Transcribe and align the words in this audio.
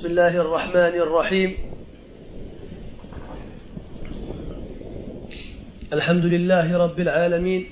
بسم 0.00 0.08
الله 0.08 0.36
الرحمن 0.36 0.94
الرحيم. 1.04 1.56
الحمد 5.92 6.24
لله 6.24 6.78
رب 6.84 7.00
العالمين. 7.00 7.66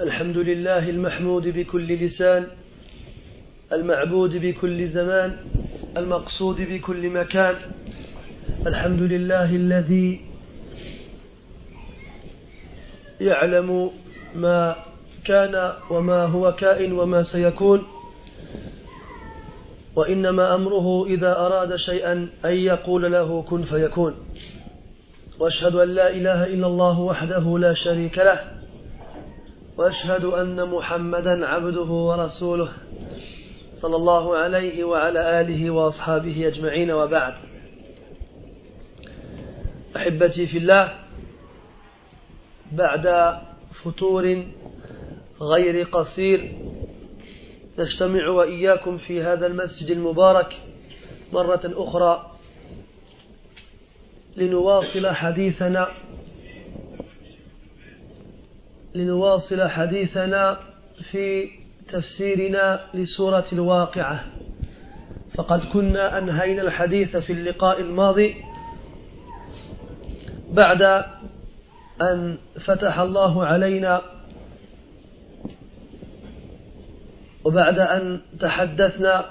الحمد 0.00 0.38
لله 0.38 0.90
المحمود 0.90 1.48
بكل 1.48 1.88
لسان 1.94 2.46
المعبود 3.72 4.36
بكل 4.36 4.86
زمان 4.86 5.36
المقصود 5.96 6.60
بكل 6.60 7.10
مكان. 7.10 7.56
الحمد 8.66 9.02
لله 9.02 9.50
الذي 9.62 10.20
يعلم 13.20 13.90
ما 14.34 14.76
كان 15.24 15.72
وما 15.90 16.24
هو 16.24 16.52
كائن 16.52 16.92
وما 16.92 17.22
سيكون. 17.22 17.91
وإنما 19.96 20.54
أمره 20.54 21.06
إذا 21.06 21.38
أراد 21.38 21.76
شيئا 21.76 22.28
أن 22.44 22.52
يقول 22.52 23.12
له 23.12 23.42
كن 23.42 23.62
فيكون. 23.62 24.14
وأشهد 25.38 25.74
أن 25.74 25.88
لا 25.88 26.10
إله 26.10 26.46
إلا 26.46 26.66
الله 26.66 27.00
وحده 27.00 27.58
لا 27.58 27.74
شريك 27.74 28.18
له. 28.18 28.40
وأشهد 29.76 30.24
أن 30.24 30.68
محمدا 30.68 31.46
عبده 31.46 31.90
ورسوله 31.90 32.68
صلى 33.74 33.96
الله 33.96 34.36
عليه 34.36 34.84
وعلى 34.84 35.40
آله 35.40 35.70
وأصحابه 35.70 36.48
أجمعين 36.48 36.90
وبعد. 36.90 37.34
أحبتي 39.96 40.46
في 40.46 40.58
الله 40.58 40.92
بعد 42.72 43.36
فتور 43.84 44.44
غير 45.40 45.86
قصير 45.86 46.52
نجتمع 47.78 48.28
وإياكم 48.28 48.96
في 48.96 49.22
هذا 49.22 49.46
المسجد 49.46 49.90
المبارك 49.90 50.56
مرة 51.32 51.60
أخرى 51.64 52.32
لنواصل 54.36 55.06
حديثنا 55.06 55.88
لنواصل 58.94 59.68
حديثنا 59.68 60.58
في 61.10 61.48
تفسيرنا 61.88 62.86
لسورة 62.94 63.44
الواقعة. 63.52 64.24
فقد 65.34 65.64
كنا 65.72 66.18
أنهينا 66.18 66.62
الحديث 66.62 67.16
في 67.16 67.32
اللقاء 67.32 67.80
الماضي 67.80 68.36
بعد 70.50 70.82
أن 72.02 72.38
فتح 72.60 72.98
الله 72.98 73.46
علينا 73.46 74.02
وبعد 77.44 77.78
أن 77.78 78.20
تحدثنا 78.40 79.30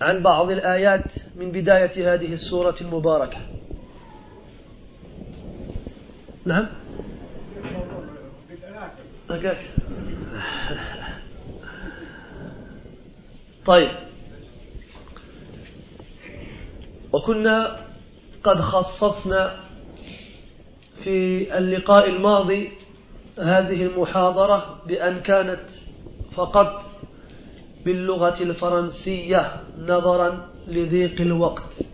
عن 0.00 0.22
بعض 0.22 0.50
الآيات 0.50 1.04
من 1.36 1.52
بداية 1.52 2.14
هذه 2.14 2.32
السورة 2.32 2.74
المباركة. 2.80 3.38
نعم؟ 6.44 6.68
هكاك 9.30 9.58
طيب. 13.66 13.90
وكنا 17.12 17.80
قد 18.44 18.60
خصصنا 18.60 19.60
في 21.04 21.58
اللقاء 21.58 22.08
الماضي 22.08 22.72
هذه 23.38 23.82
المحاضرة 23.82 24.82
بأن 24.86 25.20
كانت 25.20 25.68
فقط 26.34 26.82
باللغة 27.84 28.42
الفرنسية 28.42 29.60
نظرا 29.78 30.48
لضيق 30.68 31.20
الوقت. 31.20 31.84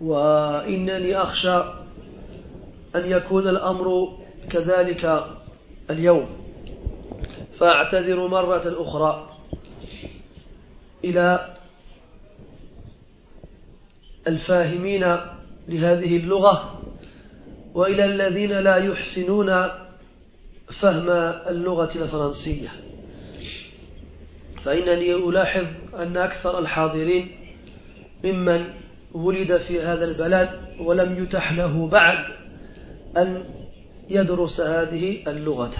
وإنني 0.00 1.16
أخشى 1.16 1.56
أن 2.96 3.10
يكون 3.10 3.48
الأمر 3.48 4.18
كذلك 4.50 5.24
اليوم. 5.90 6.26
فأعتذر 7.58 8.28
مرة 8.28 8.62
أخرى 8.66 9.28
إلى 11.04 11.56
الفاهمين 14.26 15.16
لهذه 15.68 16.16
اللغة 16.16 16.80
وإلى 17.74 18.04
الذين 18.04 18.50
لا 18.50 18.76
يحسنون 18.76 19.68
فهم 20.80 21.10
اللغة 21.48 21.90
الفرنسية. 21.96 22.83
فإنني 24.64 25.14
ألاحظ 25.14 25.66
أن 25.94 26.16
أكثر 26.16 26.58
الحاضرين 26.58 27.30
ممن 28.24 28.64
ولد 29.14 29.56
في 29.56 29.80
هذا 29.80 30.04
البلد 30.04 30.50
ولم 30.80 31.22
يتح 31.22 31.52
له 31.52 31.86
بعد 31.88 32.24
أن 33.16 33.44
يدرس 34.10 34.60
هذه 34.60 35.30
اللغة 35.30 35.70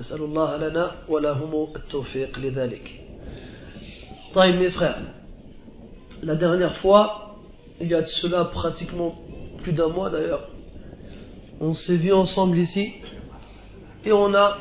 نسأل 0.00 0.22
الله 0.22 0.56
لنا 0.56 0.92
ولهم 1.08 1.68
التوفيق 1.76 2.38
لذلك 2.38 2.90
طيب 4.34 4.60
mes 4.60 4.70
frères 4.70 4.98
la 6.22 6.34
dernière 6.34 6.76
fois 6.76 7.36
il 7.80 7.88
y 7.88 7.94
a 7.94 8.00
de 8.00 8.06
cela 8.06 8.46
pratiquement 8.46 9.14
plus 9.62 9.72
d'un 9.72 9.88
mois 9.88 10.10
d'ailleurs 10.10 10.48
on 11.60 11.74
s'est 11.74 11.96
vu 11.96 12.12
ensemble 12.12 12.58
ici 12.58 12.94
et 14.04 14.12
on 14.12 14.34
a 14.34 14.58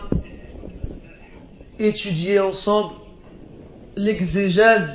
étudié 1.79 2.39
ensemble 2.39 3.00
l'exégèse 3.95 4.89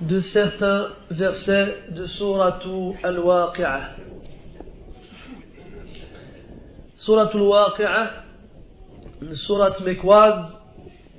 de 0.00 0.18
certains 0.20 0.88
versets 1.10 1.74
de 1.90 2.06
Suratu 2.06 2.96
Al-Waqi'ah. 3.02 3.96
Suratu 6.94 7.36
Al-Waqi'ah, 7.36 8.10
une 9.22 9.34
sourate 9.34 9.80
mécoise, 9.80 10.56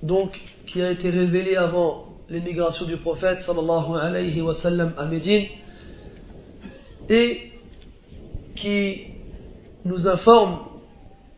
donc 0.01 0.39
qui 0.65 0.81
a 0.81 0.91
été 0.91 1.09
révélée 1.09 1.57
avant 1.57 2.05
l'émigration 2.29 2.85
du 2.85 2.97
prophète 2.97 3.41
sallallahu 3.41 3.97
alayhi 3.99 4.41
wa 4.41 4.53
sallam 4.53 4.93
à 4.97 5.05
Médine 5.05 5.45
et 7.09 7.51
qui 8.55 9.01
nous 9.83 10.07
informe 10.07 10.59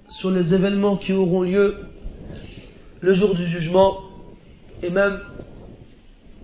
sur 0.10 0.30
les 0.32 0.54
événements 0.54 0.98
qui 0.98 1.14
auront 1.14 1.44
lieu 1.44 1.78
le 3.00 3.14
jour 3.14 3.34
du 3.36 3.48
jugement 3.48 4.11
et 4.84 4.90
même 4.90 5.20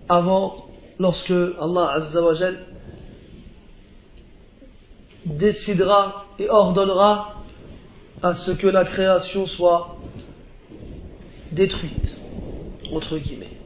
avant 0.08 0.66
lorsque 0.98 1.30
Allah 1.30 1.90
Azzawajal 1.94 2.58
décidera 5.26 6.26
et 6.38 6.48
ordonnera 6.48 7.34
à 8.22 8.34
ce 8.34 8.50
que 8.52 8.66
la 8.66 8.84
création 8.84 9.46
soit 9.46 9.96
détruite, 11.52 12.18
entre 12.92 13.18
guillemets. 13.18 13.58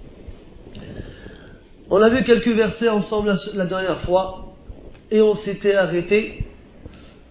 On 1.90 2.00
a 2.00 2.08
vu 2.08 2.24
quelques 2.24 2.48
versets 2.48 2.88
ensemble 2.88 3.34
la, 3.54 3.66
dernière 3.66 4.00
fois 4.02 4.54
et 5.10 5.20
on 5.20 5.34
s'était 5.34 5.74
arrêté 5.74 6.44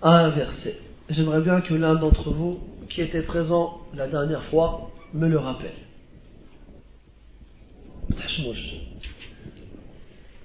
à 0.01 0.12
un 0.19 0.30
verset. 0.30 0.78
J'aimerais 1.09 1.41
bien 1.41 1.62
que 1.62 1.74
l'un 1.74 1.96
d'entre 1.96 2.31
vous 2.31 2.59
qui 2.90 3.01
était 3.01 3.24
présent 3.24 3.80
la 3.94 4.07
dernière 4.07 4.44
fois 4.46 4.91
me 5.13 5.28
le 5.28 5.38
rappelle. 5.38 5.91
تحشموش 8.09 8.73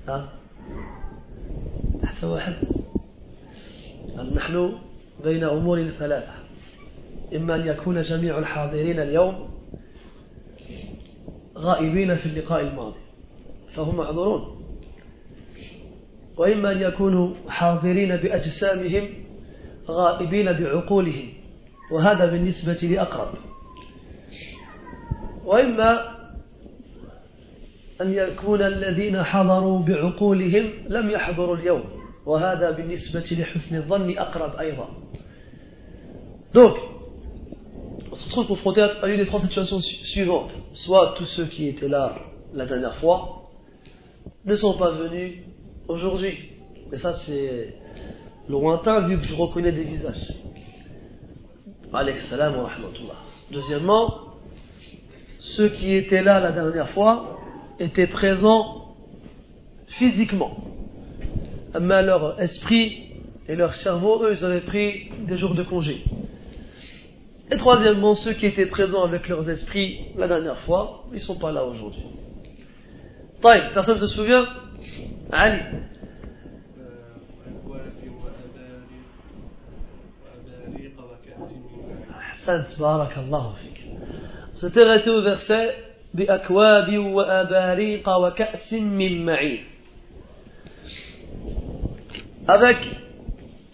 ها؟ 0.08 0.28
أحسن 2.04 2.26
واحد. 2.26 2.54
نحن 4.34 4.78
بين 5.24 5.44
أمور 5.44 5.90
ثلاثة. 5.90 6.32
إما 7.36 7.54
أن 7.54 7.66
يكون 7.66 8.02
جميع 8.02 8.38
الحاضرين 8.38 9.00
اليوم 9.00 9.48
غائبين 11.56 12.16
في 12.16 12.26
اللقاء 12.26 12.60
الماضي 12.60 13.00
فهم 13.74 13.96
معذورون. 13.96 14.62
وإما 16.36 16.72
أن 16.72 16.78
يكونوا 16.82 17.34
حاضرين 17.48 18.16
بأجسامهم 18.16 19.08
غائبين 19.88 20.52
بعقولهم 20.52 21.28
وهذا 21.90 22.26
بالنسبة 22.26 22.88
لأقرب. 22.88 23.34
وإما 25.44 26.15
أن 28.01 28.13
يكون 28.13 28.61
الذين 28.61 29.23
حضروا 29.23 29.79
بعقولهم 29.79 30.71
لم 30.87 31.09
يحضروا 31.09 31.55
اليوم 31.55 31.83
وهذا 32.25 32.71
بالنسبة 32.71 33.25
لحسن 33.31 33.75
الظن 33.75 34.17
أقرب 34.17 34.55
أيضا 34.59 34.87
Donc, 36.53 36.75
on 38.11 38.15
se 38.15 38.29
trouve 38.29 38.47
confronté 38.47 38.81
à 38.81 39.07
l'une 39.07 39.17
des 39.17 39.25
trois 39.25 39.39
situations 39.39 39.79
suivantes. 39.79 40.53
Soit 40.73 41.13
tous 41.17 41.25
ceux 41.27 41.45
qui 41.45 41.69
étaient 41.69 41.87
là 41.87 42.15
la 42.53 42.65
dernière 42.65 42.95
fois 42.95 43.49
ne 44.43 44.55
sont 44.55 44.77
pas 44.77 44.91
venus 44.91 45.37
aujourd'hui. 45.87 46.49
Et 46.91 46.97
ça, 46.97 47.13
c'est 47.13 47.73
lointain 48.49 49.07
vu 49.07 49.17
que 49.17 49.25
je 49.25 49.33
reconnais 49.35 49.71
des 49.71 49.85
visages. 49.85 50.33
Alayhi 51.93 52.19
salam 52.29 52.55
wa 52.57 52.63
rahmatullah. 52.63 53.15
Deuxièmement, 53.51 54.13
ceux 55.39 55.69
qui 55.69 55.93
étaient 55.93 56.21
là 56.21 56.41
la 56.41 56.51
dernière 56.51 56.89
fois 56.89 57.37
étaient 57.78 58.06
présents 58.06 58.96
physiquement. 59.88 60.56
Mais 61.78 62.02
leur 62.02 62.40
esprit 62.40 63.06
et 63.48 63.54
leur 63.54 63.74
cerveau, 63.74 64.22
eux, 64.24 64.36
ils 64.38 64.44
avaient 64.44 64.62
pris 64.62 65.10
des 65.26 65.36
jours 65.36 65.54
de 65.54 65.62
congé. 65.62 66.02
Et 67.50 67.56
troisièmement, 67.56 68.14
ceux 68.14 68.32
qui 68.32 68.46
étaient 68.46 68.66
présents 68.66 69.04
avec 69.04 69.28
leurs 69.28 69.48
esprits 69.48 70.06
la 70.16 70.26
dernière 70.26 70.58
fois, 70.60 71.04
ils 71.10 71.14
ne 71.14 71.20
sont 71.20 71.38
pas 71.38 71.52
là 71.52 71.64
aujourd'hui. 71.64 72.02
Personne 73.40 74.00
ne 74.00 74.06
se 74.06 74.14
souvient? 74.14 74.46
Ali 75.30 75.60
C'était 84.54 84.82
arrêté 84.82 85.10
au 85.10 85.22
verset 85.22 85.74
Avec, 92.47 92.77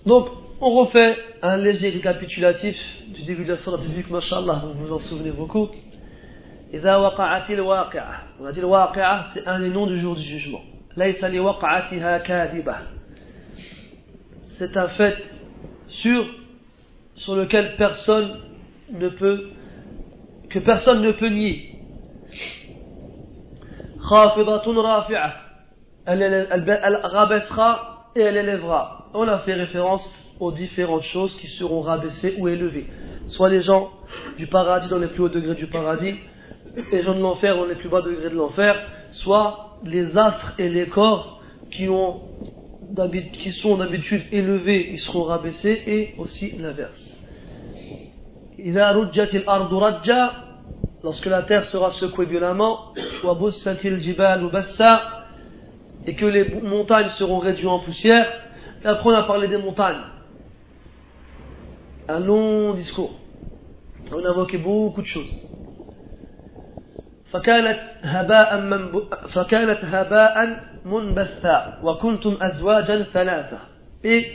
donc, 0.06 0.28
on 0.62 0.70
refait 0.72 1.18
un 1.42 1.58
léger 1.58 1.90
récapitulatif 1.90 2.78
du 3.08 3.24
début 3.24 3.44
de 3.44 3.50
la 3.50 3.58
sourate, 3.58 3.82
vu 3.82 4.04
que, 4.04 4.12
mashallah, 4.12 4.64
vous 4.66 4.86
vous 4.86 4.94
en 4.94 5.00
souvenez 5.00 5.32
beaucoup. 5.32 5.70
إذا 6.74 6.96
وقعت 6.96 7.50
الواقعة 7.52 8.24
On 8.40 8.46
a 8.46 8.52
dit 8.52 8.60
الواقعة, 8.60 9.30
c'est 9.34 9.48
un 9.48 9.60
des 9.60 9.70
noms 9.70 9.88
du 9.88 10.00
jour 10.00 10.16
du 10.16 10.22
jugement. 10.22 10.62
ليس 10.98 11.24
لوقعتها 11.24 12.18
كاذبة 12.18 12.76
C'est 14.58 14.76
un 14.76 14.88
fait 14.88 15.18
sûr 15.88 16.26
sur 17.16 17.36
lequel 17.36 17.76
personne 17.78 18.40
ne 18.92 19.10
peut 19.10 19.50
que 20.50 20.60
personne 20.60 21.02
ne 21.02 21.12
peut 21.12 21.30
nier. 21.30 21.71
خافضة 24.00 24.82
رافعة 24.82 25.48
elle, 26.08 26.22
elle, 26.22 26.48
elle, 26.50 26.80
elle 26.84 26.96
rabaissera 27.04 28.12
et 28.16 28.22
elle 28.22 28.38
élèvera. 28.38 29.10
On 29.14 29.28
a 29.28 29.40
fait 29.40 29.54
référence 29.54 30.06
aux 30.40 30.52
différentes 30.54 31.04
choses 31.04 31.36
qui 31.36 31.48
seront 31.48 31.82
rabaissées 31.82 32.36
ou 32.40 32.48
élevées. 32.48 32.88
Soit 33.28 33.50
les 33.50 33.62
gens 33.62 33.92
du 34.38 34.48
paradis 34.48 34.88
dans 34.88 35.00
les 35.00 35.08
plus 35.08 35.24
hauts 35.24 35.30
degrés 35.30 35.56
du 35.56 35.68
paradis, 35.68 36.16
les 36.92 37.04
gens 37.04 37.14
de 37.14 37.22
l'enfer 37.22 37.58
dans 37.58 37.66
les 37.66 37.76
plus 37.76 37.90
bas 37.90 38.02
degrés 38.02 38.30
de 38.30 38.36
l'enfer, 38.36 38.76
soit 39.12 39.80
les 39.84 40.18
astres 40.18 40.54
et 40.58 40.70
les 40.70 40.88
corps 40.88 41.42
qui, 41.72 41.90
ont, 41.90 42.22
qui 43.34 43.52
sont 43.52 43.78
d'habitude 43.78 44.24
élevés, 44.32 44.92
ils 44.92 45.00
seront 45.00 45.24
rabaissés, 45.24 45.84
et 45.86 46.16
aussi 46.18 46.52
l'inverse. 46.58 47.18
Lorsque 51.04 51.26
la 51.26 51.44
terre 51.44 51.66
sera 51.66 51.92
secouée 51.92 52.26
violemment, 52.26 52.94
et 56.06 56.16
que 56.16 56.26
les 56.26 56.62
montagnes 56.62 57.10
seront 57.10 57.40
réduites 57.40 57.68
en 57.68 57.80
poussière, 57.80 58.28
et 58.84 58.88
après 58.88 59.10
on 59.10 59.14
a 59.14 59.24
parlé 59.24 59.48
des 59.48 59.58
montagnes 59.58 60.04
un 62.10 62.20
long 62.20 62.74
discours. 62.74 63.12
On 64.12 64.24
a 64.24 64.30
évoqué 64.32 64.58
beaucoup 64.58 65.02
de 65.02 65.08
choses. 65.08 65.46
فكانت 67.28 67.80
هباء 68.04 68.50
فكانت 69.28 69.86
هباء 69.86 70.60
منبثا 70.86 71.80
وكنتم 71.84 72.38
أزواجا 72.42 73.04
ثلاثة 73.14 73.60
et 74.04 74.32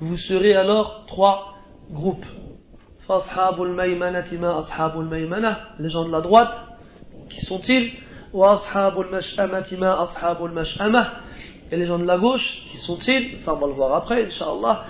vous 0.00 0.16
serez 0.16 0.56
alors 0.56 1.06
trois 1.06 1.54
groupes 1.92 2.26
les 3.09 3.15
gens 5.89 6.05
de 6.05 6.11
la 6.11 6.19
droite, 6.21 6.53
qui 7.29 7.39
sont-ils 7.41 7.93
Et 11.71 11.77
les 11.77 11.85
gens 11.85 11.99
de 11.99 12.05
la 12.05 12.17
gauche, 12.17 12.63
qui 12.69 12.77
sont-ils 12.77 13.37
Ça, 13.37 13.53
on 13.53 13.57
va 13.57 13.67
le 13.67 13.73
voir 13.73 13.95
après, 13.95 14.25
Inch'Allah. 14.25 14.83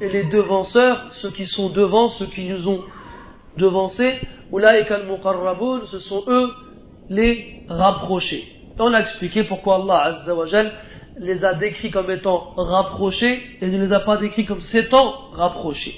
Et 0.00 0.08
les 0.08 0.24
devanceurs, 0.24 1.12
ceux 1.12 1.30
qui 1.30 1.44
sont 1.46 1.68
devant, 1.68 2.08
ceux 2.08 2.26
qui 2.26 2.48
nous 2.48 2.68
ont 2.68 2.82
devancés. 3.58 4.18
Ce 4.50 5.98
sont 5.98 6.24
eux 6.26 6.50
les 7.10 7.64
rapprochés. 7.68 8.48
On 8.78 8.94
a 8.94 9.00
expliqué 9.00 9.44
pourquoi 9.44 9.76
Allah 9.76 10.16
Azza 10.16 10.34
wa 10.34 10.46
les 11.19 11.43
a 11.43 11.53
décrits 11.53 11.91
comme 11.91 12.11
étant 12.11 12.53
rapprochés 12.55 13.41
et 13.61 13.67
ne 13.67 13.77
les 13.77 13.93
a 13.93 13.99
pas 13.99 14.17
décrits 14.17 14.45
comme 14.45 14.61
s'étant 14.61 15.31
rapprochés. 15.33 15.95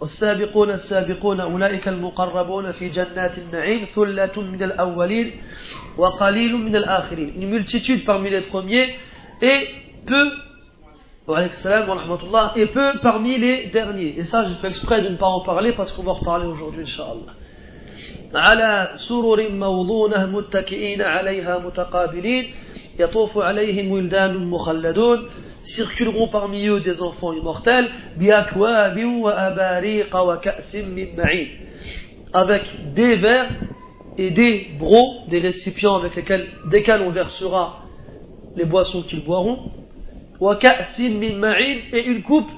والسابقون 0.00 0.70
السابقون 0.70 1.40
أولئك 1.40 1.88
المقربون 1.88 2.72
في 2.72 2.88
جنات 2.88 3.38
النعيم 3.38 3.84
ثلة 3.84 4.40
من 4.40 4.62
الأولين 4.62 5.32
وقليل 5.98 6.56
من 6.56 6.76
الآخرين 6.76 7.34
une 7.36 7.48
multitude 7.48 8.04
parmi 8.04 8.30
les 8.30 8.42
premiers 8.42 8.94
et 9.42 9.68
peu 10.06 10.30
et 12.56 12.66
peu 12.66 12.98
parmi 13.02 13.38
les 13.38 13.66
derniers 13.66 14.14
et 14.18 14.24
ça 14.24 14.48
je 14.48 14.54
fais 14.54 14.68
exprès 14.68 15.02
de 15.02 15.08
ne 15.08 15.16
pas 15.16 15.26
en 15.26 15.40
parler 15.40 15.72
parce 15.72 15.92
qu'on 15.92 16.04
va 16.04 16.12
en 16.12 16.14
reparler 16.14 16.46
aujourd'hui 16.46 16.82
Inch'Allah 16.82 17.34
على 18.35 18.91
سرر 18.95 19.49
موضونة 19.49 20.25
متكئين 20.25 21.01
عليها 21.01 21.57
متقابلين 21.57 22.45
يطوف 22.99 23.37
عليهم 23.37 23.91
ولدان 23.91 24.37
مخلدون 24.37 25.29
circuleront 25.63 26.27
parmi 26.27 26.67
eux 26.67 26.81
des 26.81 27.01
enfants 27.01 27.33
immortels, 27.33 27.89
avec 32.33 32.93
des 32.93 33.15
verres 33.15 33.49
et 34.17 34.31
des 34.31 34.67
brocs, 34.77 35.29
des 35.29 35.39
récipients 35.39 35.95
avec 35.95 36.15
lesquels, 36.15 36.47
desquels 36.69 37.01
on 37.01 37.11
versera 37.11 37.85
les 38.55 38.65
boissons 38.65 39.03
qu'ils 39.03 39.23
boiront, 39.23 39.71
et 40.41 42.05
une 42.05 42.21
coupe 42.23 42.49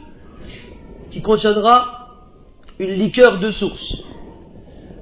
qui 1.11 1.21
contiendra 1.21 2.09
une 2.79 2.91
liqueur 2.91 3.39
de 3.39 3.51
source. 3.51 4.03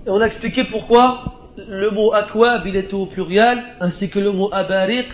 Et 0.06 0.10
on 0.10 0.20
a 0.20 0.26
expliqué 0.26 0.66
pourquoi 0.66 1.52
le 1.58 1.92
mot 1.92 2.14
akwab 2.14 2.66
il 2.66 2.76
était 2.76 2.94
au 2.94 3.06
pluriel, 3.06 3.64
ainsi 3.80 4.10
que 4.10 4.20
le 4.20 4.32
mot 4.32 4.50
abariq, 4.52 5.08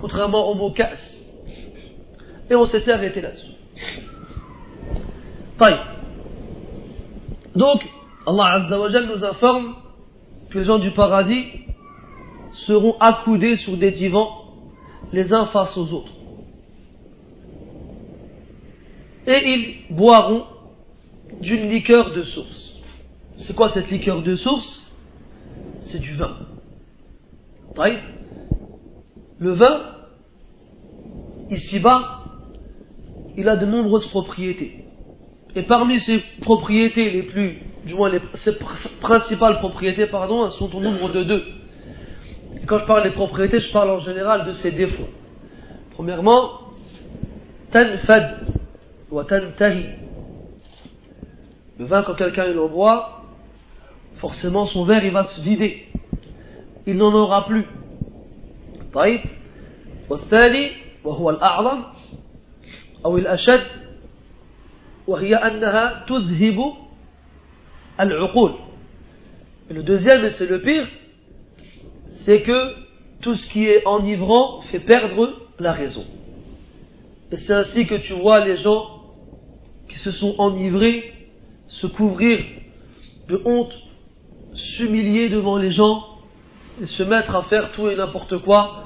contrairement 0.00 0.48
au 0.50 0.54
mot 0.54 0.70
kas. 0.70 1.00
Et 2.50 2.54
on 2.54 2.64
s'était 2.66 2.92
arrêté 2.92 3.20
là-dessus. 3.20 3.52
Donc, 7.54 7.82
Allah 8.26 8.44
Azza 8.54 9.00
nous 9.00 9.24
informe 9.24 9.74
que 10.50 10.58
les 10.58 10.64
gens 10.64 10.78
du 10.78 10.90
paradis 10.90 11.44
seront 12.52 12.96
accoudés 13.00 13.56
sur 13.56 13.76
des 13.76 13.90
divans 13.90 14.44
les 15.12 15.32
uns 15.32 15.46
face 15.46 15.76
aux 15.76 15.92
autres. 15.92 16.12
Et 19.26 19.48
ils 19.48 19.94
boiront 19.94 20.44
d'une 21.40 21.68
liqueur 21.70 22.12
de 22.12 22.22
source. 22.22 22.73
C'est 23.36 23.54
quoi 23.54 23.68
cette 23.68 23.90
liqueur 23.90 24.22
de 24.22 24.36
source? 24.36 24.92
C'est 25.80 25.98
du 25.98 26.14
vin. 26.14 26.36
Le 29.38 29.50
vin, 29.50 29.80
ici-bas, 31.50 32.20
il 33.36 33.48
a 33.48 33.56
de 33.56 33.66
nombreuses 33.66 34.06
propriétés. 34.06 34.84
Et 35.56 35.62
parmi 35.62 35.98
ces 36.00 36.18
propriétés 36.40 37.10
les 37.10 37.24
plus, 37.24 37.60
du 37.84 37.94
moins 37.94 38.10
les, 38.10 38.20
ses 38.34 38.56
principales 39.00 39.58
propriétés, 39.58 40.06
pardon, 40.06 40.48
sont 40.50 40.74
au 40.74 40.80
nombre 40.80 41.12
de 41.12 41.24
deux. 41.24 41.44
Quand 42.66 42.78
je 42.78 42.86
parle 42.86 43.02
des 43.04 43.10
propriétés, 43.10 43.58
je 43.58 43.72
parle 43.72 43.90
en 43.90 43.98
général 43.98 44.46
de 44.46 44.52
ses 44.52 44.70
défauts. 44.70 45.08
Premièrement, 45.92 46.60
tanfad 47.70 48.46
wa 49.10 49.24
tantahi. 49.24 49.84
Le 51.78 51.84
vin, 51.84 52.02
quand 52.02 52.14
quelqu'un 52.14 52.46
le 52.46 52.68
boit, 52.68 53.13
forcément 54.15 54.65
son 54.65 54.85
verre 54.85 55.03
il 55.03 55.11
va 55.11 55.23
se 55.23 55.41
vider. 55.41 55.87
Il 56.85 56.97
n'en 56.97 57.13
aura 57.13 57.45
plus. 57.45 57.65
طيب 58.93 59.21
والثاني 60.09 60.71
وهو 61.03 61.29
الأعظم 61.29 61.83
أو 63.05 63.17
الأشد 63.17 63.63
وهي 65.07 65.35
أنها 65.35 66.05
تذهب 66.07 66.73
العقول 67.99 68.53
et 69.69 69.73
le 69.73 69.83
deuxième 69.83 70.25
et 70.25 70.31
c'est 70.31 70.47
le 70.47 70.61
pire 70.61 70.87
c'est 72.23 72.41
que 72.41 72.73
tout 73.21 73.35
ce 73.35 73.47
qui 73.47 73.67
est 73.67 73.85
enivrant 73.85 74.61
fait 74.61 74.79
perdre 74.79 75.33
la 75.59 75.71
raison 75.71 76.05
et 77.31 77.37
c'est 77.37 77.53
ainsi 77.53 77.85
que 77.85 77.95
tu 77.95 78.13
vois 78.13 78.43
les 78.43 78.57
gens 78.57 78.87
qui 79.87 79.99
se 79.99 80.09
sont 80.09 80.33
enivrés 80.39 81.13
se 81.67 81.85
couvrir 81.85 82.43
de 83.27 83.39
honte 83.45 83.73
s'humilier 84.53 85.29
devant 85.29 85.57
les 85.57 85.71
gens 85.71 86.03
et 86.81 86.85
se 86.85 87.03
mettre 87.03 87.35
à 87.35 87.43
faire 87.43 87.71
tout 87.71 87.89
et 87.89 87.95
n'importe 87.95 88.37
quoi 88.39 88.85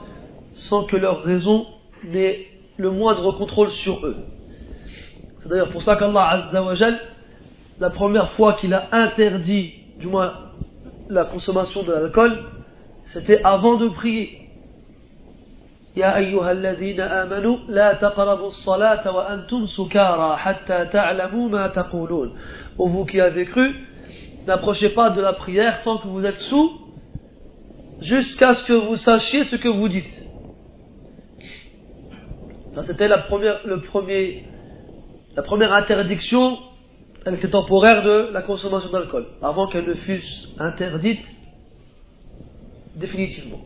sans 0.54 0.84
que 0.84 0.98
leur 0.98 1.24
raison 1.24 1.66
n'ait 2.04 2.48
le 2.78 2.92
moindre 2.92 3.32
contrôle 3.32 3.70
sur 3.70 4.06
eux. 4.06 4.18
C'est 5.38 5.50
d'ailleurs 5.50 5.70
pour 5.70 5.82
ça 5.82 5.96
qu'Allah 5.96 6.28
Azzawajal 6.30 7.00
la 7.80 7.90
première 7.90 8.32
fois 8.32 8.54
qu'il 8.54 8.74
a 8.74 8.88
interdit, 8.92 9.74
du 10.00 10.08
moins 10.08 10.34
la 11.10 11.26
consommation 11.26 11.84
de 11.84 11.92
l'alcool, 11.92 12.38
c'était 13.06 13.42
avant 13.44 13.78
de 13.78 13.90
prier. 13.90 14.40
يا 15.96 16.18
أيها 16.18 16.52
الذين 16.52 17.02
آمنوا 17.02 17.58
لا 17.70 17.94
تقربوا 17.94 18.48
الصلاة 18.48 19.16
وأنتم 19.16 19.66
سكارى 19.66 20.38
حتى 20.38 20.86
تعلموا 20.86 21.50
ما 21.50 21.68
تقولون. 21.68 22.32
Ô 22.80 22.88
vous 22.88 23.06
qui 23.06 23.22
avez 23.22 23.46
cru, 23.46 23.76
n'approchez 24.49 24.89
pas 24.91 25.11
de 25.11 25.21
la 25.21 25.35
prière 25.35 25.83
tant 25.85 25.99
que 25.99 26.09
vous 26.09 26.25
êtes 26.25 26.39
sous, 26.39 26.71
jusqu'à 28.01 28.55
ce 28.55 28.65
que 28.65 28.73
vous 28.73 28.97
sachiez 28.97 29.45
ce 29.45 29.57
que 29.57 29.69
vous 29.69 29.89
dites. 29.89 30.23
Ça, 32.75 32.83
c'était 32.85 33.09
la 33.09 33.19
première, 33.19 33.61
interdiction, 35.73 36.59
elle 37.25 37.35
était 37.35 37.51
temporaire 37.51 38.03
de 38.03 38.31
la 38.33 38.43
consommation 38.43 38.91
d'alcool, 38.91 39.27
avant 39.43 39.67
qu'elle 39.67 39.87
ne 39.87 39.95
fût 39.95 40.23
interdite 40.59 41.27
définitivement. 42.97 43.61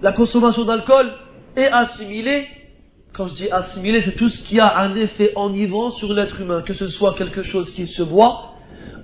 La 0.00 0.12
consommation 0.12 0.64
d'alcool 0.64 1.12
est 1.56 1.66
assimilée, 1.66 2.46
quand 3.18 3.26
je 3.26 3.34
dis 3.34 3.50
assimilée, 3.50 4.00
c'est 4.02 4.14
tout 4.14 4.28
ce 4.28 4.40
qui 4.44 4.60
a 4.60 4.78
un 4.78 4.94
effet 4.94 5.32
enivrant 5.34 5.90
sur 5.90 6.12
l'être 6.12 6.40
humain, 6.40 6.62
que 6.62 6.72
ce 6.72 6.86
soit 6.86 7.14
quelque 7.14 7.42
chose 7.42 7.72
qui 7.72 7.88
se 7.88 8.04
boit 8.04 8.54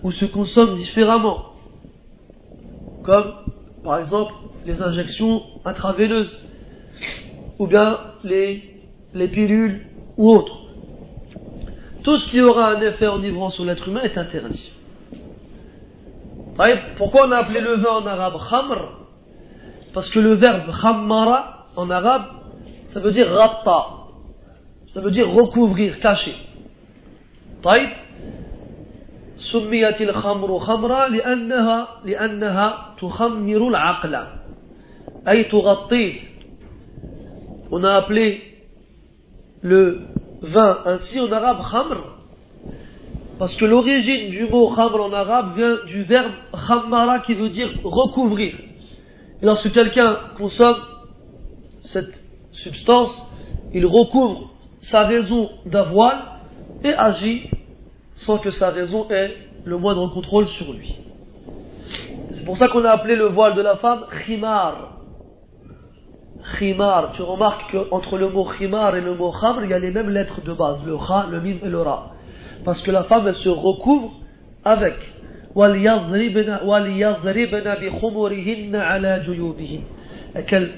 ou 0.04 0.12
se 0.12 0.24
consomme 0.24 0.74
différemment, 0.74 1.46
comme 3.02 3.34
par 3.82 3.98
exemple 3.98 4.32
les 4.66 4.80
injections 4.80 5.42
intraveineuses 5.64 6.38
ou 7.58 7.66
bien 7.66 7.98
les, 8.22 8.84
les 9.14 9.26
pilules 9.26 9.88
ou 10.16 10.30
autres. 10.30 10.58
Tout 12.04 12.16
ce 12.18 12.28
qui 12.28 12.40
aura 12.40 12.68
un 12.68 12.80
effet 12.82 13.08
enivrant 13.08 13.50
sur 13.50 13.64
l'être 13.64 13.88
humain 13.88 14.02
est 14.02 14.16
interdit. 14.16 14.72
Pourquoi 16.98 17.26
on 17.26 17.32
a 17.32 17.38
appelé 17.38 17.60
le 17.60 17.78
vin 17.78 17.96
en 17.96 18.06
arabe 18.06 18.36
khamr? 18.48 19.08
Parce 19.92 20.08
que 20.08 20.20
le 20.20 20.34
verbe 20.34 20.70
khammara 20.70 21.66
en 21.74 21.90
arabe, 21.90 22.26
ça 22.92 23.00
veut 23.00 23.10
dire 23.10 23.28
ratta 23.28 24.03
Ça 24.93 25.01
veut 25.01 25.11
dire 25.11 25.29
recouvrir, 25.31 25.99
cacher. 25.99 26.35
طيب 27.63 27.89
سميت 29.35 30.01
الخمر 30.01 30.57
خمرا 30.59 31.07
لأنها 31.07 31.87
لأنها 32.05 32.95
تخمر 33.01 33.67
العقل 33.67 34.15
أي 35.27 35.43
تغطيه 35.43 36.13
on 37.71 37.83
a 37.83 37.95
appelé 37.95 38.41
le 39.61 40.01
vin 40.41 40.79
ainsi 40.85 41.19
en 41.19 41.31
arabe 41.31 41.61
khamr, 41.69 41.97
parce 43.37 43.55
que 43.55 43.65
l'origine 43.65 44.31
du 44.31 44.45
mot 44.45 44.69
khamr 44.69 45.01
en 45.01 45.13
arabe 45.13 45.55
vient 45.55 45.77
du 45.85 46.03
verbe 46.03 46.31
khammara 46.67 47.19
qui 47.19 47.35
veut 47.35 47.49
dire 47.49 47.69
recouvrir. 47.83 48.55
Et 49.41 49.45
lorsque 49.45 49.71
quelqu'un 49.71 50.17
consomme 50.37 50.77
cette 51.81 52.19
substance, 52.51 53.23
il 53.73 53.85
recouvre 53.85 54.51
sa 54.84 55.04
raison 55.04 55.50
d'avoine 55.66 56.20
et 56.82 56.92
agit 56.92 57.50
sans 58.14 58.38
que 58.38 58.50
sa 58.50 58.70
raison 58.70 59.06
ait 59.10 59.36
le 59.64 59.76
moindre 59.78 60.08
contrôle 60.08 60.46
sur 60.48 60.72
lui. 60.72 60.96
C'est 62.32 62.44
pour 62.44 62.56
ça 62.56 62.68
qu'on 62.68 62.84
a 62.84 62.90
appelé 62.90 63.16
le 63.16 63.26
voile 63.26 63.54
de 63.54 63.62
la 63.62 63.76
femme 63.76 64.04
khimar 64.26 64.94
khimar, 66.58 67.12
tu 67.12 67.22
remarques 67.22 67.72
qu'entre 67.72 68.18
le 68.18 68.28
mot 68.28 68.44
khimar 68.44 68.94
et 68.96 69.00
le 69.00 69.14
mot 69.14 69.32
khamr, 69.32 69.64
il 69.64 69.70
y 69.70 69.74
a 69.74 69.78
les 69.78 69.90
mêmes 69.90 70.10
lettres 70.10 70.42
de 70.42 70.52
base, 70.52 70.84
le 70.86 70.96
kha, 70.96 71.26
le 71.30 71.40
mim 71.40 71.56
et 71.62 71.68
le 71.68 71.80
ra. 71.80 72.10
Parce 72.64 72.82
que 72.82 72.90
la 72.90 73.04
femme, 73.04 73.26
elle 73.26 73.34
se 73.34 73.48
recouvre 73.48 74.12
avec. 74.64 74.96
Et 80.36 80.42
qu'elle 80.44 80.72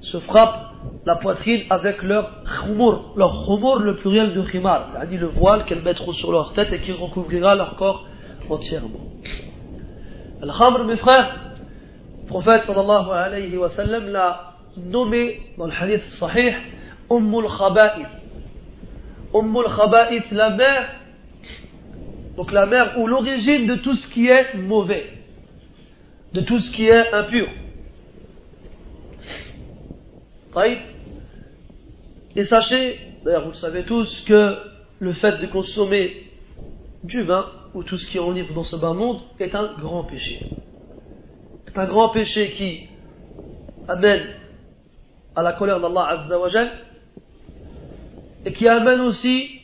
se 0.00 0.18
frappe 0.20 0.75
la 1.04 1.16
poitrine 1.16 1.62
avec 1.70 2.02
leur 2.02 2.42
khumur, 2.44 3.12
leur 3.16 3.46
khumur, 3.46 3.78
le 3.78 3.96
pluriel 3.96 4.34
de 4.34 4.42
khimar, 4.42 4.90
c'est-à-dire 4.92 5.20
le 5.20 5.26
voile 5.28 5.64
qu'elles 5.64 5.82
mettront 5.82 6.12
sur 6.12 6.32
leur 6.32 6.52
tête 6.52 6.72
et 6.72 6.80
qui 6.80 6.92
recouvrira 6.92 7.54
leur 7.54 7.76
corps 7.76 8.06
entièrement. 8.50 9.00
Al-khamr, 10.42 10.84
mes 10.84 10.96
frères, 10.96 11.36
le 12.22 12.26
prophète 12.28 12.62
sallallahu 12.62 13.10
alayhi 13.10 13.56
wa 13.56 13.68
sallam 13.70 14.08
l'a 14.08 14.54
nommé 14.76 15.40
dans 15.56 15.66
le 15.66 15.72
hadith 15.72 16.02
sahih 16.02 16.54
Ummul 17.10 17.46
Khaba'ith. 17.46 18.08
Ummul 19.32 19.66
Khaba'ith, 19.66 20.30
la 20.32 20.50
mère, 20.50 20.88
donc 22.36 22.52
la 22.52 22.66
mère 22.66 22.98
ou 22.98 23.06
l'origine 23.06 23.66
de 23.66 23.76
tout 23.76 23.94
ce 23.94 24.08
qui 24.08 24.26
est 24.26 24.54
mauvais, 24.54 25.06
de 26.32 26.40
tout 26.40 26.58
ce 26.58 26.70
qui 26.70 26.86
est 26.86 27.12
impur. 27.12 27.48
Et 32.34 32.44
sachez, 32.44 32.98
d'ailleurs 33.24 33.42
vous 33.42 33.50
le 33.50 33.54
savez 33.54 33.84
tous, 33.84 34.22
que 34.22 34.56
le 34.98 35.12
fait 35.12 35.38
de 35.38 35.46
consommer 35.46 36.30
du 37.04 37.22
vin 37.24 37.46
ou 37.74 37.82
tout 37.82 37.98
ce 37.98 38.06
qui 38.08 38.16
est 38.16 38.20
enivre 38.20 38.54
dans 38.54 38.62
ce 38.62 38.76
bas 38.76 38.94
monde 38.94 39.20
est 39.38 39.54
un 39.54 39.74
grand 39.78 40.04
péché. 40.04 40.40
C'est 41.66 41.78
un 41.78 41.86
grand 41.86 42.08
péché 42.08 42.52
qui 42.52 42.88
amène 43.86 44.28
à 45.34 45.42
la 45.42 45.52
colère 45.52 45.78
d'Allah 45.78 46.06
Azzawajal 46.08 46.72
et 48.46 48.52
qui 48.52 48.66
amène 48.66 49.00
aussi 49.00 49.60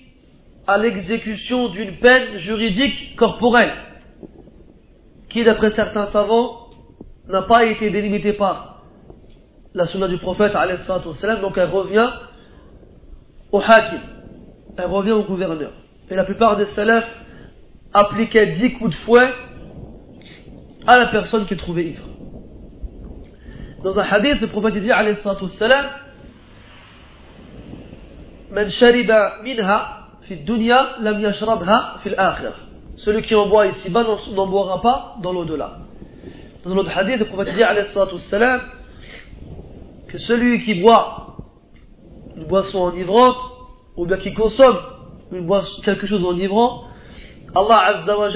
à 0.66 0.76
l'exécution 0.76 1.68
d'une 1.68 1.96
peine 1.96 2.36
juridique 2.36 3.16
corporelle 3.16 3.72
qui, 5.30 5.42
d'après 5.42 5.70
certains 5.70 6.06
savants, 6.06 6.68
n'a 7.28 7.42
pas 7.42 7.64
été 7.64 7.88
délimitée 7.88 8.34
par 8.34 8.71
la 9.74 9.86
sunna 9.86 10.08
du 10.08 10.18
prophète, 10.18 10.52
donc 10.52 11.56
elle 11.56 11.70
revient 11.70 12.10
au 13.50 13.60
hakim, 13.60 14.00
elle 14.76 14.86
revient 14.86 15.12
au 15.12 15.24
gouverneur. 15.24 15.72
Et 16.10 16.14
la 16.14 16.24
plupart 16.24 16.56
des 16.56 16.66
salafs 16.66 17.08
appliquaient 17.92 18.52
dix 18.52 18.72
coups 18.74 18.90
de 18.90 18.96
fouet 18.96 19.30
à 20.86 20.98
la 20.98 21.06
personne 21.06 21.46
qui 21.46 21.56
trouvait 21.56 21.86
ivre. 21.86 22.04
Dans 23.82 23.98
un 23.98 24.02
hadith, 24.02 24.40
le 24.40 24.46
prophète 24.48 24.78
dit, 24.78 24.92
alayhi 24.92 25.16
salatu 25.16 25.44
wassalam, 25.44 25.86
Man 28.50 28.68
shariba 28.68 29.42
minha 29.42 30.08
fi 30.22 30.36
dunya 30.36 30.96
lam 31.00 31.20
yashrabha 31.20 32.00
fi 32.02 32.10
l'akhirah. 32.10 32.52
Celui 32.96 33.22
qui 33.22 33.34
en 33.34 33.48
boit 33.48 33.66
ici-bas 33.68 34.04
n'en 34.34 34.46
boira 34.46 34.82
pas 34.82 35.16
dans 35.22 35.32
l'au-delà. 35.32 35.78
Dans 36.62 36.72
un 36.72 36.76
autre 36.76 36.96
hadith, 36.96 37.18
le 37.18 37.24
prophète 37.24 37.54
dit, 37.54 37.62
alayhi 37.62 37.88
wassalam, 37.96 38.60
que 40.12 40.18
celui 40.18 40.62
qui 40.62 40.74
boit 40.74 41.38
une 42.36 42.44
boisson 42.44 42.80
enivrante, 42.80 43.38
ou 43.96 44.04
bien 44.04 44.18
qui 44.18 44.34
consomme 44.34 44.76
quelque 45.84 46.06
chose 46.06 46.20
d'enivrant, 46.20 46.84
Allah 47.54 48.02
Azza 48.04 48.18
wa 48.18 48.28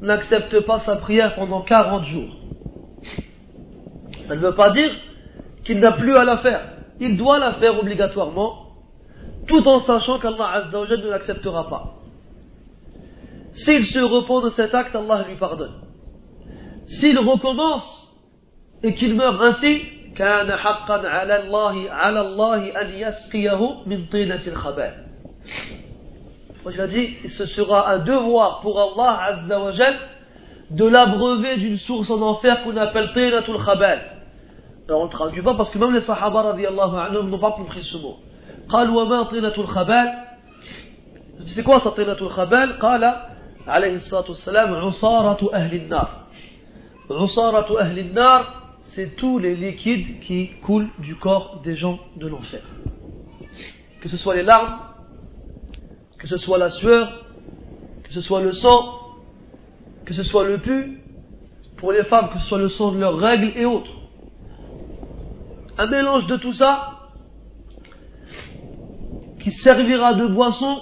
n'accepte 0.00 0.58
pas 0.60 0.80
sa 0.80 0.96
prière 0.96 1.36
pendant 1.36 1.62
40 1.62 2.02
jours. 2.02 2.36
Ça 4.22 4.34
ne 4.34 4.40
veut 4.40 4.56
pas 4.56 4.70
dire 4.70 4.90
qu'il 5.64 5.78
n'a 5.78 5.92
plus 5.92 6.16
à 6.16 6.24
la 6.24 6.38
faire. 6.38 6.68
Il 6.98 7.16
doit 7.16 7.38
la 7.38 7.54
faire 7.54 7.78
obligatoirement, 7.78 8.66
tout 9.46 9.66
en 9.68 9.78
sachant 9.78 10.18
qu'Allah 10.18 10.64
ne 10.72 11.10
l'acceptera 11.10 11.68
pas. 11.68 11.94
S'il 13.52 13.86
se 13.86 14.00
repent 14.00 14.42
de 14.42 14.48
cet 14.50 14.74
acte, 14.74 14.96
Allah 14.96 15.24
lui 15.28 15.36
pardonne. 15.36 15.80
S'il 16.86 17.18
recommence 17.20 18.12
et 18.82 18.94
qu'il 18.94 19.14
meurt 19.14 19.40
ainsi, 19.40 19.80
كان 20.18 20.56
حقا 20.56 21.08
على 21.08 21.42
الله 21.42 21.90
على 21.90 22.20
الله 22.20 22.80
أن 22.80 22.90
يسقيه 22.90 23.86
من 23.86 24.06
طينة 24.06 24.42
الخبال. 24.46 24.92
Je 26.66 26.82
dit, 26.82 27.28
ce 27.28 27.46
sera 27.46 27.88
un 27.88 27.98
devoir 27.98 28.60
pour 28.60 28.78
Allah 28.78 29.20
Azza 29.30 29.58
wa 29.58 29.70
de 30.70 30.84
l'abreuver 30.84 31.56
d'une 31.56 31.78
source 31.78 32.10
en 32.10 32.20
enfer 32.20 32.62
qu'on 32.62 32.76
appelle 32.76 33.10
Tinatul 33.14 33.64
Khabal. 33.64 34.00
Alors 34.86 35.02
on 35.02 35.06
ne 35.06 35.10
traduit 35.10 35.40
pas 35.42 35.54
parce 35.54 35.70
que 35.70 35.78
même 35.78 35.94
les 35.94 36.00
Sahaba 36.00 36.42
radiallahu 36.42 36.96
anhum 36.96 37.30
n'ont 37.30 37.38
pas 37.38 37.52
compris 37.52 37.82
ce 37.82 37.96
mot. 37.96 38.16
قال 38.68 38.90
وما 38.90 39.22
طينة 39.22 39.54
الخبال 39.58 40.08
C'est 41.46 41.62
quoi 41.62 41.80
ça 41.80 41.90
طينة 41.90 42.20
الخبال 42.20 42.78
قال 42.78 43.14
عليه 43.66 43.94
الصلاة 43.94 44.28
والسلام 44.28 44.74
عصارة 44.74 45.54
أهل 45.54 45.74
النار 45.74 46.08
عصارة 47.10 47.80
أهل 47.80 47.98
النار 47.98 48.57
c'est 48.88 49.16
tous 49.16 49.38
les 49.38 49.54
liquides 49.54 50.20
qui 50.20 50.50
coulent 50.62 50.90
du 50.98 51.16
corps 51.16 51.60
des 51.62 51.76
gens 51.76 51.98
de 52.16 52.26
l'enfer. 52.26 52.62
Que 54.00 54.08
ce 54.08 54.16
soit 54.16 54.36
les 54.36 54.42
larmes, 54.42 54.78
que 56.18 56.26
ce 56.26 56.36
soit 56.36 56.58
la 56.58 56.70
sueur, 56.70 57.26
que 58.04 58.12
ce 58.12 58.20
soit 58.20 58.42
le 58.42 58.52
sang, 58.52 58.98
que 60.04 60.14
ce 60.14 60.22
soit 60.22 60.44
le 60.44 60.58
pu, 60.58 61.00
pour 61.76 61.92
les 61.92 62.04
femmes, 62.04 62.30
que 62.30 62.38
ce 62.38 62.46
soit 62.46 62.58
le 62.58 62.68
sang 62.68 62.92
de 62.92 62.98
leurs 62.98 63.18
règles 63.18 63.52
et 63.56 63.64
autres 63.64 63.98
un 65.78 65.86
mélange 65.86 66.26
de 66.26 66.36
tout 66.36 66.52
ça 66.52 66.98
qui 69.40 69.52
servira 69.52 70.14
de 70.14 70.26
boisson 70.26 70.80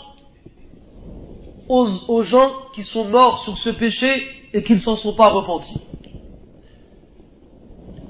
aux, 1.69 1.89
aux 2.09 2.23
gens 2.23 2.51
qui 2.75 2.83
sont 2.83 3.05
morts 3.05 3.45
sur 3.45 3.59
ce 3.59 3.71
péché 3.71 4.09
et 4.55 4.63
qui 4.63 4.73
ne 4.73 4.79
s'en 4.79 4.97
sont 4.97 5.15
pas 5.15 5.29
repentis. 5.29 5.79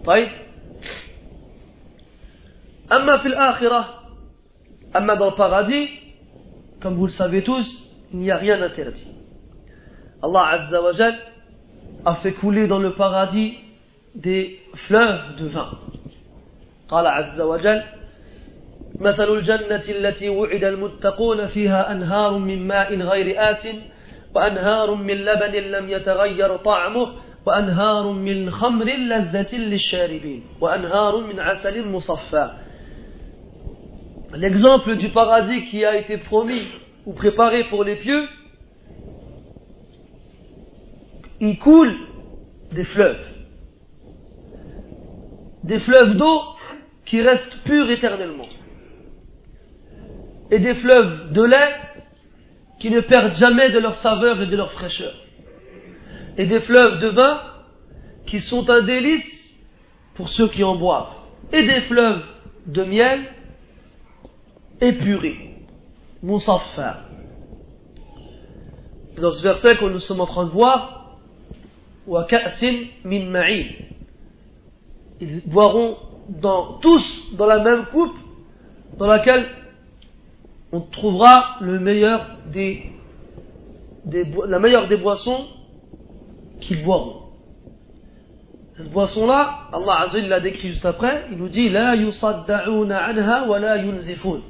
طيب 0.06 0.28
أما 2.92 3.16
في 3.16 3.28
الآخرة 3.28 3.84
أما 4.96 5.14
dans 5.16 5.30
le 5.30 5.36
paradis 5.36 5.88
comme 6.80 6.94
vous 6.94 7.06
le 7.06 7.12
savez 7.12 7.42
tous 7.42 7.66
il 8.12 8.20
n'y 8.20 8.30
a 8.30 8.36
rien 8.36 8.58
d'interdit 8.58 9.08
Allah 10.22 10.46
Azza 10.52 10.80
wa 10.80 10.92
a 12.04 12.14
fait 12.16 12.32
couler 12.32 12.66
dans 12.66 12.78
le 12.78 12.92
paradis 12.94 13.58
des 14.14 14.60
fleuves 14.86 15.36
de 15.38 15.46
vin 15.46 15.70
قال 16.88 17.06
عز 17.06 17.40
وجل 17.40 17.82
مثل 19.00 19.32
الجنة 19.32 19.82
التي 19.88 20.28
وعد 20.28 20.64
المتقون 20.64 21.46
فيها 21.46 21.92
أنهار 21.92 22.38
من 22.38 22.66
ماء 22.66 22.96
غير 22.96 23.34
آس 23.52 23.68
وأنهار 24.34 24.94
من 24.94 25.14
لبن 25.14 25.52
لم 25.52 25.90
يتغير 25.90 26.56
طعمه 26.56 27.12
وأنهار 27.45 28.11
من 28.11 28.51
خمر 28.51 28.85
لذة 28.85 29.55
للشاربين 29.55 30.43
وأنهار 30.61 31.17
من 31.21 31.39
عسل 31.39 31.87
مصفى 31.87 32.51
L'exemple 34.33 34.95
du 34.95 35.09
paradis 35.09 35.65
qui 35.65 35.83
a 35.83 35.97
été 35.97 36.17
promis 36.17 36.63
ou 37.05 37.11
préparé 37.11 37.65
pour 37.65 37.83
les 37.83 37.97
pieux, 37.97 38.29
il 41.41 41.59
coule 41.59 41.93
des 42.71 42.85
fleuves. 42.85 43.19
Des 45.65 45.79
fleuves 45.79 46.15
d'eau 46.15 46.39
qui 47.05 47.21
restent 47.21 47.57
purs 47.65 47.91
éternellement. 47.91 48.47
Et 50.49 50.59
des 50.59 50.75
fleuves 50.75 51.33
de 51.33 51.43
lait 51.43 51.75
qui 52.79 52.89
ne 52.89 53.01
perdent 53.01 53.33
jamais 53.33 53.69
de 53.69 53.79
leur 53.79 53.95
saveur 53.95 54.41
et 54.41 54.47
de 54.47 54.55
leur 54.55 54.71
fraîcheur. 54.71 55.13
Et 56.38 56.46
des 56.46 56.60
fleuves 56.60 57.00
de 57.00 57.08
vin 57.08 57.40
qui 58.26 58.40
sont 58.40 58.68
un 58.70 58.82
délice 58.82 59.54
pour 60.14 60.28
ceux 60.28 60.48
qui 60.48 60.64
en 60.64 60.76
boivent. 60.76 61.14
Et 61.52 61.62
des 61.62 61.82
fleuves 61.82 62.24
de 62.66 62.84
miel 62.84 63.20
épurés. 64.80 65.54
Moussaffa. 66.22 67.04
Dans 69.20 69.32
ce 69.32 69.42
verset 69.42 69.76
que 69.76 69.84
nous 69.86 70.00
sommes 70.00 70.20
en 70.20 70.26
train 70.26 70.44
de 70.44 70.50
voir, 70.50 71.16
min. 72.06 73.44
Ils 75.20 75.42
boiront 75.46 75.96
tous 76.82 77.34
dans 77.36 77.46
la 77.46 77.62
même 77.62 77.86
coupe 77.86 78.16
dans 78.98 79.06
laquelle 79.06 79.46
on 80.72 80.80
trouvera 80.80 81.58
la 81.60 81.78
meilleure 84.58 84.88
des 84.88 84.96
boissons 84.96 85.46
qu'ils 86.60 86.82
boiront. 86.82 87.22
Cette 88.76 88.90
boisson-là, 88.90 89.68
Allah 89.72 90.00
Azzawajal 90.02 90.28
l'a 90.28 90.40
décrit 90.40 90.68
juste 90.68 90.84
après, 90.84 91.26
il 91.30 91.38
nous 91.38 91.48
dit 91.48 91.70
La 91.70 91.94
yusadda'una 91.94 93.04
anha 93.04 93.46
wa 93.46 93.58
la 93.58 93.78
yunzifun. 93.78 94.40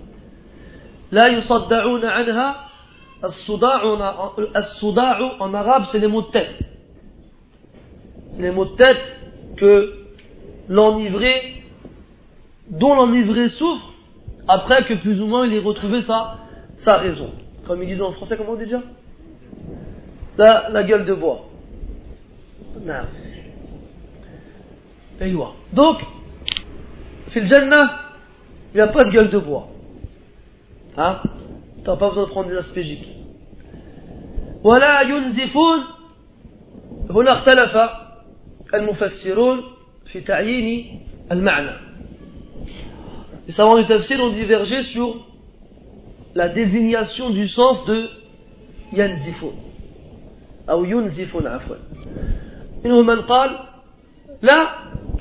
La 1.12 1.30
yusadda'una 1.30 2.12
anha, 2.12 2.66
en 5.40 5.54
arabe 5.54 5.84
c'est 5.86 6.00
les 6.00 6.08
mots 6.08 6.22
de 6.22 6.30
tête. 6.30 6.58
C'est 8.30 8.42
les 8.42 8.50
mots 8.50 8.64
de 8.64 8.76
tête 8.76 9.20
que 9.56 9.94
l'enivré, 10.68 11.62
dont 12.68 12.94
l'enivré 12.94 13.48
souffre 13.48 13.92
après 14.48 14.84
que 14.86 14.94
plus 14.94 15.20
ou 15.20 15.26
moins 15.26 15.46
il 15.46 15.54
ait 15.54 15.60
retrouvé 15.60 16.02
sa, 16.02 16.38
sa 16.78 16.96
raison. 16.96 17.30
Comme 17.66 17.82
ils 17.82 17.88
disent 17.88 18.02
en 18.02 18.12
français, 18.12 18.36
comment 18.36 18.52
on 18.52 18.56
dit 18.56 18.64
déjà? 18.64 18.82
La, 20.36 20.68
la 20.68 20.82
gueule 20.82 21.04
de 21.04 21.14
bois 21.14 21.46
Non. 22.81 23.05
Donc, 25.73 26.01
fil 27.29 27.45
Jannah, 27.45 27.99
il 28.73 28.77
n'y 28.77 28.81
a 28.81 28.87
pas 28.87 29.03
de 29.03 29.11
gueule 29.11 29.29
de 29.29 29.37
bois. 29.37 29.67
Hein 30.97 31.21
Tu 31.83 31.89
n'as 31.89 31.95
pas 31.95 32.09
besoin 32.09 32.23
de 32.23 32.29
prendre 32.29 32.49
des 32.49 32.57
aspégiques. 32.57 33.21
ولا 34.63 35.01
ينزفون 35.01 35.79
هنا 37.09 37.33
اختلف 37.33 37.77
المفسرون 38.73 39.61
في 40.05 40.21
تعيين 40.21 40.99
المعنى 41.31 41.71
les 43.47 43.53
savants 43.53 43.79
du 43.79 43.85
tafsir 43.85 44.19
ont 44.19 44.29
divergé 44.29 44.83
sur 44.83 45.25
la 46.35 46.47
désignation 46.47 47.31
du 47.31 47.47
sens 47.47 47.83
de 47.85 48.07
yanzifun 48.93 49.53
ou 50.77 50.85
yunzifun 50.85 51.45
afwan 51.45 51.79
منهم 52.85 53.05
من 53.05 53.21
قال 53.21 53.59
لا 54.41 54.67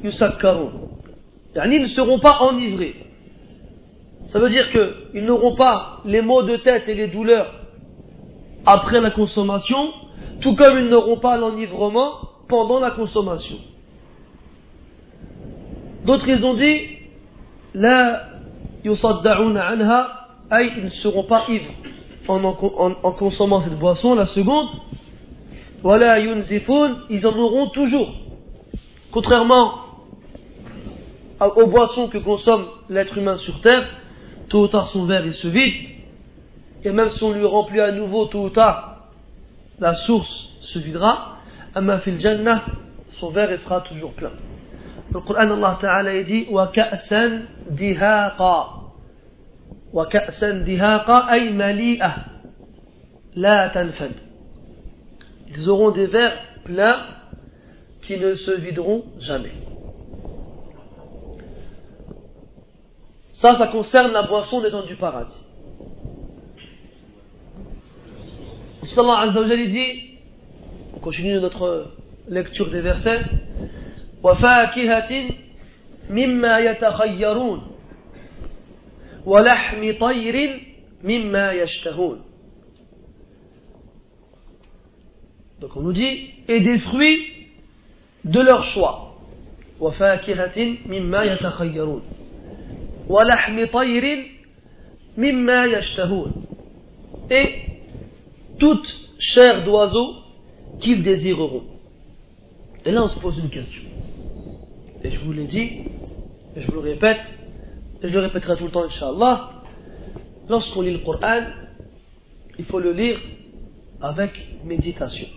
يسكرون 0.05 0.73
يعني 1.55 1.77
ils 1.77 1.83
ne 1.83 1.89
seront 1.89 2.21
pas 2.21 2.39
enivrés 2.43 2.95
ça 4.27 4.39
veut 4.39 4.51
dire 4.51 4.71
qu'ils 4.71 5.25
n'auront 5.25 5.57
pas 5.57 6.01
les 6.05 6.23
maux 6.23 6.43
de 6.43 6.57
tête 6.57 6.89
et 6.89 6.95
les 6.95 7.09
douleurs 7.09 7.53
après 8.67 9.01
la 9.01 9.11
consommation 9.11 9.93
tout 10.41 10.55
comme 10.55 10.79
ils 10.79 10.89
n'auront 10.89 11.19
pas 11.19 11.37
l'enivrement 11.37 12.13
pendant 12.49 12.81
la 12.81 12.93
consommation 12.93 13.57
d'autres 16.05 16.29
ils 16.29 16.45
ont 16.47 16.55
dit 16.55 16.77
la 17.75 18.31
yusadda'una 18.85 19.67
anha, 19.67 20.09
ay, 20.51 20.73
ils 20.77 20.85
ne 20.85 20.89
seront 20.89 21.25
pas 21.25 21.45
ivres 21.49 21.73
en, 22.29 22.45
en, 22.45 22.93
en, 23.03 23.13
consommant 23.13 23.61
cette 23.61 23.79
boisson. 23.79 24.15
La 24.15 24.27
seconde, 24.27 24.69
voilà, 25.82 26.20
yunzifun, 26.20 26.98
ils 27.10 27.26
en 27.28 27.38
auront 27.38 27.70
toujours. 27.70 28.12
Contrairement 29.12 29.86
aux 31.40 31.68
boissons 31.68 32.08
que 32.08 32.18
consomme 32.18 32.66
l'être 32.90 33.18
humain 33.18 33.38
sur 33.38 33.62
terre, 33.62 33.88
tôt 34.50 34.64
ou 34.64 34.68
tard 34.68 34.88
son 34.88 35.06
verre 35.06 35.26
il 35.26 35.34
se 35.34 35.48
vide, 35.48 35.90
et 36.84 36.92
même 36.92 37.10
si 37.10 37.24
on 37.24 37.32
lui 37.32 37.46
remplit 37.46 37.82
à 37.82 37.92
nouveau 37.92 38.26
tôt 38.26 38.46
ou 38.46 38.50
tard, 38.50 39.10
la 39.80 39.94
source 39.94 40.50
se 40.62 40.80
videra. 40.80 41.38
Amma 41.74 42.00
fil 42.00 42.20
jannah, 42.20 42.64
son 43.20 43.32
verre 43.32 43.52
il 43.52 43.58
sera 43.58 43.82
toujours 43.82 44.14
plein. 44.14 44.32
Allah 45.38 45.78
Ta'ala 45.80 46.24
dit 46.24 46.48
wa 46.50 46.68
ka'san 46.68 47.42
dihaqa 47.70 48.68
wa 49.94 50.06
ka'san 50.08 50.66
la 53.36 53.72
Ils 55.49 55.69
auront 55.69 55.91
des 55.91 56.07
verres 56.07 56.39
pleins 56.65 57.07
qui 58.03 58.19
ne 58.19 58.35
se 58.35 58.51
videront 58.53 59.05
jamais. 59.19 59.53
Ça, 63.33 63.57
ça 63.57 63.69
concerne 63.69 64.13
la 64.13 64.23
boisson 64.25 64.61
des 64.61 64.71
gens 64.71 64.85
du 64.85 64.97
paradis. 64.97 65.35
Ensuite, 68.83 68.99
Allah 68.99 69.21
Azza 69.21 69.41
wa 69.41 69.47
dit, 69.57 70.19
on 70.95 70.99
continue 70.99 71.41
notre 71.41 71.93
lecture 72.29 72.71
des 72.71 72.81
versets, 72.81 73.21
وفاكهة 74.23 75.31
مما 76.11 76.59
يتخيرون 76.59 77.63
ولحم 79.27 79.93
طير 80.01 80.61
مما 81.05 81.53
يشتهون 81.53 82.21
Donc 85.65 85.77
on 85.77 85.83
nous 85.83 85.93
dit, 85.93 86.31
et 86.49 86.61
des 86.61 86.79
fruits 86.79 87.27
de 88.25 88.41
leur 88.41 88.65
choix. 88.65 89.07
وفاكهة 89.81 90.77
مما 90.87 91.23
يتخيرون 91.23 92.03
ولحم 93.09 93.65
طير 93.65 94.27
مما 95.17 95.65
يشتهون 95.65 96.33
et 97.31 97.49
toute 98.59 98.95
chair 99.19 99.65
d'oiseau 99.65 100.17
qu'ils 100.81 101.03
désireront. 101.03 101.63
Et 102.85 102.91
là 102.91 103.05
on 103.05 103.09
se 103.09 103.19
pose 103.21 103.39
une 103.39 103.49
question. 103.51 103.83
Et 105.03 105.11
je 105.11 105.19
vous 105.21 105.33
l'ai 105.33 105.47
dit, 105.47 105.69
et 106.57 106.61
je 106.61 106.67
vous 106.67 106.75
le 106.75 106.81
répète, 106.81 107.21
et 108.03 108.09
je 108.09 108.13
le 108.13 108.21
répéterai 108.21 108.57
tout 108.57 108.65
le 108.65 108.71
temps, 108.71 108.85
Inch'Allah, 108.85 109.63
lorsqu'on 110.49 110.83
lit 110.83 110.93
le 110.93 110.99
Coran, 110.99 111.43
il 112.59 112.65
faut 112.67 112.81
le 112.81 112.93
lire 112.93 113.19
avec 114.03 114.33
méditation, 114.65 115.29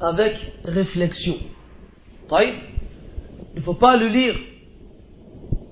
avec 0.00 0.52
réflexion. 0.64 1.36
Il 2.30 2.54
ne 3.56 3.60
faut 3.60 3.74
pas 3.74 3.96
le 3.96 4.08
lire 4.08 4.34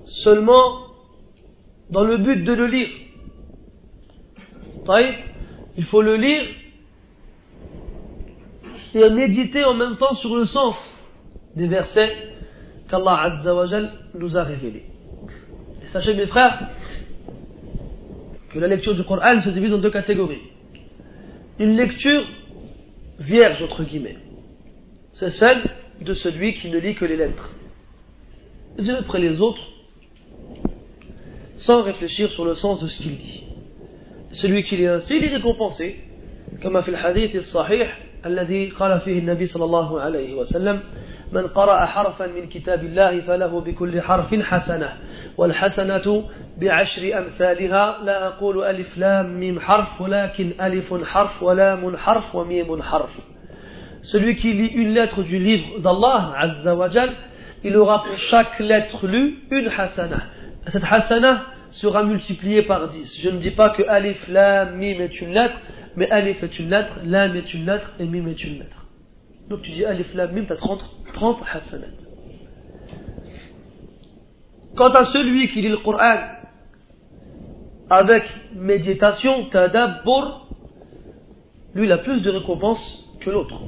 seulement 0.05 0.87
dans 1.89 2.03
le 2.03 2.17
but 2.17 2.43
de 2.43 2.53
le 2.53 2.67
lire. 2.67 2.89
Il 5.77 5.85
faut 5.85 6.01
le 6.01 6.15
lire 6.15 6.43
et 8.93 9.09
méditer 9.09 9.63
en 9.63 9.73
même 9.73 9.97
temps 9.97 10.13
sur 10.13 10.35
le 10.35 10.45
sens 10.45 10.75
des 11.55 11.67
versets 11.67 12.11
qu'Allah 12.89 13.21
Azza 13.23 13.91
nous 14.13 14.37
a 14.37 14.43
révélé. 14.43 14.85
Et 15.83 15.87
sachez 15.87 16.13
mes 16.13 16.27
frères 16.27 16.69
que 18.51 18.59
la 18.59 18.67
lecture 18.67 18.93
du 18.95 19.03
Coran 19.03 19.41
se 19.41 19.49
divise 19.49 19.73
en 19.73 19.79
deux 19.79 19.89
catégories. 19.89 20.41
une 21.59 21.75
lecture 21.75 22.23
vierge, 23.18 23.62
entre 23.62 23.84
guillemets. 23.84 24.18
C'est 25.12 25.30
celle 25.30 25.62
de 26.00 26.12
celui 26.12 26.54
qui 26.54 26.70
ne 26.70 26.78
lit 26.78 26.94
que 26.94 27.04
les 27.04 27.16
lettres. 27.16 27.50
Les 28.76 28.88
uns 28.90 28.96
après 28.96 29.18
les 29.18 29.40
autres, 29.40 29.66
sans 31.56 31.82
réfléchir 31.82 32.30
sur 32.30 32.44
le 32.44 32.54
sens 32.54 32.80
de 32.80 32.86
ce 32.86 32.98
qu'il 32.98 33.16
dit. 33.16 33.44
Celui 34.32 34.62
qui 34.62 34.76
lit 34.76 34.86
ainsi, 34.86 35.16
il 35.16 35.24
est 35.24 35.36
récompensé, 35.36 35.96
comme 36.62 36.76
a 36.76 36.82
fait 36.82 36.92
le 36.92 36.98
hadith 36.98 37.40
sahih, 37.40 37.88
الذي 38.26 38.70
قال 38.70 39.00
فيه 39.00 39.18
النبي 39.18 39.44
صلى 39.44 39.64
الله 39.64 40.00
عليه 40.00 40.34
وسلم 40.34 40.80
من 41.33 41.47
قرأ 41.47 41.85
حرفا 41.85 42.27
من 42.27 42.47
كتاب 42.47 42.83
الله 42.83 43.21
فله 43.21 43.61
بكل 43.61 44.01
حرف 44.01 44.35
حسنة 44.35 44.89
والحسنة 45.37 46.23
بعشر 46.57 47.17
أمثالها 47.17 47.97
لا 48.03 48.27
أقول 48.27 48.63
ألف 48.63 48.97
لام 48.97 49.39
ميم 49.39 49.59
حرف 49.59 50.01
ولكن 50.01 50.51
ألف 50.61 50.93
حرف 51.03 51.43
ولام 51.43 51.97
حرف 51.97 52.35
وميم 52.35 52.83
حرف 52.83 53.19
Celui 54.03 54.35
qui 54.35 54.51
lit 54.51 54.67
une 54.67 54.93
lettre 54.93 55.23
du 55.23 55.39
livre 55.39 55.79
d'Allah 55.79 56.35
wa 56.75 56.89
Jal, 56.89 57.13
il 57.63 57.77
aura 57.77 58.03
pour 58.03 58.17
chaque 58.17 58.59
lettre 58.59 59.07
lue 59.07 59.37
une 59.49 59.69
hasana. 59.69 60.23
Cette 60.67 60.83
hasana 60.83 61.43
sera 61.71 62.03
multipliée 62.03 62.63
par 62.63 62.89
10. 62.89 63.21
Je 63.21 63.29
ne 63.29 63.37
dis 63.37 63.51
pas 63.51 63.69
que 63.69 63.83
alif, 63.83 64.27
lam, 64.27 64.75
mim 64.75 64.99
est 64.99 65.21
une 65.21 65.31
lettre, 65.33 65.55
mais 65.95 66.11
alif 66.11 66.43
est 66.43 66.59
une 66.59 66.69
lettre, 66.69 66.99
lam 67.05 67.33
est 67.37 67.53
une 67.53 67.65
lettre 67.65 67.93
et 67.97 68.03
mim 68.03 68.27
est 68.27 68.43
une 68.43 68.59
lettre. 68.59 68.82
Donc 69.48 69.62
tu 69.62 69.70
dis 69.70 69.84
alif, 69.84 70.12
lam, 70.14 70.32
mim, 70.32 70.44
tu 70.46 70.52
as 70.52 70.56
30, 70.56 70.84
30 71.14 71.42
hasanat. 71.52 71.86
Quant 74.76 74.90
à 74.90 75.04
celui 75.04 75.48
qui 75.48 75.62
lit 75.62 75.70
le 75.70 75.78
Coran 75.78 76.18
avec 77.90 78.24
méditation, 78.54 79.46
tadabbur, 79.46 80.48
lui 81.74 81.86
il 81.86 81.92
a 81.92 81.98
plus 81.98 82.20
de 82.20 82.30
récompenses 82.30 83.04
que 83.20 83.30
l'autre. 83.30 83.60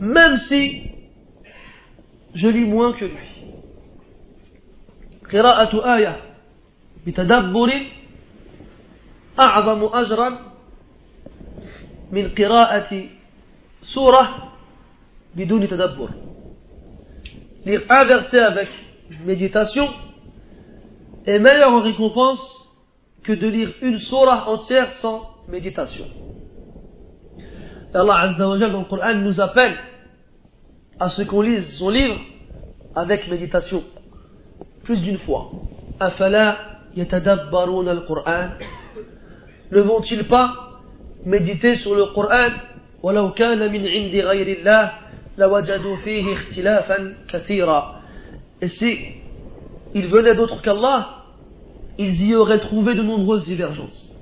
Même 0.00 0.36
si 0.36 0.82
je 2.34 2.48
lis 2.48 2.64
moins 2.64 2.92
que 2.92 3.04
lui. 3.04 3.34
قراءة 5.32 5.94
آية 5.96 6.16
بتدبر 7.06 7.70
أعظم 9.40 9.84
أجرا 9.94 10.38
من 12.12 12.28
قراءة 12.34 13.08
Surah 13.81 14.51
bidouni 15.35 15.67
tadabbur. 15.67 16.09
Lire 17.65 17.83
un 17.89 18.05
verset 18.05 18.39
avec 18.39 18.69
méditation 19.25 19.87
est 21.25 21.39
meilleur 21.39 21.71
en 21.73 21.81
récompense 21.81 22.41
que 23.23 23.33
de 23.33 23.47
lire 23.47 23.73
une 23.81 23.99
surah 23.99 24.49
entière 24.49 24.91
sans 24.93 25.29
méditation. 25.47 26.05
Allah 27.93 28.19
Azza 28.19 28.47
wa 28.47 28.57
dans 28.57 28.79
le 28.79 28.85
Coran 28.85 29.15
nous 29.15 29.41
appelle 29.41 29.75
à 30.99 31.09
ce 31.09 31.23
qu'on 31.23 31.41
lise 31.41 31.77
son 31.77 31.89
livre 31.89 32.19
avec 32.95 33.27
méditation 33.29 33.83
plus 34.83 34.97
d'une 35.01 35.17
fois. 35.17 35.51
Afala 35.99 36.57
al-Qur'an? 36.97 38.49
Ne 39.71 39.81
vont-ils 39.81 40.27
pas 40.27 40.81
méditer 41.25 41.75
sur 41.75 41.95
le 41.95 42.05
Coran 42.07 42.49
ولو 43.02 43.32
كان 43.32 43.72
من 43.72 43.86
عند 43.86 44.14
غير 44.14 44.58
الله 44.58 44.92
لوجدوا 45.38 45.96
فيه 45.96 46.32
اختلافا 46.32 47.14
كثيرا 47.28 48.00
Et 48.62 48.68
si 48.68 48.98
il 49.94 50.06
venait 50.06 50.34
d'autre 50.34 50.62
qu'Allah, 50.62 51.24
ils 51.98 52.28
y 52.28 52.34
auraient 52.34 52.60
trouvé 52.60 52.94
de 52.94 53.02
nombreuses 53.02 53.44
divergences. 53.44 54.12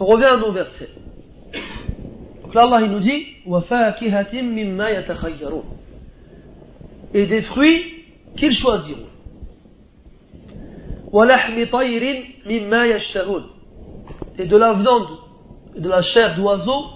On 0.00 0.06
revient 0.06 0.24
à 0.24 0.36
nos 0.38 0.52
versets. 0.52 0.88
Donc 2.42 2.54
là, 2.54 2.62
Allah 2.62 2.80
il 2.82 2.90
nous 2.90 3.00
dit 3.00 3.26
وَفَاكِهَةٍ 3.46 4.42
مِمَّا 4.42 4.90
يَتَخَيَّرُونَ 4.90 5.64
Et 7.14 7.26
des 7.26 7.42
fruits 7.42 8.04
qu'ils 8.36 8.52
choisiront. 8.52 9.10
وَلَحْمِ 11.12 11.64
طَيْرٍ 11.70 12.24
مِمَّا 12.46 12.86
يَشْتَهُونَ 12.86 13.44
Et 14.38 14.46
de 14.46 14.56
la 14.56 14.72
viande, 14.72 15.08
et 15.76 15.80
de 15.80 15.88
la 15.88 16.02
chair 16.02 16.36
d'oiseau 16.36 16.95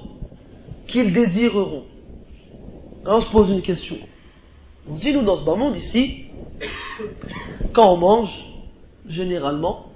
qu'ils 0.91 1.13
désireront. 1.13 1.85
Là, 3.03 3.15
on 3.15 3.21
se 3.21 3.31
pose 3.31 3.49
une 3.49 3.61
question. 3.61 3.97
On 4.89 4.95
se 4.95 5.01
dit, 5.01 5.13
nous, 5.13 5.23
dans 5.23 5.37
ce 5.37 5.45
bas 5.45 5.55
monde 5.55 5.75
ici, 5.75 6.25
quand 7.73 7.93
on 7.93 7.97
mange, 7.97 8.45
généralement, 9.07 9.87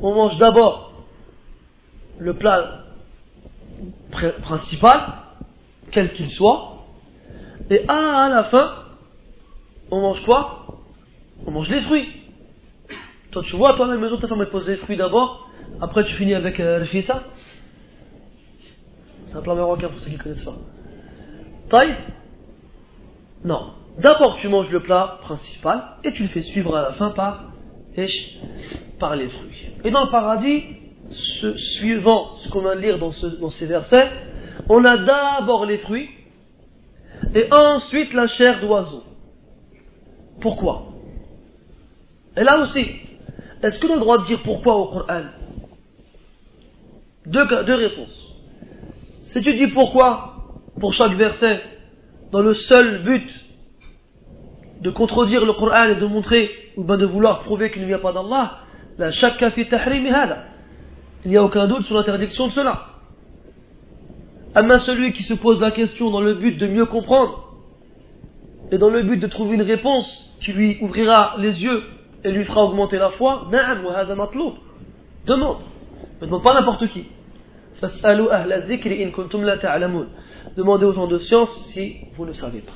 on 0.00 0.14
mange 0.14 0.38
d'abord 0.38 0.92
le 2.18 2.34
plat 2.34 2.84
principal, 4.42 5.14
quel 5.90 6.12
qu'il 6.12 6.28
soit, 6.28 6.84
et 7.70 7.84
à 7.88 8.28
la 8.28 8.44
fin, 8.44 8.74
on 9.90 10.00
mange 10.00 10.22
quoi? 10.24 10.66
On 11.46 11.50
mange 11.50 11.68
les 11.70 11.80
fruits. 11.82 12.08
Toi, 13.30 13.42
tu 13.42 13.56
vois, 13.56 13.74
toi, 13.74 13.86
à 13.86 13.88
la 13.88 13.96
maison, 13.96 14.16
ta 14.16 14.28
femme 14.28 14.42
elle 14.42 14.50
pose 14.50 14.68
les 14.68 14.76
fruits 14.76 14.96
d'abord, 14.96 15.48
après 15.80 16.04
tu 16.04 16.14
finis 16.14 16.34
avec 16.34 16.60
euh, 16.60 16.78
le 16.78 16.84
fissa. 16.84 17.24
Un 19.34 19.40
plat 19.40 19.54
marocain 19.54 19.88
pour 19.88 19.98
ceux 19.98 20.10
qui 20.10 20.16
connaissent 20.16 20.44
pas. 20.44 20.56
Taille 21.68 21.96
Non. 23.44 23.72
D'abord, 23.98 24.36
tu 24.36 24.48
manges 24.48 24.70
le 24.70 24.80
plat 24.80 25.18
principal 25.22 25.96
et 26.04 26.12
tu 26.12 26.22
le 26.22 26.28
fais 26.28 26.42
suivre 26.42 26.76
à 26.76 26.82
la 26.82 26.92
fin 26.94 27.10
par, 27.10 27.52
par 28.98 29.16
les 29.16 29.28
fruits. 29.28 29.70
Et 29.84 29.90
dans 29.90 30.04
le 30.04 30.10
paradis, 30.10 30.64
suivant 31.56 32.36
ce 32.36 32.48
qu'on 32.48 32.62
va 32.62 32.74
lire 32.74 32.98
dans, 32.98 33.12
ces 33.12 33.66
versets, 33.66 34.10
on 34.68 34.84
a 34.84 34.98
d'abord 34.98 35.66
les 35.66 35.78
fruits 35.78 36.08
et 37.34 37.52
ensuite 37.52 38.14
la 38.14 38.26
chair 38.26 38.60
d'oiseau. 38.60 39.04
Pourquoi? 40.40 40.86
Et 42.36 42.42
là 42.42 42.58
aussi, 42.58 42.84
est-ce 43.62 43.78
qu'on 43.78 43.90
a 43.90 43.94
le 43.94 44.00
droit 44.00 44.18
de 44.18 44.24
dire 44.24 44.42
pourquoi 44.42 44.76
au 44.76 44.86
Coran? 44.88 45.24
Deux 47.26 47.74
réponses. 47.74 48.23
Si 49.34 49.42
tu 49.42 49.52
dis 49.54 49.66
pourquoi 49.66 50.36
pour 50.78 50.92
chaque 50.92 51.14
verset, 51.14 51.60
dans 52.30 52.40
le 52.40 52.54
seul 52.54 53.02
but 53.02 53.28
de 54.80 54.90
contredire 54.90 55.44
le 55.44 55.52
Coran 55.54 55.88
et 55.88 55.96
de 55.96 56.06
montrer, 56.06 56.48
ou 56.76 56.84
bien 56.84 56.96
de 56.96 57.04
vouloir 57.04 57.42
prouver 57.42 57.72
qu'il 57.72 57.82
ne 57.82 57.88
vient 57.88 57.98
pas 57.98 58.12
d'Allah, 58.12 58.60
la 58.96 59.10
shakka 59.10 59.50
fi 59.50 59.66
tahrim 59.66 60.06
Il 61.24 61.32
n'y 61.32 61.36
a 61.36 61.42
aucun 61.42 61.66
doute 61.66 61.82
sur 61.82 61.96
l'interdiction 61.96 62.46
de 62.46 62.52
cela. 62.52 62.86
Amma 64.54 64.78
celui 64.78 65.12
qui 65.12 65.24
se 65.24 65.34
pose 65.34 65.60
la 65.60 65.72
question 65.72 66.12
dans 66.12 66.20
le 66.20 66.34
but 66.34 66.56
de 66.56 66.68
mieux 66.68 66.86
comprendre, 66.86 67.56
et 68.70 68.78
dans 68.78 68.88
le 68.88 69.02
but 69.02 69.16
de 69.16 69.26
trouver 69.26 69.56
une 69.56 69.62
réponse 69.62 70.32
qui 70.42 70.52
lui 70.52 70.78
ouvrira 70.80 71.34
les 71.38 71.64
yeux 71.64 71.82
et 72.22 72.30
lui 72.30 72.44
fera 72.44 72.62
augmenter 72.66 72.98
la 72.98 73.10
foi, 73.10 73.48
demande. 75.26 75.58
Ne 76.20 76.26
demande 76.26 76.42
pas 76.44 76.54
n'importe 76.54 76.86
qui. 76.86 77.08
Demandez 80.56 80.84
aux 80.84 80.92
gens 80.92 81.06
de 81.06 81.18
science 81.18 81.50
si 81.72 81.96
vous 82.16 82.26
ne 82.26 82.32
savez 82.32 82.60
pas. 82.60 82.72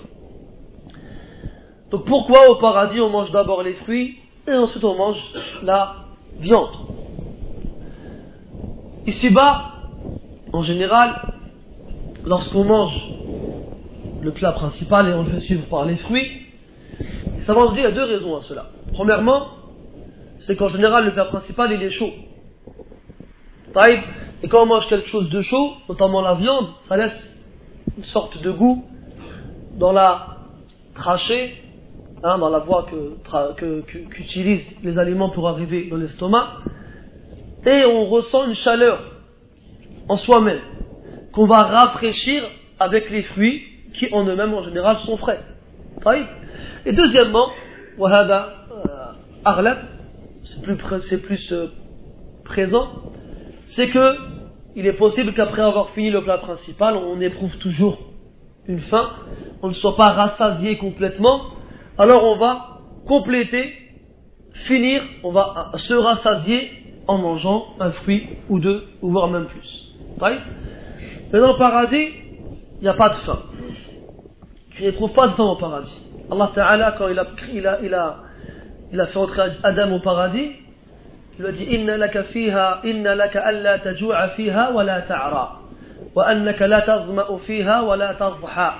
Donc 1.91 2.05
pourquoi 2.05 2.51
au 2.51 2.57
paradis 2.57 3.01
on 3.01 3.09
mange 3.09 3.31
d'abord 3.31 3.63
les 3.63 3.75
fruits 3.75 4.17
et 4.47 4.53
ensuite 4.53 4.85
on 4.85 4.97
mange 4.97 5.23
la 5.63 5.95
viande? 6.39 6.71
Ici-bas, 9.07 9.73
en 10.53 10.63
général, 10.63 11.33
lorsqu'on 12.27 12.65
mange 12.65 13.01
le 14.21 14.33
plat 14.33 14.53
principal 14.53 15.09
et 15.09 15.15
on 15.15 15.23
le 15.23 15.31
fait 15.31 15.41
suivre 15.41 15.67
par 15.69 15.87
les 15.87 15.97
fruits, 15.97 16.47
ça 17.43 17.55
va 17.55 17.69
dire 17.69 17.79
il 17.79 17.83
y 17.83 17.87
a 17.87 17.93
deux 17.93 18.05
raisons 18.05 18.37
à 18.37 18.43
cela. 18.43 18.67
Premièrement, 18.93 19.47
c'est 20.41 20.57
qu'en 20.57 20.69
général 20.69 21.07
le 21.07 21.13
plat 21.13 21.27
principal 21.27 21.73
il 21.73 21.83
est 21.83 21.91
chaud. 21.91 22.11
Et 24.43 24.49
quand 24.49 24.63
on 24.63 24.67
mange 24.67 24.87
quelque 24.89 25.09
chose 25.09 25.29
de 25.31 25.43
chaud, 25.43 25.73
notamment 25.89 26.21
la 26.21 26.35
viande, 26.35 26.69
ça 26.89 26.97
laisse 26.97 27.37
une 27.97 28.05
sorte 28.05 28.41
de 28.41 28.51
goût 28.51 28.85
dans 29.77 29.93
la 29.93 30.39
trachée, 30.95 31.55
hein, 32.23 32.39
dans 32.39 32.49
la 32.49 32.61
voie 32.61 32.87
qu'utilisent 33.57 34.69
que, 34.69 34.85
les 34.85 34.99
aliments 34.99 35.31
pour 35.31 35.49
arriver 35.49 35.89
dans 35.89 35.97
l'estomac. 35.97 36.59
Et 37.67 37.85
on 37.85 38.07
ressent 38.07 38.47
une 38.47 38.55
chaleur 38.55 39.01
en 40.09 40.17
soi-même 40.17 40.61
qu'on 41.33 41.47
va 41.47 41.65
rafraîchir 41.65 42.43
avec 42.79 43.11
les 43.11 43.23
fruits 43.23 43.63
qui 43.95 44.13
en 44.13 44.25
eux-mêmes 44.25 44.55
en 44.55 44.63
général 44.63 44.99
sont 44.99 45.17
frais. 45.17 45.43
Et 46.87 46.93
deuxièmement, 46.93 47.49
euh, 48.01 48.33
c'est 50.45 50.63
plus, 50.63 50.77
plus 50.77 51.53
euh, 51.53 51.67
présent, 52.45 52.89
c'est 53.69 53.89
que 53.89 54.17
il 54.77 54.87
est 54.87 54.93
possible 54.95 55.33
qu'après 55.35 55.63
avoir 55.63 55.91
fini 55.91 56.11
le 56.11 56.23
plat 56.23 56.39
principal, 56.39 56.97
on 56.97 57.21
éprouve 57.21 57.57
toujours 57.59 57.99
une 58.67 58.81
faim, 58.81 59.11
on 59.63 59.69
ne 59.69 59.73
soit 59.73 59.97
pas 59.97 60.11
rassasié 60.11 60.77
complètement, 60.77 61.41
alors 61.97 62.25
on 62.25 62.37
va 62.37 62.81
compléter, 63.07 63.73
finir, 64.67 65.03
on 65.25 65.33
va 65.33 65.73
se 65.75 65.95
rassasier 65.95 66.71
en 67.07 67.19
mangeant 67.19 67.65
un 67.81 67.91
fruit 67.91 68.29
ou 68.49 68.61
deux, 68.61 68.85
ou 69.01 69.11
voire 69.11 69.29
même 69.29 69.47
plus. 69.47 69.95
Mais 71.33 71.41
dans 71.41 71.53
le 71.53 71.59
paradis, 71.59 72.09
il 72.77 72.83
n'y 72.83 72.89
a 72.89 72.95
pas 72.95 73.09
de 73.09 73.15
faim. 73.15 73.43
Tu 74.73 74.83
n'éprouves 74.83 75.13
pas 75.13 75.29
de 75.29 75.33
faim 75.33 75.45
au 75.45 75.57
paradis. 75.57 76.01
Allah 76.31 76.51
Ta'ala, 76.55 76.95
quand 76.99 77.09
il 77.09 77.19
a, 77.19 79.07
fait 79.07 79.17
entrer 79.17 79.43
Adam 79.63 79.97
au 79.97 80.01
paradis, 80.01 80.51
il 81.39 81.45
lui 81.45 81.49
a 81.49 81.53
dit 81.53 81.65
Inna 81.65 81.97
laka 81.97 82.25
fiha, 82.25 82.81
inna 82.85 83.15
laka 83.15 83.41
alla 83.41 83.79
tajua 83.79 84.31
fiha 84.31 84.73
wa 84.73 84.83
la 84.83 85.03
ta'ra. 85.03 85.61
Wa 86.15 86.27
annaka 86.27 86.67
la 86.67 86.83
tazma'u 86.83 87.39
fiha 87.47 87.85
wa 87.85 87.97
la 87.97 88.15
tadha. 88.15 88.75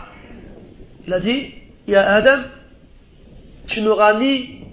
Il 1.07 1.15
a 1.15 1.21
dit 1.21 1.55
Ya 1.87 2.15
Adam, 2.15 2.43
tu 3.69 3.81
n'auras 3.81 4.19
ni, 4.19 4.65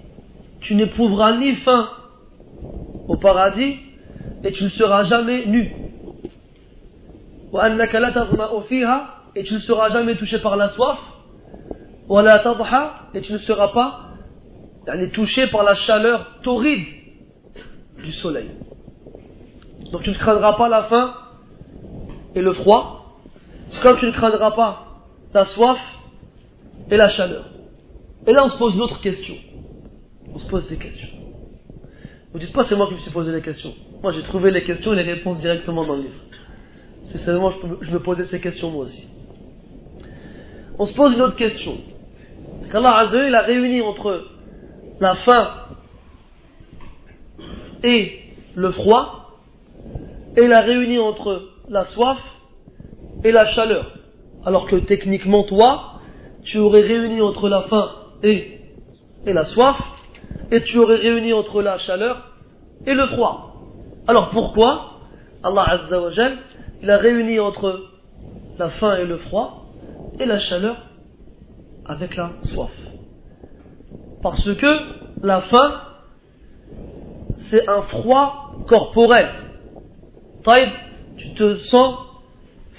tu 0.60 0.74
n'éprouveras 0.74 1.36
ni 1.36 1.54
faim 1.54 1.88
au 3.08 3.16
paradis 3.16 3.76
et 4.42 4.50
tu 4.50 4.64
ne 4.64 4.68
seras 4.68 5.04
jamais 5.04 5.46
nu. 5.46 5.72
Wa 7.52 7.64
annaka 7.64 8.00
la 8.00 8.10
tazma'u 8.10 8.62
fiha 8.68 9.06
et 9.36 9.44
tu 9.44 9.54
ne 9.54 9.58
seras 9.60 9.90
jamais 9.90 10.16
touché 10.16 10.40
par 10.40 10.56
la 10.56 10.70
soif. 10.70 10.98
Wa 12.08 12.22
la 12.22 12.40
tadha 12.40 12.94
et 13.14 13.20
tu 13.20 13.32
ne 13.32 13.38
seras 13.38 13.68
pas 13.68 14.00
touché 15.12 15.46
par 15.48 15.62
la 15.62 15.74
chaleur 15.74 16.40
torride 16.42 16.95
du 18.06 18.12
soleil. 18.12 18.50
Donc 19.92 20.02
tu 20.02 20.10
ne 20.10 20.14
craindras 20.14 20.54
pas 20.54 20.68
la 20.68 20.84
faim 20.84 21.14
et 22.34 22.40
le 22.40 22.52
froid, 22.52 23.20
comme 23.82 23.98
tu 23.98 24.06
ne 24.06 24.12
craindras 24.12 24.52
pas 24.52 24.86
la 25.34 25.44
soif 25.44 25.78
et 26.90 26.96
la 26.96 27.08
chaleur. 27.08 27.50
Et 28.26 28.32
là 28.32 28.44
on 28.44 28.48
se 28.48 28.56
pose 28.56 28.74
une 28.74 28.80
autre 28.80 29.00
question. 29.00 29.34
On 30.34 30.38
se 30.38 30.46
pose 30.46 30.68
des 30.68 30.76
questions. 30.76 31.08
Vous 32.32 32.38
dites 32.38 32.52
pas 32.52 32.64
c'est 32.64 32.76
moi 32.76 32.88
qui 32.88 32.94
me 32.94 33.00
suis 33.00 33.10
posé 33.10 33.32
les 33.32 33.42
questions. 33.42 33.74
Moi 34.02 34.12
j'ai 34.12 34.22
trouvé 34.22 34.50
les 34.50 34.62
questions 34.62 34.92
et 34.92 34.96
les 34.96 35.12
réponses 35.14 35.38
directement 35.38 35.84
dans 35.84 35.96
le 35.96 36.02
livre. 36.02 36.20
C'est 37.12 37.18
seulement 37.18 37.52
je, 37.82 37.90
me 37.90 38.00
posais 38.00 38.24
ces 38.26 38.40
questions 38.40 38.70
moi 38.70 38.84
aussi. 38.84 39.06
On 40.78 40.86
se 40.86 40.94
pose 40.94 41.12
une 41.12 41.22
autre 41.22 41.36
question. 41.36 41.78
C'est 42.62 42.70
qu'Allah 42.70 43.08
il 43.12 43.34
a 43.34 43.42
réuni 43.42 43.82
entre 43.82 44.24
la 45.00 45.14
faim 45.16 45.65
et 47.82 48.20
le 48.54 48.70
froid, 48.70 49.38
et 50.36 50.46
la 50.46 50.60
réunie 50.60 50.98
entre 50.98 51.42
la 51.68 51.84
soif 51.86 52.18
et 53.24 53.32
la 53.32 53.46
chaleur. 53.46 53.92
Alors 54.44 54.66
que 54.66 54.76
techniquement, 54.76 55.44
toi, 55.44 56.00
tu 56.44 56.58
aurais 56.58 56.82
réuni 56.82 57.20
entre 57.20 57.48
la 57.48 57.62
faim 57.62 57.90
et, 58.22 58.60
et 59.26 59.32
la 59.32 59.44
soif, 59.44 59.76
et 60.50 60.62
tu 60.62 60.78
aurais 60.78 60.96
réuni 60.96 61.32
entre 61.32 61.62
la 61.62 61.78
chaleur 61.78 62.32
et 62.86 62.94
le 62.94 63.06
froid. 63.08 63.54
Alors 64.06 64.30
pourquoi 64.30 65.00
Allah 65.42 65.64
Azza 65.66 66.00
il 66.82 66.90
a 66.90 66.98
réuni 66.98 67.40
entre 67.40 67.82
la 68.58 68.68
faim 68.68 68.96
et 68.96 69.06
le 69.06 69.16
froid 69.18 69.66
et 70.20 70.26
la 70.26 70.38
chaleur 70.38 70.76
avec 71.84 72.16
la 72.16 72.32
soif? 72.42 72.70
Parce 74.22 74.54
que 74.54 74.78
la 75.22 75.40
faim 75.42 75.80
c'est 77.48 77.68
un 77.68 77.82
froid 77.82 78.52
corporel. 78.66 79.28
Tu 81.16 81.34
te 81.34 81.54
sens 81.54 81.96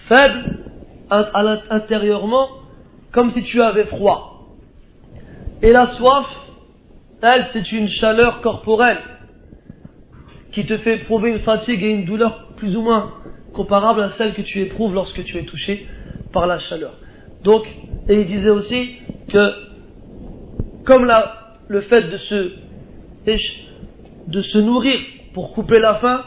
faible 0.07 0.59
intérieurement 1.09 2.47
comme 3.11 3.29
si 3.31 3.43
tu 3.43 3.61
avais 3.61 3.85
froid. 3.85 4.47
Et 5.61 5.71
la 5.71 5.85
soif, 5.85 6.27
elle, 7.21 7.45
c'est 7.47 7.71
une 7.71 7.87
chaleur 7.87 8.41
corporelle 8.41 8.99
qui 10.51 10.65
te 10.65 10.77
fait 10.77 10.97
éprouver 10.97 11.31
une 11.31 11.39
fatigue 11.39 11.83
et 11.83 11.89
une 11.89 12.05
douleur 12.05 12.47
plus 12.57 12.75
ou 12.77 12.81
moins 12.81 13.13
comparable 13.53 14.01
à 14.01 14.09
celle 14.09 14.33
que 14.33 14.41
tu 14.41 14.61
éprouves 14.61 14.93
lorsque 14.93 15.23
tu 15.23 15.37
es 15.37 15.43
touché 15.43 15.87
par 16.31 16.45
la 16.47 16.59
chaleur. 16.59 16.93
Donc, 17.43 17.67
et 18.07 18.21
il 18.21 18.25
disait 18.25 18.49
aussi 18.49 18.97
que 19.29 19.51
comme 20.85 21.11
le 21.67 21.81
fait 21.81 22.03
de 22.03 22.17
se 22.17 22.53
de 24.27 24.41
se 24.41 24.57
nourrir 24.57 24.99
pour 25.33 25.53
couper 25.53 25.79
la 25.79 25.95
faim, 25.95 26.23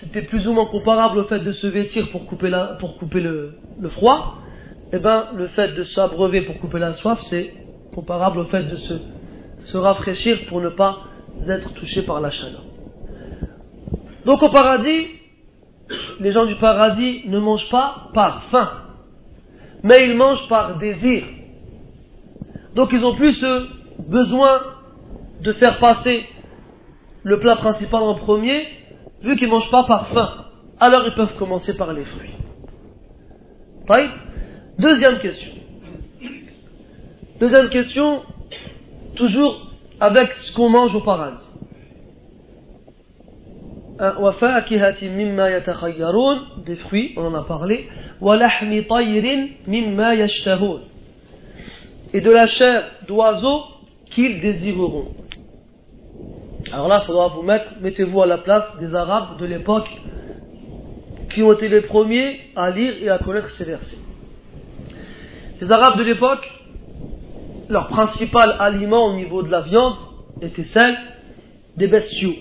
c'était 0.00 0.22
plus 0.22 0.46
ou 0.48 0.52
moins 0.52 0.66
comparable 0.66 1.18
au 1.18 1.24
fait 1.24 1.40
de 1.40 1.52
se 1.52 1.66
vêtir 1.66 2.10
pour 2.10 2.24
couper, 2.26 2.50
pour 2.78 2.96
couper 2.98 3.20
le, 3.20 3.58
froid, 3.90 4.38
et 4.92 4.96
eh 4.96 4.98
bien 4.98 5.26
le 5.34 5.48
fait 5.48 5.74
de 5.74 5.84
s'abreuver 5.84 6.42
pour 6.42 6.58
couper 6.58 6.78
la 6.78 6.94
soif, 6.94 7.20
c'est 7.22 7.52
comparable 7.94 8.38
au 8.38 8.44
fait 8.44 8.64
de 8.64 8.76
se, 8.76 8.94
se 9.64 9.76
rafraîchir 9.76 10.38
pour 10.48 10.60
ne 10.60 10.70
pas 10.70 11.00
être 11.46 11.72
touché 11.74 12.02
par 12.02 12.20
la 12.20 12.30
chaleur. 12.30 12.64
Donc 14.24 14.42
au 14.42 14.48
paradis, 14.48 15.06
les 16.20 16.32
gens 16.32 16.46
du 16.46 16.56
paradis 16.56 17.22
ne 17.26 17.38
mangent 17.38 17.70
pas 17.70 18.10
par 18.14 18.44
faim, 18.44 18.70
mais 19.82 20.06
ils 20.06 20.16
mangent 20.16 20.48
par 20.48 20.78
désir. 20.78 21.24
Donc 22.74 22.92
ils 22.92 23.04
ont 23.04 23.16
plus 23.16 23.44
besoin 23.98 24.60
de 25.42 25.52
faire 25.52 25.78
passer 25.78 26.24
le 27.22 27.38
plat 27.38 27.56
principal 27.56 28.02
en 28.02 28.14
premier, 28.14 28.66
vu 29.22 29.36
qu'ils 29.36 29.48
ne 29.48 29.52
mangent 29.52 29.70
pas 29.70 29.84
par 29.84 30.08
faim, 30.08 30.46
alors 30.78 31.02
ils 31.06 31.14
peuvent 31.14 31.36
commencer 31.36 31.76
par 31.76 31.92
les 31.92 32.04
fruits. 32.04 32.30
Deuxième 34.78 35.18
question. 35.18 35.50
Deuxième 37.38 37.68
question, 37.68 38.22
toujours 39.16 39.70
avec 39.98 40.32
ce 40.32 40.54
qu'on 40.54 40.68
mange 40.68 40.94
au 40.94 41.00
paradis. 41.00 41.46
des 46.64 46.76
fruits, 46.76 47.12
on 47.16 47.26
en 47.26 47.34
a 47.34 47.42
parlé, 47.44 47.88
et 52.12 52.20
de 52.20 52.30
la 52.30 52.46
chair 52.46 52.84
d'oiseaux 53.06 53.62
qu'ils 54.06 54.40
désireront. 54.40 55.08
Alors 56.72 56.86
là, 56.86 57.00
il 57.02 57.06
faudra 57.06 57.28
vous 57.28 57.42
mettre, 57.42 57.66
mettez-vous 57.80 58.22
à 58.22 58.26
la 58.26 58.38
place 58.38 58.64
des 58.78 58.94
Arabes 58.94 59.38
de 59.38 59.46
l'époque 59.46 59.90
qui 61.30 61.42
ont 61.42 61.52
été 61.52 61.68
les 61.68 61.80
premiers 61.82 62.40
à 62.54 62.70
lire 62.70 62.94
et 63.00 63.08
à 63.08 63.18
connaître 63.18 63.50
ces 63.50 63.64
versets. 63.64 63.98
Les 65.60 65.70
Arabes 65.70 65.98
de 65.98 66.04
l'époque, 66.04 66.48
leur 67.68 67.88
principal 67.88 68.56
aliment 68.60 69.06
au 69.06 69.14
niveau 69.14 69.42
de 69.42 69.50
la 69.50 69.62
viande 69.62 69.96
était 70.40 70.64
celle 70.64 70.96
des 71.76 71.88
bestiaux, 71.88 72.34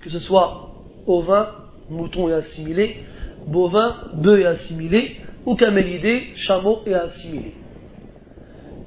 que 0.00 0.10
ce 0.10 0.18
soit 0.18 0.72
ovins, 1.06 1.48
moutons 1.90 2.28
et 2.28 2.32
assimilés, 2.32 3.04
bovins, 3.46 3.96
bœufs 4.14 4.40
et 4.40 4.46
assimilés, 4.46 5.20
ou 5.46 5.54
camélidés, 5.54 6.32
chameaux 6.34 6.80
et 6.86 6.94
assimilés. 6.94 7.54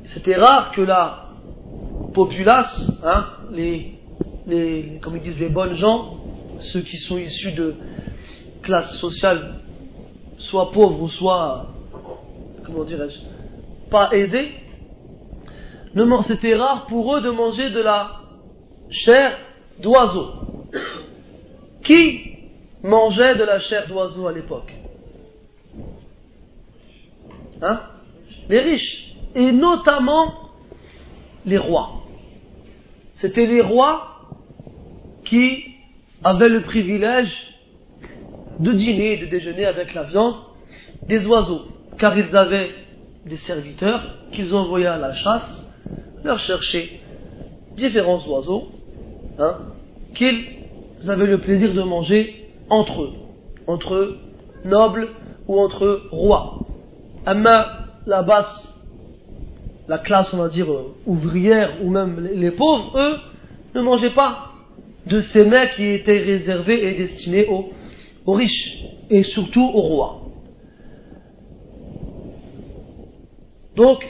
C'était 0.03 0.35
rare 0.35 0.71
que 0.71 0.81
la 0.81 1.29
populace, 2.13 2.91
hein, 3.03 3.25
les 3.51 3.95
les, 4.47 4.99
comme 5.01 5.17
ils 5.17 5.21
disent, 5.21 5.39
les 5.39 5.49
bonnes 5.49 5.75
gens, 5.75 6.17
ceux 6.59 6.81
qui 6.81 6.97
sont 6.97 7.17
issus 7.17 7.51
de 7.51 7.75
classes 8.61 8.97
sociales, 8.97 9.59
soit 10.37 10.71
pauvres 10.71 11.01
ou 11.01 11.07
soit, 11.07 11.67
comment 12.65 12.83
dirais-je, 12.83 13.19
pas 13.89 14.09
aisés, 14.13 14.51
c'était 16.21 16.55
rare 16.55 16.87
pour 16.87 17.15
eux 17.15 17.21
de 17.21 17.29
manger 17.29 17.69
de 17.69 17.79
la 17.79 18.21
chair 18.89 19.37
d'oiseau. 19.79 20.31
Qui 21.83 22.35
mangeait 22.83 23.35
de 23.35 23.43
la 23.43 23.59
chair 23.59 23.87
d'oiseau 23.87 24.27
à 24.27 24.33
l'époque? 24.33 24.73
Hein? 27.61 27.79
Les 28.49 28.59
riches. 28.59 29.15
Et 29.35 29.51
notamment 29.51 30.33
les 31.45 31.57
rois. 31.57 32.03
C'était 33.15 33.45
les 33.45 33.61
rois 33.61 34.14
qui 35.25 35.65
avaient 36.23 36.49
le 36.49 36.61
privilège 36.61 37.31
de 38.59 38.71
dîner 38.71 39.13
et 39.13 39.17
de 39.17 39.25
déjeuner 39.25 39.65
avec 39.65 39.93
la 39.93 40.03
viande 40.03 40.35
des 41.07 41.25
oiseaux, 41.25 41.63
car 41.97 42.17
ils 42.17 42.35
avaient 42.35 42.69
des 43.25 43.37
serviteurs 43.37 44.01
qu'ils 44.31 44.55
envoyaient 44.55 44.85
à 44.87 44.97
la 44.97 45.13
chasse 45.13 45.67
leur 46.23 46.39
chercher 46.39 47.01
différents 47.75 48.25
oiseaux 48.27 48.67
hein, 49.39 49.57
qu'ils 50.13 50.45
avaient 51.07 51.27
le 51.27 51.39
plaisir 51.39 51.73
de 51.73 51.81
manger 51.81 52.47
entre 52.69 53.03
eux, 53.03 53.13
entre 53.67 54.15
nobles 54.63 55.09
ou 55.47 55.59
entre 55.59 56.03
rois. 56.11 56.59
Mais 57.27 57.63
la 58.05 58.23
basse, 58.23 58.73
la 59.87 59.97
classe, 59.97 60.33
on 60.33 60.37
va 60.37 60.47
dire, 60.47 60.71
euh, 60.71 60.95
ouvrière 61.05 61.83
ou 61.83 61.89
même 61.89 62.27
les 62.33 62.51
pauvres, 62.51 62.97
eux, 62.97 63.17
ne 63.75 63.81
mangeaient 63.81 64.13
pas 64.13 64.54
de 65.07 65.19
ces 65.19 65.45
mets 65.45 65.69
qui 65.75 65.85
étaient 65.85 66.19
réservés 66.19 66.87
et 66.87 66.97
destinés 66.97 67.47
aux, 67.47 68.33
riches 68.33 68.77
et 69.09 69.23
surtout 69.23 69.63
aux 69.63 69.81
rois. 69.81 70.21
Donc, 73.75 74.03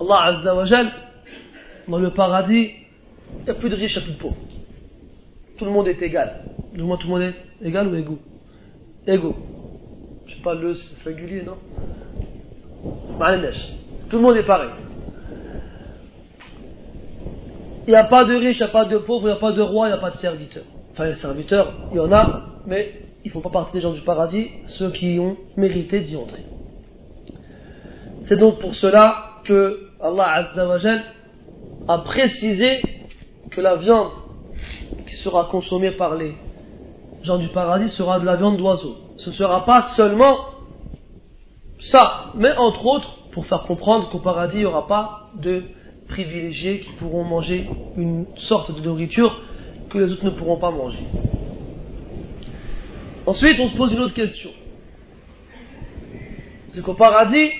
Allah 0.00 0.22
Azza 0.24 0.54
wa 0.54 0.64
dans 1.88 1.98
le 1.98 2.10
paradis, 2.10 2.70
il 3.38 3.44
n'y 3.44 3.50
a 3.50 3.54
plus 3.54 3.70
de 3.70 3.74
riches, 3.74 3.96
il 3.96 3.98
n'y 3.98 4.04
a 4.04 4.06
plus 4.06 4.14
de 4.14 4.18
pauvres. 4.18 4.36
tout 5.56 5.64
le 5.64 5.70
monde 5.70 5.88
est 5.88 6.00
égal. 6.02 6.44
Du 6.74 6.82
moins, 6.82 6.96
tout 6.96 7.06
le 7.06 7.12
monde 7.14 7.22
est 7.22 7.66
égal 7.66 7.88
ou 7.88 7.94
égaux? 7.96 8.18
Égaux. 9.06 9.36
Je 10.26 10.34
sais 10.34 10.42
pas, 10.42 10.54
le 10.54 10.74
singulier, 10.74 11.42
non? 11.42 11.56
Tout 14.08 14.16
le 14.16 14.22
monde 14.22 14.36
est 14.36 14.46
pareil. 14.46 14.70
Il 17.88 17.92
n'y 17.92 17.96
a 17.96 18.04
pas 18.04 18.26
de 18.26 18.34
riche, 18.34 18.58
il 18.58 18.64
n'y 18.64 18.68
a 18.68 18.72
pas 18.72 18.84
de 18.84 18.98
pauvre, 18.98 19.28
il 19.28 19.30
n'y 19.30 19.38
a 19.38 19.40
pas 19.40 19.52
de 19.52 19.62
roi, 19.62 19.86
il 19.88 19.92
n'y 19.92 19.96
a 19.96 20.00
pas 20.00 20.10
de 20.10 20.18
serviteur. 20.18 20.62
Enfin, 20.92 21.06
les 21.06 21.14
serviteurs, 21.14 21.72
il 21.90 21.96
y 21.96 22.00
en 22.00 22.12
a, 22.12 22.42
mais 22.66 23.00
ils 23.24 23.28
ne 23.28 23.32
font 23.32 23.40
pas 23.40 23.48
partie 23.48 23.72
des 23.72 23.80
gens 23.80 23.92
du 23.92 24.02
paradis, 24.02 24.50
ceux 24.66 24.90
qui 24.90 25.18
ont 25.18 25.38
mérité 25.56 26.00
d'y 26.00 26.14
entrer. 26.14 26.44
C'est 28.24 28.36
donc 28.36 28.58
pour 28.58 28.74
cela 28.74 29.40
que 29.44 29.88
Allah 30.02 30.50
a 31.88 31.98
précisé 32.00 32.82
que 33.52 33.62
la 33.62 33.76
viande 33.76 34.10
qui 35.08 35.16
sera 35.16 35.46
consommée 35.46 35.92
par 35.92 36.14
les 36.14 36.34
gens 37.22 37.38
du 37.38 37.48
paradis 37.48 37.88
sera 37.88 38.20
de 38.20 38.26
la 38.26 38.36
viande 38.36 38.58
d'oiseau. 38.58 38.96
Ce 39.16 39.30
ne 39.30 39.34
sera 39.34 39.64
pas 39.64 39.84
seulement 39.96 40.36
ça, 41.80 42.32
mais 42.34 42.54
entre 42.54 42.84
autres, 42.84 43.30
pour 43.30 43.46
faire 43.46 43.62
comprendre 43.62 44.10
qu'au 44.10 44.18
paradis, 44.18 44.56
il 44.56 44.60
n'y 44.60 44.66
aura 44.66 44.86
pas 44.86 45.30
de 45.36 45.62
privilégiés 46.08 46.80
qui 46.80 46.90
pourront 46.92 47.24
manger 47.24 47.68
une 47.96 48.26
sorte 48.36 48.74
de 48.74 48.80
nourriture 48.80 49.40
que 49.90 49.98
les 49.98 50.12
autres 50.12 50.24
ne 50.24 50.30
pourront 50.30 50.58
pas 50.58 50.70
manger. 50.70 51.04
Ensuite, 53.26 53.58
on 53.60 53.68
se 53.68 53.76
pose 53.76 53.92
une 53.92 54.00
autre 54.00 54.14
question. 54.14 54.50
C'est 56.72 56.82
qu'au 56.82 56.94
paradis, 56.94 57.50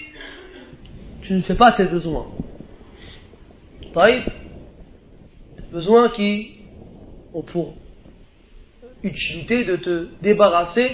tu 1.23 1.35
ne 1.35 1.41
fais 1.43 1.55
pas 1.55 1.73
tes 1.73 1.85
besoins. 1.85 2.27
Taïb, 3.93 4.23
besoins 5.73 6.09
qui 6.11 6.53
ont 7.35 7.43
pour 7.43 7.75
utilité 9.03 9.65
de 9.65 9.77
te 9.77 10.09
débarrasser 10.23 10.91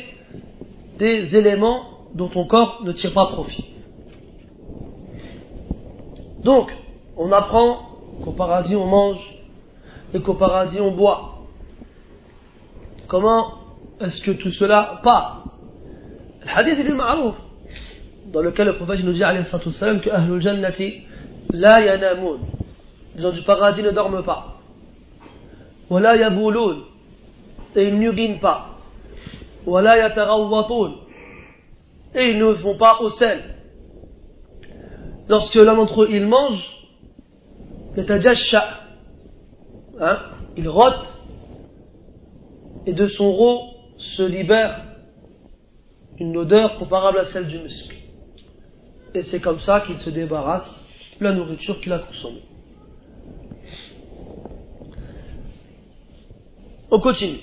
des 0.98 1.36
éléments 1.36 2.08
dont 2.14 2.28
ton 2.28 2.46
corps 2.46 2.82
ne 2.84 2.92
tire 2.92 3.12
pas 3.12 3.26
profit. 3.26 3.64
Donc, 6.42 6.70
on 7.16 7.30
apprend 7.32 7.78
qu'au 8.22 8.32
paradis 8.32 8.76
on 8.76 8.86
mange 8.86 9.20
et 10.12 10.20
qu'au 10.20 10.34
paradis 10.34 10.80
on 10.80 10.92
boit. 10.92 11.46
Comment 13.08 13.54
est-ce 14.00 14.20
que 14.22 14.32
tout 14.32 14.50
cela 14.50 15.00
part? 15.02 15.44
Le 16.42 16.50
hadith 16.50 16.78
est 16.78 16.92
ma'rouf 16.92 17.36
dans 18.26 18.42
lequel 18.42 18.66
le 18.66 18.76
prophète 18.76 19.04
nous 19.04 19.12
dit 19.12 19.22
salam 19.72 20.00
que 20.00 20.10
Ahlul 20.10 20.40
Jannati 20.40 21.02
la 21.52 21.80
yanamun. 21.80 22.38
Les 23.14 23.22
gens 23.22 23.30
du 23.30 23.42
paradis 23.42 23.82
ne 23.82 23.90
dorment 23.90 24.24
pas. 24.24 24.56
Wala 25.88 26.16
yabouloun. 26.16 26.82
Et 27.76 27.88
ils 27.88 27.98
n'urinent 27.98 28.40
pas. 28.40 28.78
Wala 29.66 29.98
yatarawwatoun. 29.98 30.94
Et 32.14 32.30
ils 32.30 32.38
ne 32.38 32.46
vont 32.46 32.76
pas 32.76 32.98
au 33.00 33.10
sel. 33.10 33.42
Lorsque 35.28 35.54
l'un 35.54 35.74
d'entre 35.74 36.04
eux 36.04 36.08
il 36.10 36.26
mange, 36.26 36.73
hein, 40.00 40.18
il 40.56 40.68
rote 40.68 41.14
et 42.86 42.92
de 42.92 43.06
son 43.06 43.32
rot 43.32 43.74
se 43.96 44.22
libère 44.22 44.82
une 46.18 46.36
odeur 46.36 46.78
comparable 46.78 47.18
à 47.18 47.24
celle 47.26 47.46
du 47.46 47.58
muscle. 47.58 47.94
Et 49.14 49.22
c'est 49.22 49.40
comme 49.40 49.58
ça 49.58 49.80
qu'il 49.80 49.98
se 49.98 50.10
débarrasse 50.10 50.84
de 51.20 51.24
la 51.24 51.32
nourriture 51.32 51.80
qu'il 51.80 51.92
a 51.92 52.00
consommée. 52.00 52.42
On 56.90 57.00
continue. 57.00 57.40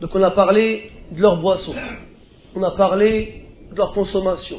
Donc 0.00 0.14
on 0.14 0.22
a 0.22 0.30
parlé 0.30 0.90
de 1.12 1.20
leur 1.20 1.40
boisson, 1.40 1.74
on 2.54 2.62
a 2.62 2.72
parlé 2.72 3.46
de 3.70 3.76
leur 3.76 3.92
consommation. 3.92 4.58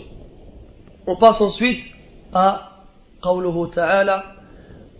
On 1.07 1.17
passe 1.17 1.39
ensuite 1.41 1.83
à 2.33 2.74
قوله 3.24 3.66
تعالى 3.70 4.22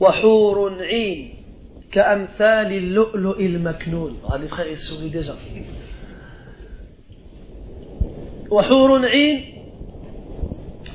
وحور 0.00 0.82
عين 0.82 1.34
كأمثال 1.92 2.72
اللؤلؤ 2.72 3.40
المكنون 3.40 4.16
ah, 4.28 4.38
les 4.38 4.48
frères 4.48 4.68
ils 4.68 4.78
sourient 4.78 5.10
déjà 5.10 5.34
وحور 8.50 9.06
عين 9.06 9.44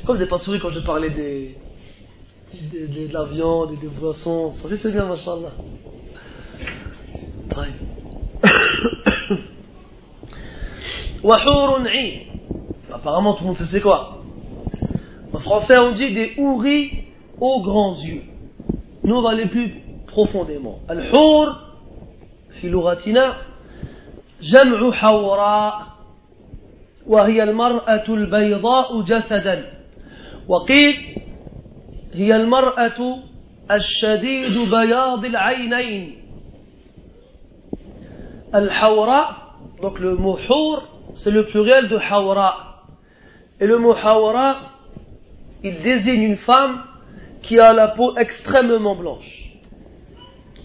comme 0.06 0.18
je 0.18 0.24
n'ai 0.24 0.30
pas 0.30 0.38
souri 0.38 0.60
quand 0.60 0.70
je 0.70 0.80
parlais 0.82 1.10
des, 1.10 1.58
des, 2.54 2.88
des 2.88 3.08
de 3.08 3.14
la 3.14 3.26
viande 3.26 3.72
et 3.74 3.78
des 3.78 3.88
boissons 3.88 4.52
ça 4.52 4.70
c'est 4.82 4.92
bien 4.92 5.06
machallah 5.06 5.52
طيب 7.56 7.74
وحور 11.24 11.88
عين 11.88 12.22
apparemment 12.92 13.34
tout 13.34 13.44
le 13.44 13.48
monde 13.48 13.56
sait 13.58 13.66
c'est 13.66 13.82
quoi 13.82 14.22
en 15.34 15.40
français 15.40 15.78
on 15.78 15.92
dit 15.92 16.14
des 16.14 16.34
houris 16.38 17.06
aux 17.40 17.62
grands 17.62 17.96
yeux. 17.96 18.24
Nous, 19.04 19.16
on 19.16 19.22
va 19.22 19.32
aller 19.32 19.48
plus 19.48 19.74
profondément. 20.08 20.80
Al-Hur, 20.88 21.66
في 22.62 22.70
لغتنا 22.70 23.36
جمع 24.42 24.92
حوراء 24.92 25.82
وهي 27.08 27.44
المرأة 27.44 28.04
البيضاء 28.10 29.02
جسدا 29.02 29.72
وقيل 30.48 30.96
هي 32.14 32.36
المرأة 32.36 33.18
الشديد 33.72 34.70
بياض 34.70 35.26
العينين 35.26 36.16
الحوراء 38.56 39.36
donc 39.82 40.00
le 40.00 40.16
mot 40.16 40.38
حور 40.38 40.82
c'est 41.16 41.32
le 41.32 41.46
pluriel 41.46 41.90
de 41.90 41.98
حوراء 41.98 42.56
et 43.60 43.68
le 43.68 43.78
mot 43.78 43.94
حوراء 43.94 44.56
il 45.64 45.82
désigne 45.82 46.22
une 46.22 46.38
femme 46.38 46.84
qui 47.43 47.59
a 47.59 47.73
la 47.73 47.89
peau 47.89 48.17
extrêmement 48.17 48.95
blanche. 48.95 49.51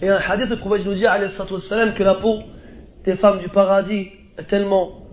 Et 0.02 0.08
un 0.08 0.16
hadith, 0.16 0.50
le 0.50 0.56
prophète 0.56 0.84
nous 0.84 0.94
dit 0.94 1.02
que 1.02 2.02
la 2.02 2.14
peau 2.14 2.40
des 3.04 3.16
femmes 3.16 3.38
du 3.38 3.48
paradis 3.48 4.08
est 4.36 4.44
tellement 4.44 5.06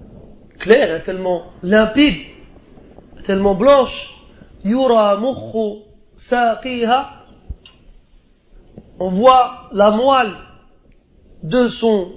claire, 0.59 0.95
est 0.95 1.03
tellement 1.03 1.43
limpide, 1.61 2.21
est 3.19 3.23
tellement 3.23 3.55
blanche. 3.55 4.09
Yura 4.65 5.19
On 8.99 9.09
voit 9.09 9.69
la 9.71 9.91
moelle 9.91 10.35
de 11.43 11.69
son 11.69 12.11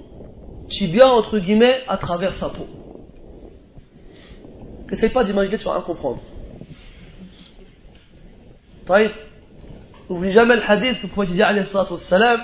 tibia, 0.69 1.07
entre 1.07 1.39
guillemets, 1.39 1.81
à 1.87 1.97
travers 1.97 2.33
sa 2.33 2.49
peau. 2.49 2.67
N'essaye 4.89 5.09
pas 5.09 5.23
d'imaginer, 5.23 5.57
tu 5.57 5.65
vas 5.65 5.73
rien 5.73 5.81
comprendre. 5.81 6.21
N'oublie 10.08 10.32
jamais 10.32 10.56
le 10.56 10.62
hadith 10.62 11.04
où 11.04 11.22
le 11.22 11.42
عليه 11.42 11.60
الصلاة 11.60 11.92
والسلام 11.92 12.40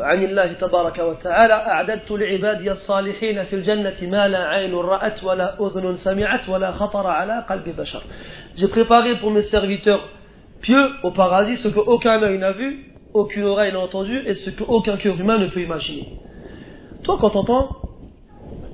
عن 0.00 0.22
الله 0.22 0.52
تبارك 0.52 0.98
وتعالى 0.98 1.54
أعددت 1.54 2.10
لعبادي 2.10 2.72
الصالحين 2.72 3.42
في 3.42 3.56
الجنة 3.56 3.96
ما 4.02 4.28
لا 4.28 4.48
عين 4.48 4.74
رأت 4.74 5.24
ولا 5.24 5.56
أذن 5.60 5.96
سمعت 5.96 6.48
ولا 6.48 6.72
خطر 6.72 7.06
على 7.06 7.44
قلب 7.48 7.76
بشر 7.76 8.02
J'ai 8.56 8.68
préparé 8.68 9.18
pour 9.18 9.30
mes 9.30 9.42
serviteurs 9.42 10.08
pieux 10.60 10.86
au 11.02 11.10
paradis 11.10 11.56
ce 11.56 11.68
que 11.68 11.80
aucun 11.80 12.22
œil 12.22 12.38
n'a 12.38 12.52
vu, 12.52 12.84
aucune 13.14 13.44
oreille 13.44 13.72
n'a 13.72 13.80
entendu 13.80 14.22
et 14.26 14.34
ce 14.34 14.50
que 14.50 14.64
aucun 14.64 14.96
cœur 14.96 15.18
humain 15.18 15.38
ne 15.38 15.46
peut 15.46 15.60
imaginer. 15.60 16.18
Toi, 17.02 17.16
quand 17.20 17.30
tu 17.30 17.38
entends 17.38 17.68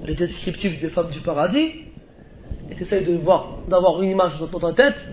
les 0.05 0.15
descriptifs 0.15 0.81
des 0.81 0.89
femmes 0.89 1.11
du 1.11 1.21
paradis, 1.21 1.71
et 2.71 2.75
tu 2.75 2.83
essayes 2.83 3.05
de 3.05 3.15
voir, 3.17 3.59
d'avoir 3.69 4.03
une 4.03 4.11
image 4.11 4.33
dans 4.41 4.59
ta 4.59 4.73
tête, 4.73 5.07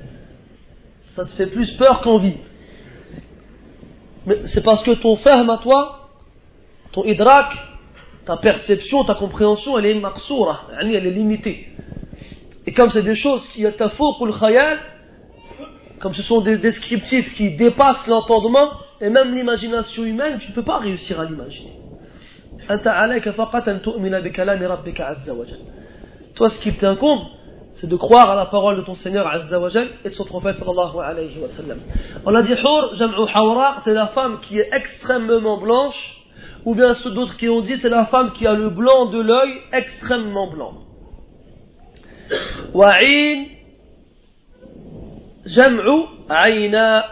ça 1.19 1.25
te 1.25 1.33
fait 1.33 1.49
plus 1.49 1.73
peur 1.73 2.01
qu'envie. 2.01 2.37
Mais 4.27 4.47
c'est 4.47 4.63
parce 4.63 4.83
que 4.83 4.93
ton 4.93 5.17
ferme 5.17 5.51
à 5.51 5.59
toi, 5.59 6.11
ton 6.93 7.05
idrak, 7.05 7.57
ta 8.25 8.37
perception, 8.37 9.05
ta 9.05 9.15
compréhension, 9.15 9.79
elle 9.79 9.87
est 9.87 9.95
maksoura, 9.95 10.67
elle 10.81 10.95
est 10.95 11.01
limitée. 11.11 11.69
Et 12.67 12.73
comme 12.73 12.91
c'est 12.91 13.03
des 13.03 13.15
choses 13.15 13.49
qui 13.49 13.65
pour 13.65 14.27
le 14.27 14.33
khayal, 14.33 14.79
comme 15.99 16.15
ce 16.15 16.23
sont 16.23 16.41
des 16.41 16.59
descriptifs 16.59 17.35
qui 17.35 17.57
dépassent 17.57 18.07
l'entendement 18.07 18.71
et 19.01 19.09
même 19.09 19.35
l'imagination 19.35 20.05
humaine, 20.05 20.39
tu 20.39 20.51
ne 20.51 20.55
peux 20.55 20.63
pas 20.63 20.79
réussir 20.79 21.19
à 21.19 21.25
l'imaginer. 21.25 21.73
Toi, 26.35 26.49
ce 26.49 26.61
qui 26.61 26.73
t'incombe, 26.75 27.21
c'est 27.78 27.88
de 27.88 27.96
croire 27.96 28.30
à 28.30 28.36
la 28.36 28.46
parole 28.46 28.78
de 28.78 28.82
ton 28.82 28.94
Seigneur 28.94 29.28
Azza 29.28 29.60
wa 29.60 29.70
et 30.06 30.10
de 30.10 30.14
son 30.14 30.26
prophète 30.26 30.58
sallallahu 30.58 31.00
alayhi 31.04 31.40
wa 31.40 31.48
sallam. 31.48 31.80
On 32.26 32.34
a 32.34 32.42
dit 32.42 32.54
Hur, 32.54 32.96
jam'u 32.96 33.26
hawra, 33.34 33.78
c'est 33.84 33.94
la 33.94 34.08
femme 34.08 34.40
qui 34.42 34.60
est 34.60 34.70
extrêmement 34.72 35.58
blanche, 35.58 36.24
ou 36.66 36.76
bien 36.76 36.94
ceux 36.94 37.12
d'autres 37.12 37.36
qui 37.36 37.50
ont 37.50 37.62
dit 37.62 37.78
c'est 37.78 37.90
la 37.90 38.06
femme 38.06 38.32
qui 38.32 38.48
a 38.48 38.54
le 38.54 38.70
blanc 38.70 39.08
de 39.08 39.22
l'œil 39.22 39.60
extrêmement 39.72 40.48
blanc. 40.50 40.74
Wa'in, 42.74 43.46
jam'u 45.46 46.06
ayna. 46.30 47.06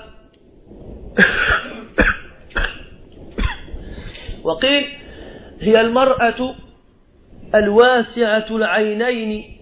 وقيل 4.43 4.85
هي 5.59 5.81
المرأة 5.81 6.55
الواسعة 7.55 8.45
العينين 8.51 9.54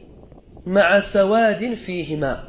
مع 0.65 0.99
سواد 0.99 1.73
فيهما 1.73 2.43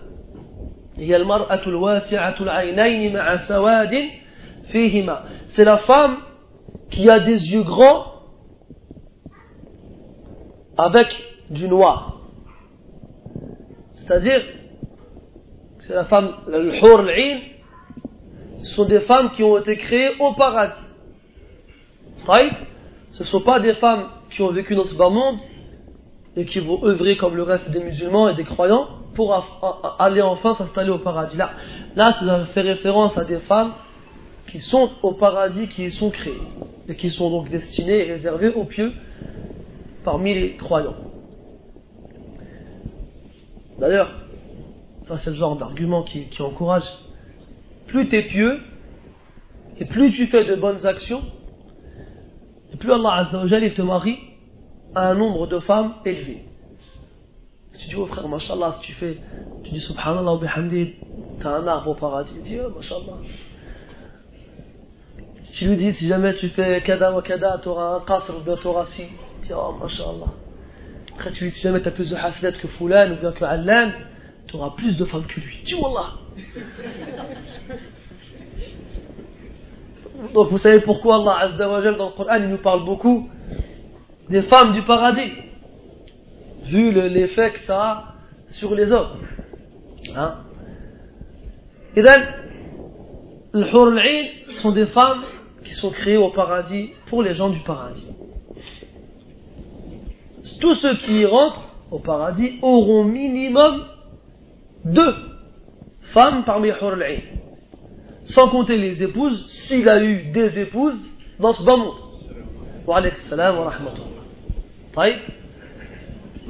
هي 0.98 1.16
المرأة 1.16 1.62
الواسعة 1.66 2.34
العينين 2.40 3.12
مع 3.12 3.36
سواد 3.36 3.94
فيهما 4.72 5.24
c'est 5.48 5.64
la 5.64 5.78
femme 5.78 6.16
qui 6.90 7.08
a 7.10 7.20
des 7.20 7.52
yeux 7.52 7.62
grands 7.62 8.04
avec 10.76 11.08
du 11.50 11.68
noir 11.68 12.20
c'est-à-dire 13.92 14.42
c'est 15.80 15.94
la 15.94 16.04
femme 16.04 16.34
le 16.48 16.74
hur 16.74 17.00
al 17.00 17.40
ce 18.58 18.74
sont 18.74 18.84
des 18.84 19.00
femmes 19.00 19.30
qui 19.30 19.42
ont 19.42 19.58
été 19.58 19.76
créées 19.76 20.10
au 20.20 20.32
paradis 20.34 20.84
ce 23.10 23.22
ne 23.22 23.28
sont 23.28 23.40
pas 23.40 23.58
des 23.60 23.74
femmes 23.74 24.04
qui 24.30 24.42
ont 24.42 24.52
vécu 24.52 24.74
dans 24.74 24.84
ce 24.84 24.94
bas 24.94 25.10
monde 25.10 25.38
et 26.37 26.45
qui 26.45 26.59
vont 26.59 26.83
œuvrer 26.83 27.17
comme 27.17 27.35
le 27.35 27.43
reste 27.43 27.69
des 27.69 27.79
musulmans 27.79 28.29
et 28.29 28.35
des 28.35 28.43
croyants 28.43 28.87
pour 29.13 29.33
aller 29.99 30.21
enfin 30.21 30.55
s'installer 30.55 30.89
au 30.89 30.99
paradis. 30.99 31.37
Là, 31.37 31.51
là, 31.95 32.11
ça 32.13 32.45
fait 32.47 32.61
référence 32.61 33.17
à 33.17 33.23
des 33.23 33.39
femmes 33.39 33.73
qui 34.47 34.59
sont 34.59 34.89
au 35.01 35.13
paradis, 35.13 35.67
qui 35.67 35.85
y 35.85 35.91
sont 35.91 36.09
créées 36.09 36.41
et 36.87 36.95
qui 36.95 37.09
sont 37.09 37.29
donc 37.29 37.49
destinées 37.49 38.07
et 38.07 38.11
réservées 38.11 38.49
aux 38.49 38.65
pieux 38.65 38.91
parmi 40.03 40.33
les 40.33 40.55
croyants. 40.55 40.95
D'ailleurs, 43.79 44.11
ça 45.03 45.17
c'est 45.17 45.31
le 45.31 45.35
genre 45.35 45.55
d'argument 45.55 46.03
qui, 46.03 46.27
encourage. 46.41 46.85
Plus 47.87 48.07
tu 48.07 48.15
es 48.15 48.23
pieux 48.23 48.59
et 49.79 49.85
plus 49.85 50.11
tu 50.11 50.27
fais 50.27 50.45
de 50.45 50.55
bonnes 50.55 50.85
actions, 50.85 51.21
et 52.73 52.77
plus 52.77 52.91
Allah 52.93 53.13
Azzawajal 53.15 53.63
il 53.63 53.73
te 53.73 53.81
marie 53.81 54.17
à 54.95 55.09
un 55.09 55.15
nombre 55.15 55.47
de 55.47 55.59
femmes 55.59 55.93
élevé. 56.05 56.45
Si 57.71 57.79
tu 57.81 57.89
dis 57.89 57.95
au 57.95 58.05
frère, 58.05 58.27
mashallah, 58.27 58.73
si 58.73 58.81
tu 58.81 58.93
fais, 58.93 59.17
tu 59.63 59.71
dis 59.71 59.81
subhanallah 59.81 60.31
wa 60.31 60.39
bihamdi, 60.39 60.93
t'as 61.39 61.57
un 61.57 61.67
arbre 61.67 61.91
au 61.91 61.95
paradis, 61.95 62.33
il 62.37 62.43
dit, 62.43 62.57
oh, 62.65 62.71
mashallah. 62.73 63.17
Si 65.43 65.51
tu 65.51 65.67
lui 65.67 65.75
dis, 65.75 65.91
si 65.93 66.07
jamais 66.07 66.33
tu 66.35 66.47
fais 66.49 66.81
kada 66.81 67.11
wa 67.11 67.21
kada, 67.21 67.57
t'auras 67.57 67.97
un 67.97 67.99
qasr, 67.99 68.39
bien 68.45 68.55
t'auras 68.55 68.85
si, 68.91 69.03
tu 69.41 69.47
dis, 69.47 69.53
oh, 69.53 69.73
mashallah. 69.73 70.31
Après 71.13 71.31
tu 71.31 71.43
lui 71.43 71.51
dis, 71.51 71.57
si 71.57 71.63
jamais 71.63 71.81
t'as 71.81 71.91
plus 71.91 72.09
de 72.09 72.15
haslet 72.15 72.53
que 72.53 72.67
Foulan 72.69 73.11
ou 73.11 73.19
bien 73.19 73.33
que 73.33 73.43
Allan, 73.43 73.91
t'auras 74.47 74.71
plus 74.71 74.97
de 74.97 75.05
femmes 75.05 75.27
que 75.27 75.41
lui. 75.41 75.61
Dis 75.65 75.75
wallah. 75.75 76.13
Donc 80.33 80.49
vous 80.49 80.57
savez 80.57 80.79
pourquoi 80.79 81.17
Allah 81.17 81.51
Azza 81.51 81.65
dans 81.65 81.79
le 81.79 82.11
Coran 82.15 82.37
il 82.37 82.47
nous 82.47 82.57
parle 82.57 82.85
beaucoup 82.85 83.29
des 84.29 84.41
femmes 84.43 84.73
du 84.73 84.81
paradis, 84.83 85.31
vu 86.63 86.91
l'effet 86.91 87.51
que 87.51 87.59
ça 87.61 87.81
a 87.81 88.15
sur 88.49 88.73
les 88.75 88.91
hommes. 88.91 89.19
Hein? 90.15 90.35
Et 91.95 92.01
donc, 92.01 92.21
les 93.53 93.71
Hur 93.71 94.53
sont 94.61 94.71
des 94.71 94.85
femmes 94.87 95.23
qui 95.63 95.73
sont 95.73 95.91
créées 95.91 96.17
au 96.17 96.29
paradis 96.29 96.91
pour 97.07 97.23
les 97.23 97.35
gens 97.35 97.49
du 97.49 97.59
paradis. 97.59 98.07
Tous 100.59 100.75
ceux 100.75 100.95
qui 100.97 101.19
y 101.19 101.25
rentrent 101.25 101.69
au 101.91 101.99
paradis 101.99 102.59
auront 102.61 103.03
minimum 103.03 103.85
deux 104.83 105.15
femmes 106.13 106.43
parmi 106.45 106.69
les 106.69 107.23
sans 108.25 108.49
compter 108.49 108.77
les 108.77 109.03
épouses, 109.03 109.45
s'il 109.47 109.87
a 109.87 110.01
eu 110.01 110.31
des 110.31 110.59
épouses 110.59 110.99
dans 111.39 111.53
ce 111.53 111.63
bas 111.63 111.77
monde. 111.77 111.95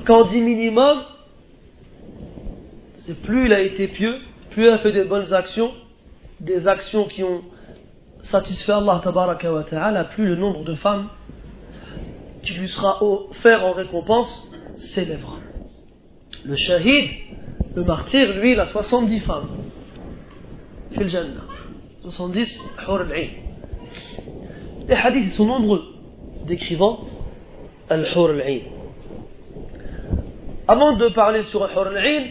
Quand 0.06 0.22
on 0.22 0.26
dit 0.26 0.42
minimum, 0.42 1.04
c'est 2.98 3.20
plus 3.22 3.48
il 3.48 3.54
a 3.54 3.62
été 3.62 3.88
pieux, 3.88 4.20
plus 4.52 4.66
il 4.66 4.70
a 4.70 4.78
fait 4.80 4.92
des 4.92 5.04
bonnes 5.04 5.34
actions, 5.34 5.72
des 6.40 6.68
actions 6.68 7.08
qui 7.08 7.24
ont 7.24 7.42
satisfait 8.22 8.74
Allah 8.74 9.02
tabaraka 9.04 9.52
wa 9.52 9.64
ta'ala, 9.64 10.04
plus 10.06 10.28
le 10.28 10.36
nombre 10.36 10.64
de 10.64 10.76
femmes 10.76 11.10
qui 12.44 12.54
lui 12.54 12.70
sera 12.70 13.04
offert 13.04 13.66
en 13.66 13.72
récompense 13.72 14.48
s'élèvera. 14.76 15.38
Le 16.44 16.56
shahid, 16.56 17.10
le 17.76 17.84
martyr, 17.84 18.32
lui, 18.40 18.52
il 18.52 18.60
a 18.60 18.68
70 18.68 19.20
femmes. 19.22 19.50
Fil 20.92 21.08
Jannah. 21.08 21.46
70 22.02 22.62
Hur. 22.88 23.06
Les 24.88 24.94
hadiths 24.94 25.34
sont 25.34 25.48
nombreux 25.48 25.84
décrivant 26.46 27.08
al-Hur 27.90 28.30
al-Ain. 28.30 28.62
Avant 30.68 30.94
de 30.94 31.08
parler 31.10 31.44
sur 31.44 31.64
al-Hur 31.64 31.88
al-Ain, 31.88 32.26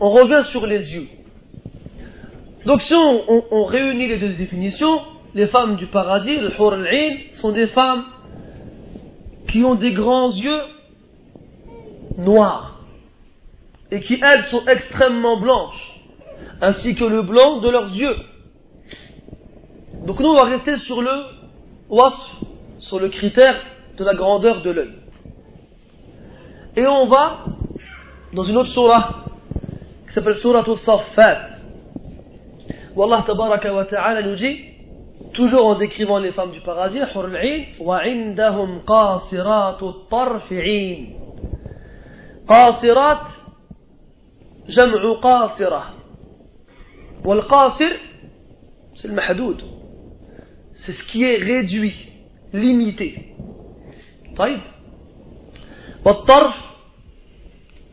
on 0.00 0.10
revient 0.10 0.42
sur 0.50 0.66
les 0.66 0.92
yeux. 0.92 1.08
Donc 2.66 2.82
si 2.82 2.94
on, 2.94 3.64
réunit 3.64 4.08
les 4.08 4.18
deux 4.18 4.34
définitions, 4.34 5.00
les 5.34 5.46
femmes 5.46 5.76
du 5.76 5.86
paradis, 5.86 6.36
le 6.36 6.50
Hur 6.50 6.72
al-Ain, 6.72 7.16
sont 7.32 7.52
des 7.52 7.68
femmes 7.68 8.04
qui 9.48 9.64
ont 9.64 9.74
des 9.74 9.92
grands 9.92 10.32
yeux 10.32 10.62
noirs 12.18 12.80
et 13.90 14.00
qui 14.00 14.20
elles 14.22 14.42
sont 14.44 14.64
extrêmement 14.66 15.40
blanches, 15.40 16.00
ainsi 16.60 16.94
que 16.94 17.04
le 17.04 17.22
blanc 17.22 17.60
de 17.60 17.70
leurs 17.70 17.96
yeux. 17.96 18.16
Donc 20.04 20.20
nous, 20.20 20.28
on 20.28 20.34
va 20.34 20.44
rester 20.44 20.76
sur 20.76 21.00
le 21.00 21.10
wasf, 21.88 22.36
sur 22.80 22.98
le 22.98 23.08
critère 23.08 23.56
de 23.97 24.03
la 24.03 24.13
grandeur 24.13 24.61
de 24.61 24.71
l'œil. 24.71 24.93
Et 26.75 26.87
on 26.87 27.07
va 27.07 27.45
dans 28.33 28.43
une 28.43 28.57
autre 28.57 28.69
surah 28.69 29.25
qui 30.07 30.13
s'appelle 30.13 30.35
Surah 30.35 30.63
Al-Saffat. 30.65 31.49
Où 32.95 33.03
Allah 33.03 33.23
tabaraka 33.25 33.73
wa 33.73 33.85
ta'ala 33.85 34.23
nous 34.23 34.35
dit, 34.35 34.59
toujours 35.33 35.65
en 35.65 35.75
décrivant 35.75 36.19
les 36.19 36.31
femmes 36.31 36.51
du 36.51 36.61
paradis, 36.61 36.99
وَعِنْدَهُمْ 37.79 38.79
قَاصِرَاتُ 38.85 39.83
الطَّرْفِ 39.83 40.51
عِينَ 40.51 41.23
قاصرات 42.47 43.27
جمع 44.67 45.19
قاصرة 45.21 45.83
والقاصر 47.25 47.91
c'est 48.95 49.07
le 49.07 49.13
mahdoud 49.13 49.63
c'est 50.73 50.91
ce 50.91 51.03
qui 51.05 51.23
est 51.23 51.37
réduit, 51.37 52.09
limité. 52.51 53.35
طيب 54.37 54.59
والطرف 56.05 56.53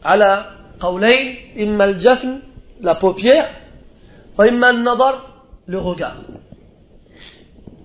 على 0.04 0.56
قولين 0.80 1.36
إما 1.58 1.84
الجفن 1.84 2.42
la 2.82 2.94
paupière 2.94 3.48
وإما 4.38 4.70
النظر 4.70 5.20
le 5.66 5.78
regard 5.78 6.16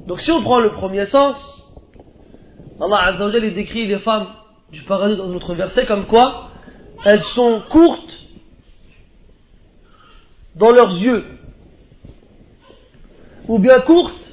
donc 0.07 0.21
si 0.21 0.31
on 0.31 0.41
prend 0.41 0.59
le 0.59 0.71
premier 0.71 1.05
sens 1.05 1.37
Allah 2.79 3.03
Azza 3.05 3.25
wa 3.25 3.37
il 3.37 3.53
décrit 3.53 3.87
les 3.87 3.99
femmes 3.99 4.27
du 4.71 4.81
paradis 4.81 5.17
dans 5.17 5.27
notre 5.27 5.53
verset 5.55 5.85
comme 5.85 6.07
quoi 6.07 6.49
elles 7.05 7.21
sont 7.21 7.61
courtes 7.69 8.19
dans 10.55 10.71
leurs 10.71 10.91
yeux 10.91 11.25
ou 13.47 13.59
bien 13.59 13.79
courtes 13.81 14.31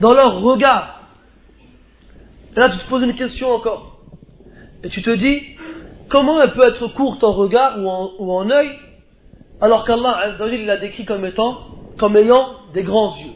dans 0.00 0.12
leur 0.12 0.40
regard. 0.40 0.91
Et 2.56 2.60
là, 2.60 2.68
tu 2.70 2.78
te 2.78 2.88
poses 2.88 3.02
une 3.02 3.14
question 3.14 3.50
encore. 3.50 3.98
Et 4.82 4.88
tu 4.88 5.02
te 5.02 5.10
dis, 5.10 5.42
comment 6.08 6.40
elle 6.40 6.52
peut 6.52 6.66
être 6.66 6.86
courte 6.88 7.22
en 7.24 7.32
regard 7.32 7.78
ou 7.78 7.88
en, 7.88 8.10
ou 8.18 8.32
en 8.32 8.50
œil, 8.50 8.70
alors 9.60 9.84
qu'Allah 9.84 10.36
il 10.52 10.66
l'a 10.66 10.76
décrit 10.76 11.04
comme 11.04 11.24
étant, 11.24 11.58
comme 11.98 12.16
ayant 12.16 12.46
des 12.72 12.82
grands 12.82 13.16
yeux. 13.16 13.32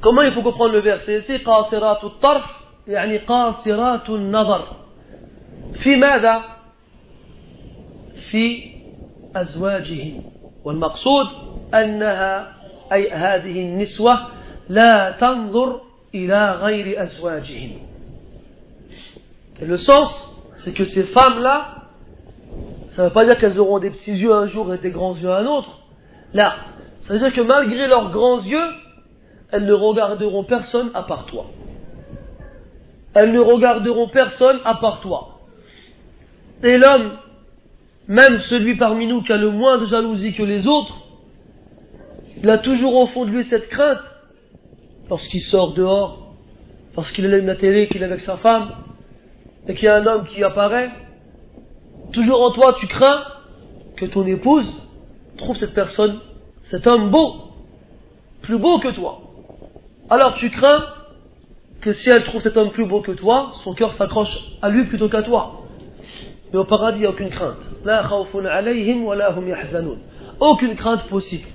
Comment 0.00 0.22
il 0.22 0.32
faut 0.32 0.42
comprendre 0.42 0.72
le 0.72 0.80
verset 0.80 1.18
ici 1.18 1.38
قاصرات 1.38 2.04
الطرف 2.04 2.44
يعني 2.86 3.18
قاصرات 3.18 4.10
النظر 4.10 4.76
في 5.74 5.96
ماذا؟ 5.96 6.42
في 8.30 8.70
أزواجهم 9.36 10.22
والمقصود 10.64 11.26
أنها 11.74 12.54
أي 12.92 13.10
هذه 13.10 13.60
النسوة 13.60 14.28
لا 14.68 15.16
تنظر 15.20 15.80
il 16.13 16.25
ila 16.25 16.59
ghayri 16.61 16.95
azwajihin. 16.95 17.79
Et 19.59 19.65
le 19.65 19.77
sens, 19.77 20.29
c'est 20.55 20.73
que 20.73 20.85
ces 20.85 21.03
femmes-là, 21.03 21.87
ça 22.89 23.03
ne 23.03 23.07
veut 23.07 23.13
pas 23.13 23.25
dire 23.25 23.37
qu'elles 23.39 23.59
auront 23.59 23.79
des 23.79 23.89
petits 23.89 24.15
yeux 24.15 24.31
un 24.31 24.45
jour 24.45 24.71
et 24.73 24.77
des 24.77 24.91
grands 24.91 25.15
yeux 25.15 25.31
un 25.31 25.45
autre. 25.47 25.79
Là, 26.33 26.55
ça 27.01 27.13
veut 27.13 27.19
dire 27.19 27.33
que 27.33 27.41
malgré 27.41 27.87
leurs 27.87 28.11
grands 28.11 28.41
yeux, 28.41 28.69
elles 29.51 29.65
ne 29.65 29.73
regarderont 29.73 30.43
personne 30.43 30.91
à 30.93 31.03
part 31.03 31.25
toi. 31.25 31.47
Elles 33.15 33.31
ne 33.31 33.39
regarderont 33.39 34.07
personne 34.07 34.59
à 34.65 34.75
part 34.75 34.99
toi. 35.01 35.39
Et 36.61 36.77
l'homme, 36.77 37.17
même 38.07 38.39
celui 38.49 38.75
parmi 38.75 39.07
nous 39.07 39.23
qui 39.23 39.31
a 39.31 39.37
le 39.37 39.49
moins 39.49 39.79
de 39.79 39.85
jalousie 39.85 40.33
que 40.33 40.43
les 40.43 40.67
autres, 40.67 40.95
il 42.37 42.49
a 42.49 42.59
toujours 42.59 42.95
au 42.95 43.07
fond 43.07 43.25
de 43.25 43.31
lui 43.31 43.43
cette 43.45 43.69
crainte 43.69 43.99
lorsqu'il 45.09 45.41
sort 45.41 45.73
dehors, 45.73 46.33
lorsqu'il 46.95 47.25
allume 47.25 47.47
la 47.47 47.55
télé, 47.55 47.87
qu'il 47.87 48.01
est 48.01 48.05
avec 48.05 48.21
sa 48.21 48.37
femme, 48.37 48.71
et 49.67 49.75
qu'il 49.75 49.85
y 49.85 49.87
a 49.87 49.95
un 49.95 50.05
homme 50.05 50.25
qui 50.25 50.43
apparaît, 50.43 50.91
toujours 52.11 52.41
en 52.41 52.51
toi 52.51 52.75
tu 52.79 52.87
crains 52.87 53.23
que 53.95 54.05
ton 54.05 54.25
épouse 54.25 54.81
trouve 55.37 55.55
cette 55.57 55.73
personne, 55.73 56.19
cet 56.63 56.87
homme 56.87 57.09
beau, 57.09 57.33
plus 58.41 58.57
beau 58.57 58.79
que 58.79 58.89
toi. 58.89 59.21
Alors 60.09 60.35
tu 60.35 60.49
crains 60.49 60.83
que 61.81 61.91
si 61.91 62.09
elle 62.09 62.23
trouve 62.23 62.41
cet 62.41 62.57
homme 62.57 62.71
plus 62.71 62.85
beau 62.85 63.01
que 63.01 63.11
toi, 63.11 63.51
son 63.63 63.73
cœur 63.73 63.93
s'accroche 63.93 64.37
à 64.61 64.69
lui 64.69 64.85
plutôt 64.85 65.09
qu'à 65.09 65.21
toi. 65.21 65.63
Mais 66.51 66.59
au 66.59 66.65
paradis, 66.65 66.99
il 66.99 67.01
n'y 67.01 67.07
a 67.07 67.09
aucune 67.09 67.29
crainte. 67.29 67.57
Aucune 70.39 70.75
crainte 70.75 71.03
possible. 71.07 71.47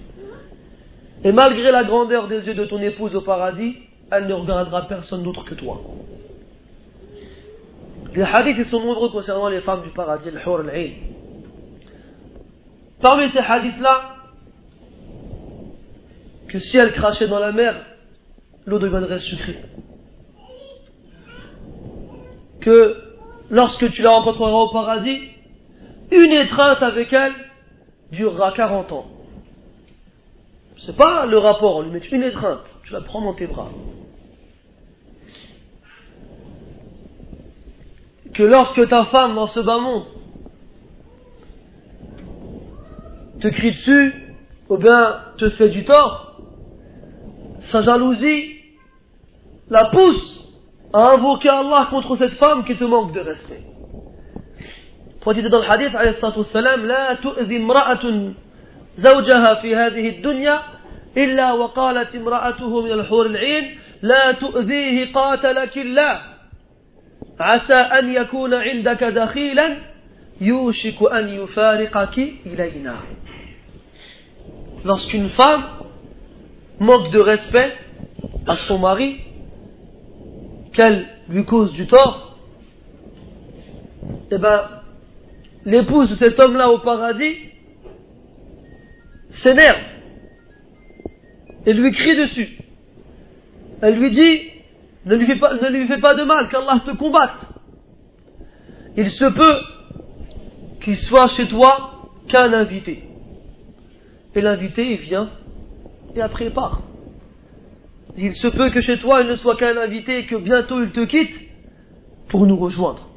Et 1.25 1.33
malgré 1.33 1.73
la 1.73 1.85
grandeur 1.85 2.29
des 2.29 2.47
yeux 2.47 2.55
de 2.55 2.65
ton 2.65 2.81
épouse 2.81 3.17
au 3.17 3.23
paradis, 3.23 3.77
elle 4.11 4.27
ne 4.27 4.35
regardera 4.35 4.87
personne 4.87 5.23
d'autre 5.23 5.45
que 5.45 5.55
toi. 5.55 5.81
Les 8.15 8.23
hadiths 8.23 8.69
sont 8.69 8.81
nombreux 8.81 9.11
concernant 9.11 9.49
les 9.49 9.61
femmes 9.61 9.83
du 9.83 9.91
paradis, 9.91 10.31
le 10.31 10.41
hur 10.41 10.65
Parmi 13.01 13.29
ces 13.29 13.39
hadiths-là, 13.39 14.17
que 16.49 16.59
si 16.59 16.77
elles 16.79 16.93
crachaient 16.93 17.29
dans 17.29 17.39
la 17.39 17.53
mer, 17.53 17.77
l'eau 18.65 18.79
deviendrait 18.79 19.19
sucrée. 19.19 19.59
Que 22.61 22.97
lorsque 23.51 23.91
tu 23.93 24.03
la 24.03 24.11
rencontreras 24.11 24.59
au 24.59 24.73
paradis, 24.73 25.21
une 26.11 26.33
étreinte 26.33 26.83
avec 26.83 27.13
elle 27.13 27.35
durera 28.11 28.53
40 28.53 28.93
ans. 28.93 29.07
C'est 30.79 30.97
pas 30.97 31.27
le 31.27 31.39
rapport, 31.39 31.77
on 31.77 31.83
lui 31.83 31.91
met 31.91 31.99
une 31.99 32.23
étreinte, 32.23 32.65
tu 32.85 32.93
la 32.93 33.01
prends 33.01 33.21
dans 33.21 33.35
tes 33.35 33.47
bras. 33.47 33.69
Que 38.33 38.43
lorsque 38.45 38.89
ta 38.89 39.07
femme 39.07 39.35
dans 39.35 39.47
ce 39.47 39.59
bas 39.59 39.79
monde 39.79 40.05
te 43.41 43.49
crie 43.49 43.73
dessus, 43.73 44.15
ou 44.69 44.77
bien 44.77 45.21
te 45.37 45.51
fait 45.51 45.69
du 45.71 45.85
tort, 45.85 46.41
sa 47.61 47.83
jalousie 47.83 48.55
la 49.71 49.87
pousse 49.87 50.45
à 50.93 51.13
invoquer 51.13 51.49
Allah 51.49 51.89
contre 51.91 52.15
cette 52.17 52.35
femme 52.35 52.65
qui 52.65 52.77
te 52.77 52.85
manque 52.85 53.13
de 53.13 53.21
respect. 53.21 53.65
Pour 55.21 55.35
dire 55.35 55.51
dans 55.51 55.59
le 55.61 55.71
hadith, 55.71 55.95
alayhi 55.95 56.15
la 56.85 57.17
زوجها 58.98 59.62
في 59.62 59.76
هذه 59.76 60.10
الدنيا 60.10 60.60
إلا 61.18 61.52
وقالت 61.52 62.16
امرأته 62.16 62.82
من 62.82 62.92
الحور 62.92 63.26
العين 63.26 63.78
لا 64.02 64.32
تؤذيه 64.32 65.14
قاتلك 65.14 65.78
الله 65.78 66.22
عسى 67.40 67.74
أن 67.74 68.14
يكون 68.14 68.54
عندك 68.54 69.04
دخيلا 69.04 69.78
يوشك 70.42 71.02
أن 71.14 71.30
يفارقك 71.30 72.18
إلينا 72.46 72.98
Lorsqu'une 74.86 75.30
femme 75.30 75.64
manque 76.80 77.10
de 77.12 77.20
respect 77.20 77.72
à 78.46 78.56
son 78.56 78.80
mari, 78.80 79.22
qu'elle 80.74 81.08
lui 81.30 81.46
cause 81.46 81.72
du 81.72 81.88
tort, 81.88 82.38
eh 84.30 84.38
ben, 84.38 84.62
l'épouse 85.64 86.10
de 86.10 86.16
cet 86.16 86.38
homme-là 86.38 86.70
au 86.70 86.80
paradis 86.80 87.36
s'énerve 89.31 89.81
et 91.67 91.73
lui 91.73 91.91
crie 91.93 92.17
dessus. 92.17 92.59
Elle 93.83 93.99
lui 93.99 94.11
dit, 94.11 94.41
ne 95.05 95.17
lui 95.17 95.27
fais 95.27 95.39
pas, 95.39 95.55
ne 95.55 95.69
lui 95.69 95.87
fais 95.87 95.99
pas 95.99 96.15
de 96.15 96.25
mal, 96.25 96.49
qu'Allah 96.49 96.81
te 96.85 96.91
combatte. 96.93 97.47
Il 98.97 99.11
se 99.11 99.27
peut 99.27 99.61
qu'il 100.81 100.97
soit 100.97 101.29
chez 101.29 101.47
toi 101.49 102.11
qu'un 102.27 102.53
invité. 102.53 103.05
Et 104.35 104.41
l'invité, 104.41 104.95
vient 104.97 105.31
et 106.15 106.21
après 106.21 106.47
il 106.47 106.53
part. 106.53 106.83
Il 108.17 108.35
se 108.35 108.49
peut 108.49 108.71
que 108.71 108.81
chez 108.81 108.99
toi, 108.99 109.21
il 109.23 109.29
ne 109.29 109.37
soit 109.37 109.57
qu'un 109.57 109.77
invité 109.77 110.19
et 110.19 110.27
que 110.27 110.37
bientôt 110.37 110.83
il 110.83 110.91
te 110.91 111.01
quitte 111.01 111.39
pour 112.29 112.47
nous 112.47 112.57
rejoindre. 112.57 113.09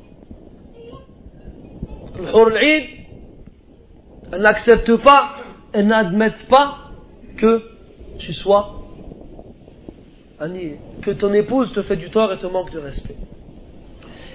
elle 4.31 4.41
n'accepte 4.41 4.95
pas 4.97 5.35
elles 5.73 5.87
n'admettent 5.87 6.47
pas 6.47 6.91
que 7.37 7.63
tu 8.19 8.33
sois 8.33 8.81
que 11.01 11.11
ton 11.11 11.33
épouse 11.33 11.71
te 11.73 11.81
fait 11.83 11.97
du 11.97 12.09
tort 12.09 12.33
et 12.33 12.37
te 12.39 12.47
manque 12.47 12.71
de 12.71 12.79
respect. 12.79 13.15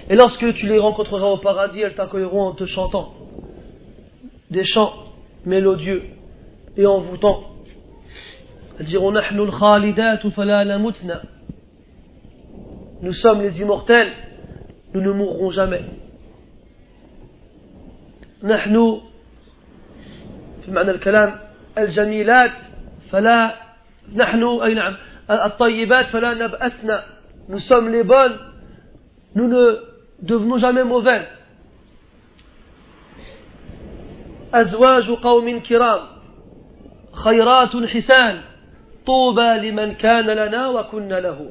Et 0.09 0.15
lorsque 0.15 0.53
tu 0.53 0.67
les 0.67 0.79
rencontreras 0.79 1.27
au 1.27 1.37
paradis, 1.37 1.81
elles 1.81 1.95
t'accueilleront 1.95 2.43
en 2.43 2.51
te 2.53 2.65
chantant 2.65 3.13
des 4.49 4.63
chants 4.63 4.93
mélodieux 5.45 6.03
et 6.77 6.85
envoûtants. 6.85 7.43
Elles 8.79 8.85
diront 8.85 9.11
Nous 13.01 13.13
sommes 13.13 13.41
les 13.41 13.61
immortels, 13.61 14.13
nous 14.93 15.01
ne 15.01 15.11
mourrons 15.11 15.49
jamais. 15.51 15.83
في 20.67 20.73
معنى 20.73 20.91
الكلام 20.91 21.39
الجميلات 21.77 22.51
فلا 23.11 23.55
نحن 24.15 24.43
أي 24.43 24.73
نعم 24.73 24.95
الطيبات 25.29 26.05
فلا 26.05 26.33
نبأسنا 26.33 27.03
nous 27.49 27.59
sommes 27.59 27.87
les 27.87 28.03
bonnes 28.03 28.37
nous 29.35 29.47
ne 29.47 29.79
devenons 30.21 30.57
jamais 30.57 30.83
mauvaises 30.83 31.43
أزواج 34.53 35.09
قوم 35.11 35.59
كرام 35.59 35.99
خيرات 37.13 37.75
حسان 37.75 38.41
طوبى 39.05 39.69
لمن 39.69 39.93
كان 39.93 40.25
لنا 40.25 40.67
وكنا 40.67 41.19
له 41.19 41.49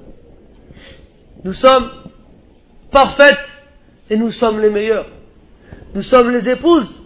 nous 1.45 1.55
sommes 1.55 1.89
parfaites 2.93 3.49
et 4.11 4.17
nous 4.17 4.31
sommes 4.31 4.61
les 4.61 4.71
meilleurs 4.71 5.07
nous 5.95 6.03
sommes 6.03 6.31
les 6.31 6.49
épouses 6.51 7.06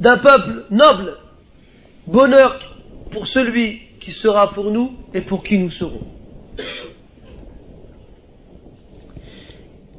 d'un 0.00 0.18
peuple 0.18 0.64
noble, 0.70 1.16
bonheur 2.06 2.58
pour 3.10 3.26
celui 3.26 3.80
qui 4.00 4.12
sera 4.12 4.52
pour 4.52 4.70
nous 4.70 4.92
et 5.14 5.22
pour 5.22 5.42
qui 5.42 5.58
nous 5.58 5.70
serons. 5.70 6.06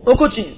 On 0.06 0.16
continue. 0.16 0.56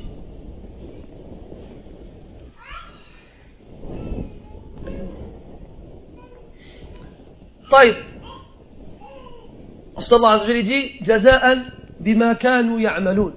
طيب 7.72 7.96
Allah 10.12 10.32
Azza 10.32 10.48
wa 10.48 10.62
dit 10.64 11.04
جزاء 11.04 11.66
بما 12.00 12.34
كانوا 12.34 12.80
يعملون 12.80 13.34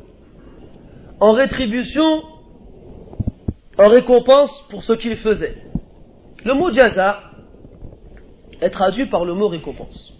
en 1.20 1.32
rétribution 1.32 2.22
en 3.78 3.88
récompense 3.88 4.50
pour 4.70 4.82
ce 4.82 4.92
qu'ils 4.94 5.16
faisaient 5.16 5.65
le 6.47 6.53
mot 6.53 6.71
jaza 6.71 7.19
est 8.61 8.69
traduit 8.69 9.07
par 9.07 9.25
le 9.25 9.33
mot 9.33 9.49
récompense. 9.49 10.13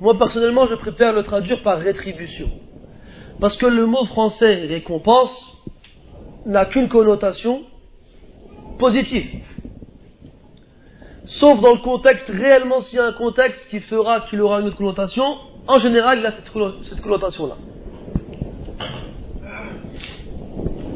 Moi 0.00 0.18
personnellement, 0.18 0.66
je 0.66 0.74
préfère 0.74 1.12
le 1.12 1.22
traduire 1.22 1.62
par 1.62 1.78
rétribution. 1.78 2.50
Parce 3.40 3.56
que 3.56 3.66
le 3.66 3.86
mot 3.86 4.04
français 4.06 4.66
récompense 4.66 5.32
n'a 6.46 6.64
qu'une 6.64 6.88
connotation 6.88 7.62
positive. 8.80 9.44
Sauf 11.26 11.60
dans 11.60 11.74
le 11.74 11.78
contexte, 11.78 12.28
réellement 12.28 12.80
s'il 12.80 12.98
y 12.98 13.02
a 13.02 13.06
un 13.06 13.12
contexte 13.12 13.68
qui 13.68 13.78
fera 13.78 14.22
qu'il 14.22 14.40
aura 14.40 14.60
une 14.60 14.66
autre 14.66 14.76
connotation, 14.76 15.26
en 15.68 15.78
général 15.78 16.18
il 16.18 16.26
a 16.26 16.32
cette 16.32 17.00
connotation-là. 17.02 17.56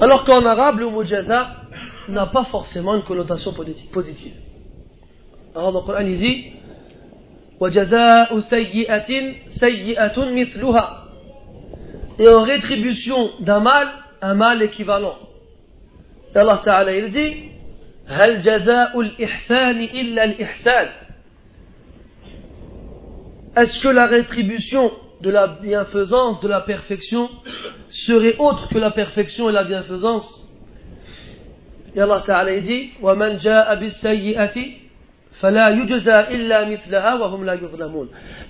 Alors 0.00 0.24
qu'en 0.24 0.44
arabe, 0.44 0.80
le 0.80 0.88
mot 0.88 1.04
jaza 1.04 1.63
n'a 2.09 2.25
pas 2.27 2.43
forcément 2.45 2.95
une 2.95 3.03
connotation 3.03 3.53
positive. 3.53 4.33
Alors 5.55 5.71
dans 5.71 5.81
le 5.81 5.85
Coran 5.85 6.01
il 6.01 6.15
dit 6.15 6.53
Et 12.19 12.27
en 12.27 12.41
rétribution 12.41 13.29
d'un 13.41 13.59
mal, 13.59 13.87
un 14.21 14.33
mal 14.33 14.61
équivalent. 14.61 15.15
Et 16.33 16.37
Allah 16.37 16.61
Ta'ala 16.63 16.95
il 16.95 17.09
dit 17.09 17.49
هل 18.09 18.41
جزاء 18.41 18.99
الإحسان 18.99 19.81
إلا 19.83 20.23
الإحسان 20.23 20.87
Est-ce 23.55 23.79
que 23.79 23.87
la 23.87 24.07
rétribution 24.07 24.91
de 25.21 25.29
la 25.29 25.47
bienfaisance, 25.47 26.39
de 26.39 26.47
la 26.47 26.61
perfection, 26.61 27.29
serait 27.89 28.35
autre 28.37 28.69
que 28.69 28.77
la 28.77 28.91
perfection 28.91 29.49
et 29.49 29.53
la 29.53 29.63
bienfaisance 29.63 30.47
et 31.95 32.01
Allah 32.01 32.23
Ta'ala 32.25 32.59
dit 32.59 32.91
وَمَنْ 33.01 33.39
جَاءَ 33.39 33.75
بِالسَّيِّئَةِ 33.75 34.79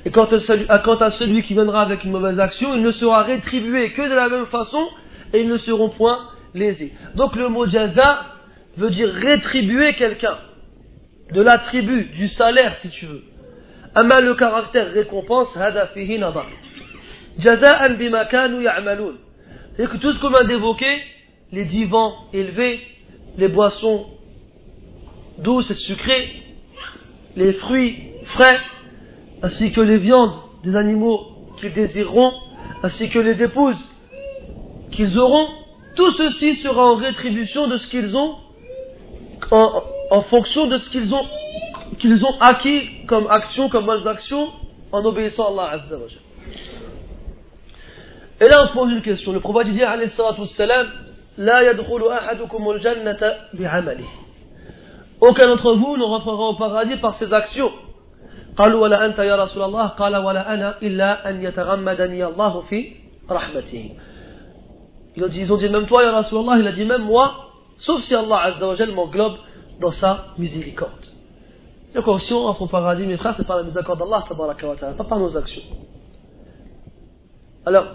Et 0.06 0.12
quant 0.12 0.26
à, 0.26 0.40
celui, 0.40 0.66
quant 0.84 0.96
à 0.96 1.10
celui 1.12 1.44
qui 1.44 1.54
viendra 1.54 1.84
avec 1.84 2.04
une 2.04 2.12
mauvaise 2.12 2.40
action, 2.40 2.74
il 2.74 2.82
ne 2.82 2.90
sera 2.92 3.22
rétribué 3.24 3.92
que 3.92 4.02
de 4.02 4.14
la 4.14 4.28
même 4.28 4.48
façon 4.48 4.88
et 5.34 5.42
ils 5.42 5.48
ne 5.48 5.58
seront 5.58 5.90
point 5.90 6.20
lésés. 6.56 6.94
Donc 7.14 7.36
le 7.36 7.48
mot 7.50 7.68
jaza 7.68 8.26
veut 8.78 8.90
dire 8.90 9.10
rétribuer 9.10 9.94
quelqu'un, 9.94 10.38
de 11.32 11.42
l'attribut, 11.42 12.06
du 12.06 12.28
salaire 12.28 12.74
si 12.78 12.90
tu 12.90 13.06
veux. 13.06 13.24
Ama 13.94 14.22
le 14.22 14.34
caractère 14.34 14.92
récompense, 14.92 15.56
hada 15.58 15.88
fihi 15.88 16.18
nadar. 16.18 16.48
Jaza'an 17.38 17.96
bima 17.96 18.26
kanu 18.26 18.64
ya'malun. 18.64 19.14
C'est 19.76 19.88
que 19.88 19.98
tout 19.98 20.12
ce 20.12 20.20
qu'on 20.20 20.30
vient 20.30 20.46
d'évoquer, 20.46 21.04
les 21.52 21.66
divans 21.66 22.16
élevés, 22.34 22.80
les 23.37 23.49
boissons 23.49 24.07
douces 25.39 25.71
et 25.71 25.75
sucrées, 25.75 26.43
les 27.37 27.53
fruits 27.55 28.13
frais, 28.25 28.61
ainsi 29.43 29.73
que 29.73 29.81
les 29.81 29.99
viandes 29.99 30.33
des 30.63 30.77
animaux 30.77 31.21
qu'ils 31.59 31.73
désireront, 31.73 32.33
ainsi 32.83 33.09
que 33.11 33.19
les 33.19 33.43
épouses 33.43 33.83
qu'ils 34.91 35.19
auront, 35.19 35.49
tout 35.97 36.11
ceci 36.13 36.55
sera 36.57 36.93
en 36.93 36.97
rétribution 36.97 37.67
de 37.69 37.77
ce 37.77 37.87
qu'ils 37.89 38.17
ont, 38.17 38.37
en, 39.51 40.21
fonction 40.23 40.67
de 40.67 40.77
ce 40.79 40.89
qu'ils 40.89 41.15
ont, 41.15 41.25
qu'ils 41.99 42.25
ont 42.25 42.41
acquis 42.41 43.05
comme 43.07 43.27
action, 43.29 43.69
comme 43.69 43.87
bonnes 43.87 44.07
actions, 44.07 44.49
en 44.93 45.05
obéissant 45.05 45.45
à 45.45 45.49
Allah 45.51 45.73
Azza 45.75 45.97
wa 45.97 46.07
Et 48.41 48.49
là 48.49 48.63
on 48.63 48.67
se 48.67 48.73
pose 48.73 48.93
une 48.93 49.03
question. 49.03 49.33
Le 49.33 49.41
prophète 49.41 49.73
dit, 49.73 49.83
alayhi 49.83 50.09
salatu 50.09 50.41
wassalam, 50.43 50.89
لا 51.38 51.72
يدخل 51.72 52.08
أحدكم 52.08 52.70
الجنة 52.70 53.22
بعمله 53.54 54.08
aucun 55.22 55.48
d'entre 55.48 55.74
vous 55.74 55.98
ne 55.98 56.04
rentrera 56.04 56.50
au 56.50 56.56
paradis 56.56 56.96
par 56.98 57.14
ses 57.16 57.34
actions. 57.34 57.72
قالوا 58.58 58.82
ولا 58.82 59.06
أنت 59.06 59.20
يا 59.20 59.36
رسول 59.36 59.64
الله 59.64 59.88
قال 59.88 60.18
ولا 60.18 60.54
أنا 60.54 60.82
إلا 60.82 61.30
أن 61.30 61.44
يتغمدني 61.44 62.26
الله 62.26 62.62
في 62.62 62.96
رحمته 63.32 63.90
ils 65.16 65.24
ont, 65.24 65.28
dit, 65.28 65.40
ils 65.42 65.54
ont 65.54 65.58
dit 65.58 65.70
même 65.70 65.86
toi 65.86 66.04
ya 66.04 66.12
Rasulallah 66.12 66.60
il 66.60 66.68
a 66.68 66.72
dit 66.72 66.86
même 66.86 67.04
moi 67.04 67.52
sauf 67.78 68.02
si 68.04 68.16
Allah 68.16 68.40
Azza 68.44 68.68
wa 68.68 68.86
m'englobe 68.88 69.38
dans 69.80 69.92
sa 69.92 70.26
miséricorde 70.38 71.06
donc 71.94 72.22
si 72.22 72.34
on 72.34 72.46
entre 72.46 72.64
au 72.64 72.68
paradis 72.68 73.06
mes 73.06 73.18
frères 73.18 73.36
c'est 73.36 73.48
par 73.48 73.58
la 73.58 73.64
miséricorde 73.64 74.00
d'Allah 74.00 74.24
pas 74.98 75.04
par 75.04 75.20
nos 75.20 75.38
actions 75.38 75.64
alors 77.66 77.88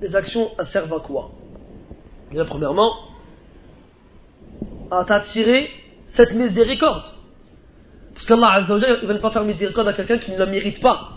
les 0.00 0.16
actions 0.16 0.48
elles 0.58 0.66
servent 0.68 0.94
à 0.94 1.00
quoi 1.00 1.30
Déjà 2.34 2.44
premièrement 2.44 2.92
à 4.90 5.04
t'attirer 5.04 5.70
cette 6.14 6.32
miséricorde. 6.32 7.04
Parce 8.12 8.26
qu'Allah 8.26 8.52
Azza 8.54 8.74
wa 8.74 8.80
il 9.02 9.06
va 9.06 9.14
ne 9.14 9.18
pas 9.18 9.30
faire 9.30 9.44
miséricorde 9.44 9.88
à 9.88 9.92
quelqu'un 9.92 10.18
qui 10.18 10.30
ne 10.32 10.38
la 10.38 10.46
mérite 10.46 10.80
pas. 10.80 11.10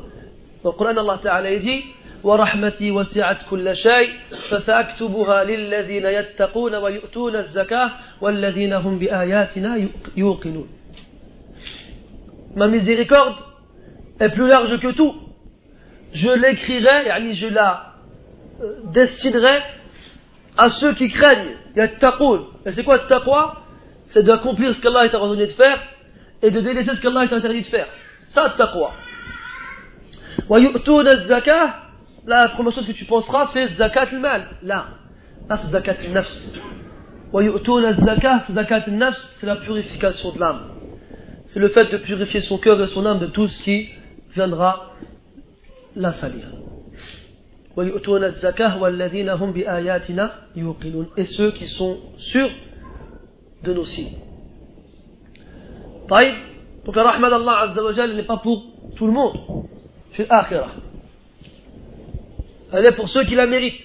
Dans 0.64 0.72
le 0.72 0.78
Coran, 0.78 0.98
Allah 0.98 1.20
Ta'ala 1.22 1.56
dit 1.58 1.84
ورحمتي 2.24 2.92
وسعت 2.92 3.44
كل 3.50 3.76
شيء 3.76 4.10
فسأكتبها 4.50 5.44
للذين 5.44 6.06
يتقون 6.06 6.76
ويؤتون 6.76 7.36
الزكاة 7.36 7.92
والذين 8.22 8.74
هم 8.74 9.00
بآياتنا 9.00 9.90
يوقنون 10.18 10.68
Ma 12.56 12.68
miséricorde 12.68 13.36
est 14.20 14.30
plus 14.30 14.48
large 14.48 14.80
que 14.80 14.92
tout. 14.92 15.16
Je 16.14 16.30
l'écrirai, 16.30 17.08
yani 17.08 17.34
je 17.34 17.48
la 17.48 17.96
euh, 18.62 18.76
destinerai 18.94 19.58
à 20.59 20.69
ceux 20.71 20.93
qui 20.95 21.09
craignent. 21.09 21.57
Yattaqoun. 21.77 22.41
Et 22.67 22.73
c'est 22.73 22.85
quoi 22.85 22.99
taqwa? 22.99 23.63
C'est 24.07 24.25
d'accomplir 24.25 24.75
ce 24.75 24.81
qu'Allah 24.83 25.07
est 25.07 25.15
ordonné 25.15 25.47
de 25.47 25.53
faire 25.53 25.81
et 26.43 26.51
de 26.51 26.61
délaisser 26.61 26.95
ce 26.95 27.01
qu'Allah 27.01 27.25
est 27.25 27.33
interdit 27.33 27.63
de 27.63 27.67
faire. 27.67 27.87
Ça, 28.29 28.55
taqwa. 28.59 28.93
La 32.27 32.49
première 32.51 32.73
chose 32.73 32.87
que 32.87 32.93
tu 32.93 33.05
penseras, 33.05 33.47
c'est 33.53 33.69
zakat 33.69 34.09
al-mal. 34.13 34.49
Là, 34.63 34.89
là 35.49 35.57
c'est 35.57 35.69
zakat 35.69 35.97
al-nafs. 36.05 36.53
zakat 38.51 38.83
al-nafs, 38.87 39.29
c'est 39.33 39.47
la 39.47 39.57
purification 39.57 40.33
de 40.33 40.41
l'âme. 40.41 40.61
C'est 41.47 41.61
le 41.61 41.69
fait 41.69 41.91
de 41.91 41.99
purifier 41.99 42.41
son 42.41 42.59
cœur 42.59 42.81
et 42.81 42.87
son 42.89 43.07
âme 43.07 43.21
de 43.21 43.27
tout 43.27 43.47
ce 43.47 43.63
qui 43.63 43.89
viendra 44.35 44.93
la 45.95 46.13
salir. 46.13 46.47
Et 51.17 51.25
ceux 51.25 51.53
qui 51.53 51.67
sont 51.69 51.99
sûrs 52.17 52.51
de 53.63 53.73
nos 53.73 53.85
signes. 53.85 54.19
طيب 56.09 56.35
donc 56.85 56.97
la 56.97 57.03
rahmat 57.03 57.31
d'Allah 57.31 57.59
Azza 57.65 57.83
wa 57.83 57.93
Jal 57.93 58.15
n'est 58.17 58.23
pas 58.25 58.39
pour 58.39 58.65
tout 58.97 59.07
le 59.07 59.13
monde 59.13 59.37
في 60.13 60.23
الآخرة 60.23 60.71
elle 62.73 62.87
est 62.87 62.97
pour 62.97 63.09
ceux 63.09 63.25
qui 63.25 63.35
la 63.35 63.47
méritent 63.47 63.85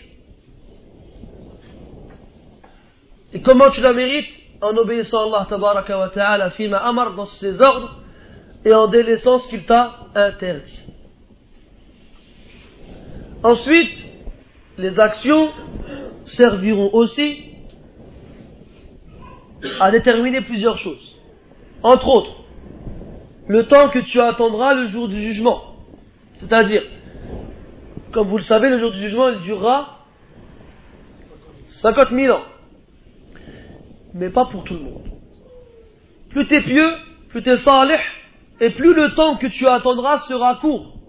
et 3.34 3.42
comment 3.42 3.70
tu 3.70 3.82
la 3.82 3.94
mérites 3.94 4.30
en 4.62 4.76
obéissant 4.78 5.20
à 5.20 5.24
Allah 5.24 5.48
tabaraka 5.50 6.00
wa 6.00 6.10
ta'ala 6.10 6.50
fima 6.52 6.78
amar 6.78 7.14
dans 7.16 7.26
ses 7.26 7.62
ordres 7.62 8.00
et 8.66 8.74
en 8.74 8.88
délaissant 8.88 9.40
ce 9.40 9.50
qu'il 9.50 9.66
t'a 9.66 9.92
interdit 10.16 10.80
ensuite 13.44 13.96
les 14.78 15.00
actions 15.00 15.50
serviront 16.24 16.90
aussi 16.94 17.44
à 19.80 19.92
déterminer 19.92 20.42
plusieurs 20.42 20.78
choses. 20.78 21.16
Entre 21.84 22.08
autres, 22.08 22.36
le 23.48 23.66
temps 23.68 23.90
que 23.90 24.00
tu 24.00 24.20
attendras 24.20 24.74
le 24.74 24.88
jour 24.88 25.08
du 25.08 25.22
jugement. 25.22 25.76
C'est-à-dire, 26.36 26.84
comme 28.12 28.28
vous 28.30 28.38
le 28.38 28.44
savez, 28.44 28.70
le 28.70 28.80
jour 28.80 28.92
du 28.92 29.00
jugement, 29.00 29.32
durera 29.40 30.06
50 31.66 32.10
000 32.12 32.36
ans. 32.36 32.44
Mais 34.14 34.30
pas 34.30 34.46
pour 34.46 34.64
tout 34.64 34.76
le 34.76 34.82
monde. 34.82 35.04
Plus 36.30 36.48
tu 36.48 36.56
es 36.56 36.62
pieux, 36.62 36.92
plus 37.30 37.44
tu 37.44 37.50
es 37.50 37.58
salih, 37.58 38.00
et 38.60 38.70
plus 38.72 38.94
le 38.94 39.14
temps 39.14 39.36
que 39.38 39.48
tu 39.48 39.68
attendras 39.68 40.20
sera 40.28 40.56
court. 40.56 41.03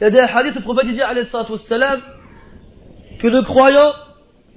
Il 0.00 0.04
y 0.04 0.06
a 0.06 0.10
des 0.10 0.18
hadiths, 0.18 0.54
le 0.54 0.62
prophète 0.62 0.86
dit, 0.86 0.96
que 3.18 3.26
le 3.26 3.42
croyant 3.42 3.92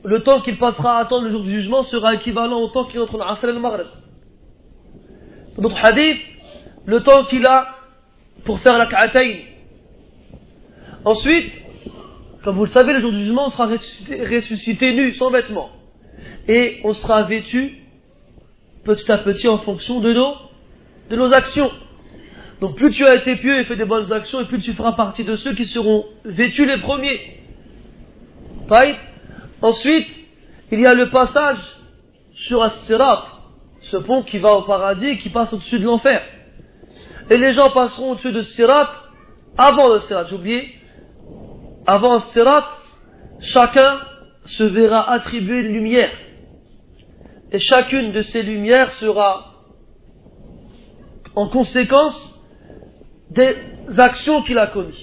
le 0.06 0.22
temps 0.22 0.42
qu'il 0.42 0.58
passera 0.58 0.98
à 0.98 1.02
attendre 1.02 1.26
le 1.26 1.32
jour 1.32 1.44
du 1.44 1.52
jugement 1.52 1.84
sera 1.84 2.14
équivalent 2.16 2.60
au 2.60 2.68
temps 2.68 2.86
qu'il 2.86 3.00
entre 3.00 3.18
l'Asr 3.18 3.46
et 3.46 3.54
le 3.54 3.60
Maghreb. 3.60 3.88
Dans 5.56 5.64
notre 5.64 5.84
hadith, 5.84 6.18
le 6.86 7.02
temps 7.02 7.26
qu'il 7.26 7.46
a 7.46 7.76
pour 8.44 8.60
faire 8.60 8.78
la 8.78 8.86
ka'atayn. 8.86 9.40
Ensuite, 11.06 11.62
comme 12.44 12.58
vous 12.58 12.66
le 12.66 12.70
savez, 12.70 12.94
le 12.94 13.00
jour 13.00 13.12
du 13.12 13.20
jugement, 13.20 13.46
on 13.46 13.50
sera 13.50 13.68
ressuscité, 13.68 14.94
nu, 14.94 15.14
sans 15.14 15.30
vêtements. 15.30 15.70
Et 16.48 16.82
on 16.84 16.94
sera 16.94 17.24
vêtu 17.24 17.78
petit 18.84 19.10
à 19.10 19.18
petit 19.20 19.48
en 19.48 19.60
fonction 19.60 20.02
de 20.02 20.36
nos 21.12 21.34
actions. 21.34 21.72
Donc 22.62 22.76
plus 22.76 22.92
tu 22.92 23.06
as 23.06 23.16
été 23.16 23.36
pieux 23.36 23.60
et 23.60 23.64
fait 23.66 23.76
des 23.76 23.86
bonnes 23.86 24.12
actions, 24.14 24.42
et 24.42 24.46
plus 24.46 24.60
tu 24.60 24.74
feras 24.74 24.94
partie 24.94 25.24
de 25.24 25.36
ceux 25.36 25.54
qui 25.54 25.66
seront 25.66 26.06
vêtus 26.24 26.66
les 26.66 26.80
premiers. 26.80 27.40
Ensuite, 29.62 30.08
il 30.72 30.80
y 30.80 30.86
a 30.86 30.94
le 30.94 31.10
passage 31.10 31.60
sur 32.34 32.64
As-Sirat, 32.64 33.26
ce 33.82 33.98
pont 33.98 34.24
qui 34.24 34.40
va 34.40 34.54
au 34.54 34.64
paradis 34.64 35.18
qui 35.18 35.30
passe 35.30 35.54
au-dessus 35.54 35.80
de 35.80 35.86
l'enfer. 35.86 36.22
Et 37.30 37.38
les 37.38 37.54
gens 37.54 37.70
passeront 37.70 38.12
au-dessus 38.12 38.32
de 38.32 38.42
Sirat 38.42 38.90
avant 39.58 39.94
le 39.94 40.00
Sirat. 40.00 40.26
J'ai 40.26 40.36
oublié. 40.36 40.76
Avant 41.86 42.20
Sirat, 42.20 42.68
chacun 43.40 44.00
se 44.46 44.64
verra 44.64 45.10
attribuer 45.12 45.62
une 45.62 45.74
lumière. 45.74 46.12
Et 47.52 47.60
chacune 47.60 48.12
de 48.12 48.22
ces 48.22 48.42
lumières 48.42 48.92
sera 48.94 49.54
en 51.36 51.50
conséquence 51.50 52.33
des 53.33 53.57
actions 53.97 54.43
qu'il 54.43 54.59
a 54.59 54.67
commises. 54.69 54.95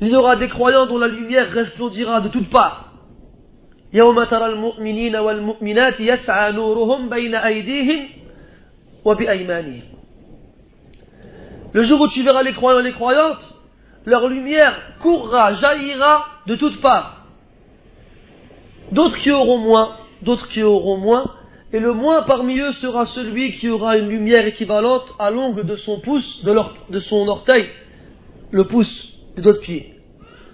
Il 0.00 0.08
y 0.08 0.16
aura 0.16 0.36
des 0.36 0.48
croyants 0.48 0.86
dont 0.86 0.98
la 0.98 1.08
lumière 1.08 1.50
resplendira 1.52 2.20
de 2.20 2.28
toutes 2.28 2.50
parts. 2.50 2.88
يوم 3.94 4.24
ترى 4.24 4.46
المؤمنين 4.46 5.16
والمؤمنات 5.16 6.00
يسعى 6.00 6.52
نورهم 6.52 7.08
بين 7.08 7.34
أيديهم 7.34 8.08
وبأيمانهم 9.04 9.82
Le 11.74 11.82
jour 11.84 12.00
où 12.02 12.08
tu 12.08 12.22
verras 12.22 12.42
les 12.42 12.52
croyants 12.52 12.80
et 12.80 12.82
les 12.82 12.92
croyantes, 12.92 13.42
leur 14.04 14.28
lumière 14.28 14.78
courra, 15.00 15.54
jaillira 15.54 16.26
de 16.46 16.54
toutes 16.54 16.80
parts. 16.82 17.24
D'autres 18.90 19.16
qui 19.16 19.30
auront 19.30 19.56
moins, 19.56 19.96
d'autres 20.20 20.48
qui 20.48 20.62
auront 20.62 20.98
moins, 20.98 21.24
et 21.73 21.79
le 21.79 21.93
moins 21.93 22.23
parmi 22.23 22.59
eux 22.59 22.71
sera 22.73 23.05
celui 23.05 23.57
qui 23.57 23.69
aura 23.69 23.97
une 23.97 24.09
lumière 24.09 24.45
équivalente 24.45 25.13
à 25.19 25.29
l'ongle 25.29 25.65
de 25.65 25.75
son 25.75 25.99
pouce, 25.99 26.43
de, 26.43 26.55
de 26.89 26.99
son 26.99 27.27
orteil, 27.27 27.67
le 28.51 28.65
pouce 28.65 29.13
de 29.35 29.41
d'autres 29.41 29.61
pieds. 29.61 29.93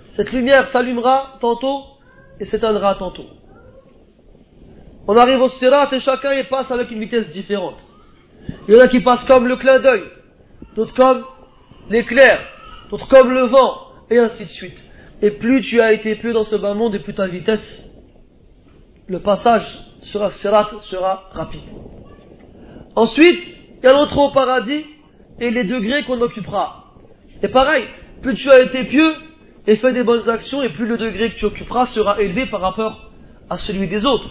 Cette 0.09 0.32
lumière 0.32 0.68
s'allumera 0.70 1.38
tantôt 1.39 1.84
et 2.39 2.45
s'éteindra 2.45 2.95
tantôt. 2.95 3.28
On 5.07 5.16
arrive 5.18 5.41
au 5.41 5.49
sirat 5.49 5.89
et 5.91 5.99
chacun 5.99 6.34
y 6.34 6.43
passe 6.45 6.72
avec 6.72 6.89
une 6.89 6.99
vitesse 6.99 7.30
différente. 7.30 7.86
Il 8.68 8.76
y 8.76 8.78
en 8.78 8.82
a 8.82 8.88
qui 8.88 9.01
passent 9.01 9.26
comme 9.26 9.47
le 9.47 9.57
clin 9.57 9.80
d'œil, 9.80 10.03
d'autres 10.76 10.95
comme 10.95 11.24
l'éclair, 11.89 12.39
d'autres 12.89 13.07
comme 13.07 13.32
le 13.32 13.43
vent, 13.43 13.88
et 14.09 14.18
ainsi 14.18 14.45
de 14.45 14.49
suite. 14.49 14.78
Et 15.22 15.32
plus 15.32 15.61
tu 15.61 15.80
as 15.80 15.93
été 15.93 16.16
pieux 16.16 16.34
dans 16.34 16.43
ce 16.43 16.55
bas 16.55 16.74
monde, 16.74 16.95
et 16.95 16.99
plus 16.99 17.14
ta 17.14 17.28
vitesse, 17.28 17.84
le 19.07 19.20
passage 19.20 19.66
sera, 20.03 20.29
sera 20.29 21.29
rapide. 21.31 21.61
Ensuite, 22.95 23.43
il 23.81 23.85
y 23.85 23.87
a 23.87 23.93
l'entrée 23.93 24.21
au 24.21 24.31
paradis 24.31 24.85
et 25.39 25.49
les 25.49 25.63
degrés 25.63 26.03
qu'on 26.03 26.21
occupera. 26.21 26.93
Et 27.41 27.47
pareil, 27.47 27.85
plus 28.21 28.35
tu 28.35 28.49
as 28.49 28.61
été 28.61 28.85
pieux 28.85 29.13
et 29.67 29.75
fait 29.77 29.93
des 29.93 30.03
bonnes 30.03 30.29
actions, 30.29 30.61
et 30.61 30.69
plus 30.69 30.85
le 30.85 30.97
degré 30.97 31.31
que 31.31 31.37
tu 31.37 31.45
occuperas 31.45 31.85
sera 31.87 32.21
élevé 32.21 32.45
par 32.47 32.61
rapport 32.61 33.11
à 33.49 33.57
celui 33.57 33.87
des 33.87 34.05
autres. 34.05 34.29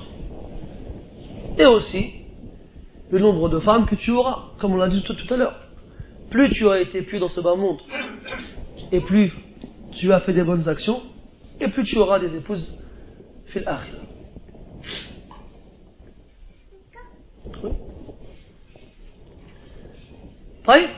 Et 1.58 1.66
aussi, 1.66 2.12
le 3.10 3.18
nombre 3.18 3.48
de 3.48 3.58
femmes 3.58 3.86
que 3.86 3.94
tu 3.94 4.10
auras, 4.10 4.50
comme 4.58 4.72
on 4.72 4.76
l'a 4.76 4.88
dit 4.88 5.02
tout, 5.02 5.14
à 5.30 5.36
l'heure. 5.36 5.58
Plus 6.30 6.50
tu 6.50 6.68
as 6.68 6.80
été 6.80 7.02
pieux 7.02 7.18
dans 7.18 7.28
ce 7.28 7.40
bas 7.40 7.54
monde, 7.54 7.78
et 8.90 9.00
plus 9.00 9.32
tu 9.92 10.12
as 10.12 10.20
fait 10.20 10.32
des 10.32 10.44
bonnes 10.44 10.68
actions, 10.68 11.02
et 11.60 11.68
plus 11.68 11.84
tu 11.84 11.98
auras 11.98 12.18
des 12.18 12.34
épouses 12.36 12.78
fil 13.46 13.64
طيب 20.65 20.89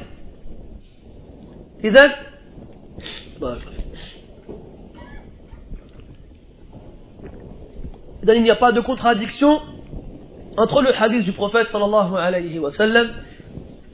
إذا 1.83 2.15
il 8.35 8.43
n'y 8.43 8.51
a 8.51 8.55
pas 8.55 8.71
de 8.71 8.81
contradiction 8.81 9.59
entre 10.57 10.81
le 10.81 10.93
hadith 10.93 11.23
du 11.23 11.31
prophète 11.31 11.67
sallallahu 11.67 12.15
alayhi 12.15 12.59
wa 12.59 12.71
sallam 12.71 13.11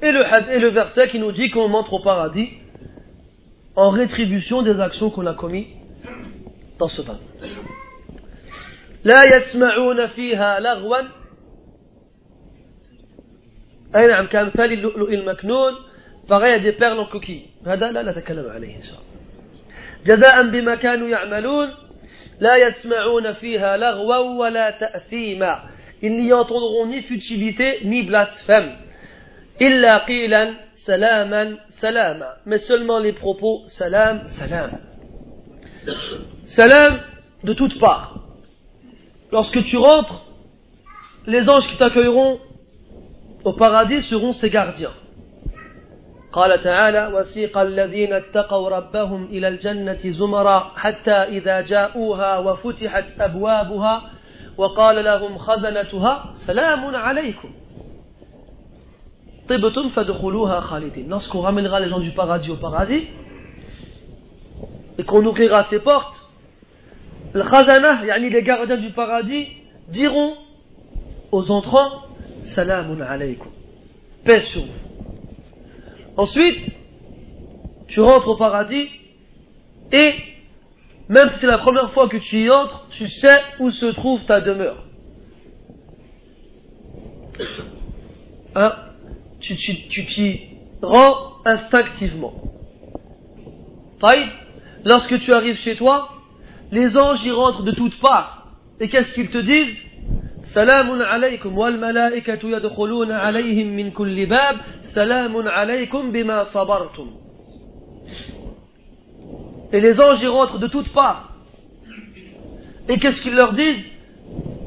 et 0.01 0.11
le, 0.11 0.23
et 0.51 0.59
le 0.59 0.69
verset 0.69 1.09
qui 1.09 1.19
nous 1.19 1.31
dit 1.31 1.49
qu'on 1.51 1.73
entre 1.73 1.93
au 1.93 1.99
paradis 1.99 2.49
en 3.75 3.89
rétribution 3.91 4.61
des 4.61 4.79
actions 4.79 5.09
qu'on 5.09 5.25
a 5.25 5.33
commises 5.33 5.67
dans 6.79 6.87
ce 6.87 7.01
bab. 7.01 7.17
لا 9.03 9.23
يسمعون 9.23 10.07
فيها 10.07 10.59
لغوا 10.59 10.97
أي 13.95 14.07
نعم 14.07 14.27
كامثال 14.27 14.71
اللؤلؤ 14.73 15.09
المكنون 15.13 15.73
فغاية 16.29 16.57
des 16.57 16.73
perles 16.73 16.99
en 16.99 17.05
coquille 17.05 17.67
هذا 17.67 17.91
لا 17.91 18.11
نتكلم 18.11 18.49
عليه 18.49 18.75
إن 18.75 18.83
شاء 18.83 18.97
الله 18.99 19.15
جزاء 20.05 20.43
بما 20.49 20.75
كانوا 20.75 21.07
يعملون 21.07 21.73
لا 22.39 22.55
يسمعون 22.55 23.31
فيها 23.31 23.77
لغوا 23.77 24.39
ولا 24.39 24.69
تأثيما 24.71 25.59
ils 26.03 26.11
n'y 26.11 26.33
entendront 26.33 26.85
ni 26.87 27.01
futilité 27.01 27.79
ni 27.85 28.03
blasphème 28.03 28.71
إلا 29.61 29.97
قيلا 29.97 30.53
سلاما 30.75 31.57
سلاما 31.69 32.33
mais 32.45 32.59
seulement 32.59 32.99
les 32.99 33.13
propos 33.13 33.63
salam 33.67 34.27
salam 34.27 34.71
salam 36.43 36.99
de 37.43 37.53
toutes 37.53 37.79
parts 37.79 38.15
lorsque 39.31 39.63
tu 39.63 39.77
rentres 39.77 40.21
les 41.27 41.49
anges 41.49 41.67
qui 41.67 41.77
t'accueilleront 41.77 42.39
au 43.44 43.52
paradis 43.52 44.02
seront 44.02 44.32
ses 44.32 44.50
gardiens 44.50 44.92
قال 46.32 46.62
تعالى 46.62 47.10
وسيق 47.14 47.58
الذين 47.58 48.12
اتقوا 48.12 48.68
ربهم 48.68 49.24
إلى 49.24 49.48
الجنة 49.48 49.98
زمرا 50.04 50.72
حتى 50.76 51.10
إذا 51.10 51.60
جاءوها 51.60 52.38
وفتحت 52.38 53.04
أبوابها 53.20 54.02
وقال 54.56 55.04
لهم 55.04 55.38
خزنتها 55.38 56.30
سلام 56.32 56.96
عليكم 56.96 57.50
طبتم 59.48 59.88
فدخلوها 59.88 60.60
خالدين 60.60 61.10
lorsqu'on 61.10 61.40
ramènera 61.40 61.80
les 61.80 61.88
gens 61.88 61.98
du 61.98 62.12
paradis 62.12 62.50
au 62.50 62.56
paradis 62.56 63.08
et 64.98 65.02
qu'on 65.02 65.24
ouvrira 65.26 65.64
ses 65.64 65.80
portes 65.80 66.14
le 67.34 67.42
khazana 67.42 68.04
yani 68.04 68.30
les 68.30 68.42
gardiens 68.42 68.76
du 68.76 68.90
paradis 68.90 69.48
diront 69.88 70.34
aux 71.32 71.50
entrants 71.50 71.90
salamun 72.50 73.00
alaykum 73.00 73.50
paix 74.24 74.40
sur 74.40 74.62
vous 74.62 74.90
Ensuite, 76.16 76.70
tu 77.88 78.00
rentres 78.00 78.28
au 78.28 78.36
paradis 78.36 78.88
et 79.92 80.14
même 81.08 81.28
si 81.30 81.38
c'est 81.38 81.46
la 81.46 81.58
première 81.58 81.90
fois 81.92 82.08
que 82.08 82.18
tu 82.18 82.44
y 82.44 82.50
entres, 82.50 82.86
tu 82.90 83.08
sais 83.08 83.38
où 83.58 83.70
se 83.70 83.86
trouve 83.86 84.24
ta 84.24 84.40
demeure. 84.40 84.84
Hein? 88.54 88.74
Tu 89.40 89.56
t'y 89.56 90.40
rends 90.82 91.36
instinctivement. 91.44 92.34
Lorsque 94.84 95.18
tu 95.20 95.32
arrives 95.32 95.58
chez 95.58 95.76
toi, 95.76 96.10
les 96.70 96.96
anges 96.96 97.24
y 97.24 97.30
rentrent 97.30 97.62
de 97.62 97.72
toutes 97.72 97.98
parts. 98.00 98.54
Et 98.78 98.88
qu'est-ce 98.88 99.12
qu'ils 99.12 99.30
te 99.30 99.38
disent? 99.38 99.76
سلام 100.54 101.02
عليكم 101.02 101.58
والملائكة 101.58 102.38
يدخلون 102.44 103.12
عليهم 103.12 103.66
من 103.76 103.90
كل 103.90 104.26
باب 104.26 104.56
سلام 104.82 105.48
عليكم 105.48 106.12
بما 106.12 106.44
صبرتم 106.44 107.10
Et 109.72 109.80
les 109.80 110.00
anges 110.00 110.20
y 110.20 110.26
rentrent 110.26 110.58
de 110.58 110.66
toutes 110.66 110.92
parts. 110.92 111.28
Et 112.88 112.98
qu'est-ce 112.98 113.22
qu'ils 113.22 113.36
leur 113.36 113.52
disent 113.52 113.84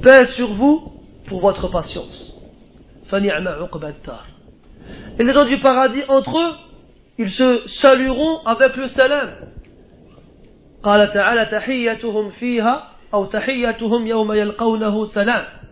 Paix 0.02 0.26
sur 0.28 0.54
vous 0.54 0.94
pour 1.28 1.42
votre 1.42 1.68
patience. 1.68 2.34
Et 5.20 5.24
les 5.24 5.34
gens 5.34 5.44
du 5.44 5.60
paradis, 5.60 6.04
entre 6.08 6.38
eux, 6.38 6.54
ils 7.18 7.30
se 7.30 7.68
salueront 7.68 8.46
avec 8.46 8.78
le 8.78 8.88
salam. 8.88 9.30
قال 10.84 11.10
تعالى 11.12 11.46
تحيتهم 11.46 12.30
فيها 12.30 12.90
أو 13.14 13.26
تحيتهم 13.26 14.08
يوم 14.08 14.32
يلقونه 14.34 15.06
سلام 15.06 15.63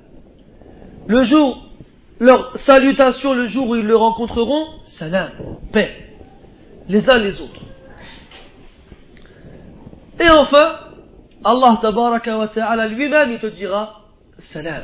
le 1.11 1.23
jour, 1.23 1.69
leur 2.21 2.57
salutation 2.59 3.35
le 3.35 3.47
jour 3.47 3.69
où 3.69 3.77
ils 3.77 3.87
le 3.87 3.97
rencontreront, 3.97 4.67
salam, 4.85 5.31
paix, 5.73 5.91
les 6.89 7.09
uns 7.09 7.19
les 7.19 7.41
autres. 7.41 7.61
Et 10.21 10.29
enfin, 10.31 10.77
Allah 11.45 11.79
tabaraka 11.81 12.39
wa 12.39 12.49
ta'ala 12.49 12.89
lui-même, 12.89 13.33
il 13.33 13.39
te 13.39 13.47
dira, 13.47 14.03
salam. 14.39 14.83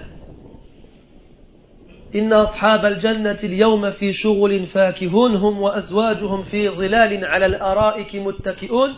إن 2.14 2.32
أصحاب 2.32 2.84
الجنة 2.84 3.38
اليوم 3.44 3.90
في 3.90 4.12
شغل 4.12 4.66
فاكهون 4.66 5.36
هم 5.36 5.60
وأزواجهم 5.62 6.42
في 6.42 6.68
ظلال 6.68 7.24
على 7.24 7.46
الأرائك 7.46 8.16
متكئون 8.16 8.94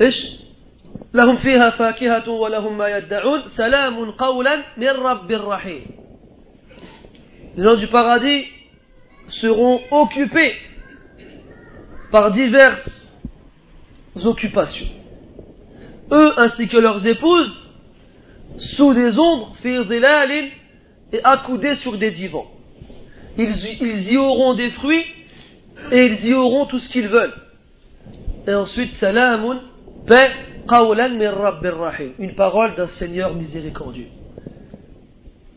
إيش 0.00 0.26
لهم 1.14 1.36
فيها 1.36 1.70
فاكهة 1.70 2.28
ولهم 2.28 2.78
ما 2.78 2.88
يدعون 2.88 3.46
سلام 3.46 4.10
قولا 4.10 4.62
من 4.76 4.88
رب 4.88 5.30
الرحيم 5.32 5.82
Les 7.56 7.62
gens 7.62 7.76
du 7.76 7.86
paradis 7.86 8.46
seront 9.28 9.80
occupés 9.92 10.56
par 12.10 12.32
diverses 12.32 13.08
occupations. 14.24 14.88
Eux 16.10 16.32
ainsi 16.36 16.66
que 16.66 16.76
leurs 16.76 17.06
épouses, 17.06 17.70
sous 18.58 18.92
des 18.92 19.16
ombres, 19.18 19.54
et 21.12 21.20
accoudés 21.22 21.76
sur 21.76 21.96
des 21.96 22.10
divans. 22.10 22.50
Ils, 23.38 23.54
ils 23.80 24.12
y 24.12 24.16
auront 24.16 24.54
des 24.54 24.70
fruits 24.70 25.04
et 25.92 26.06
ils 26.06 26.26
y 26.26 26.34
auront 26.34 26.66
tout 26.66 26.80
ce 26.80 26.88
qu'ils 26.88 27.08
veulent. 27.08 27.34
Et 28.48 28.54
ensuite, 28.54 28.90
salamun, 28.92 29.60
paix 30.06 30.30
une 32.19 32.35
parole 32.35 32.75
d'un 32.75 32.87
Seigneur 32.87 33.33
miséricordieux. 33.33 34.07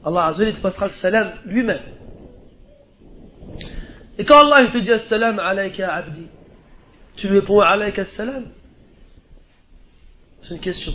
Allah 0.05 0.27
Azza 0.27 0.51
te 0.51 0.61
passera 0.61 0.87
le 0.87 0.93
salam 0.95 1.33
lui-même. 1.45 1.83
Et 4.19 4.25
quand 4.25 4.51
Allah 4.51 4.71
te 4.71 4.79
dit 4.79 5.05
salam 5.05 5.39
alayka 5.39 5.93
abdi, 5.93 6.27
tu 7.17 7.29
réponds 7.29 7.61
alayka 7.61 8.05
salam 8.05 8.47
C'est 10.43 10.55
une 10.55 10.61
question. 10.61 10.93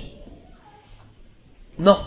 Non. 1.80 1.98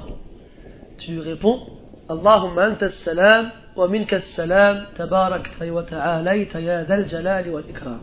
Tu 0.99 1.13
lui 1.13 1.21
réponds 1.21 1.61
Allahumma 2.09 2.67
anta 2.71 2.91
salam 2.91 3.53
wa 3.77 3.89
minka 3.89 4.21
salam 4.21 4.87
tabarakta 4.97 5.65
wa 5.73 5.83
ta'alayta 5.85 6.61
ya 6.61 6.85
dhal 6.85 7.09
jalali 7.09 7.51
wal 7.51 7.65
ikram. 7.69 8.01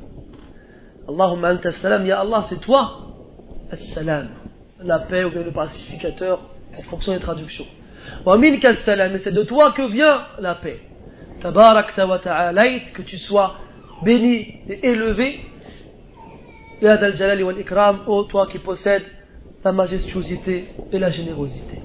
Allahumma 1.08 1.50
anta 1.50 1.72
salam, 1.72 2.06
ya 2.06 2.22
Allah, 2.22 2.46
c'est 2.50 2.60
toi 2.60 3.07
salam 3.95 4.29
la 4.85 4.99
paix 5.01 5.25
ou 5.25 5.31
bien 5.31 5.43
le 5.43 5.53
pacificateur, 5.53 6.41
en 6.77 6.83
fonction 6.83 7.13
des 7.13 7.21
traductions. 7.21 7.67
Wa 8.27 8.37
minka 8.37 8.75
salam, 8.77 9.15
et 9.15 9.19
c'est 9.19 9.33
de 9.33 9.43
toi 9.45 9.73
que 9.73 9.91
vient 9.91 10.27
la 10.39 10.55
paix. 10.57 10.81
Tabarakta 11.41 12.07
wa 12.07 12.19
ta'alayt, 12.19 12.93
que 12.95 13.03
tu 13.03 13.19
sois 13.19 13.57
béni 14.03 14.55
et 14.69 14.87
élevé. 14.87 15.41
Ya 16.81 16.97
dal 16.97 17.15
jalali 17.17 17.43
wal 17.43 17.59
ikram, 17.59 18.01
ô 18.07 18.25
toi 18.25 18.49
qui 18.49 18.59
possèdes 18.59 19.05
la 19.65 19.73
majestuosité 19.73 20.67
et 20.93 20.99
la 20.99 21.11
générosité. 21.11 21.79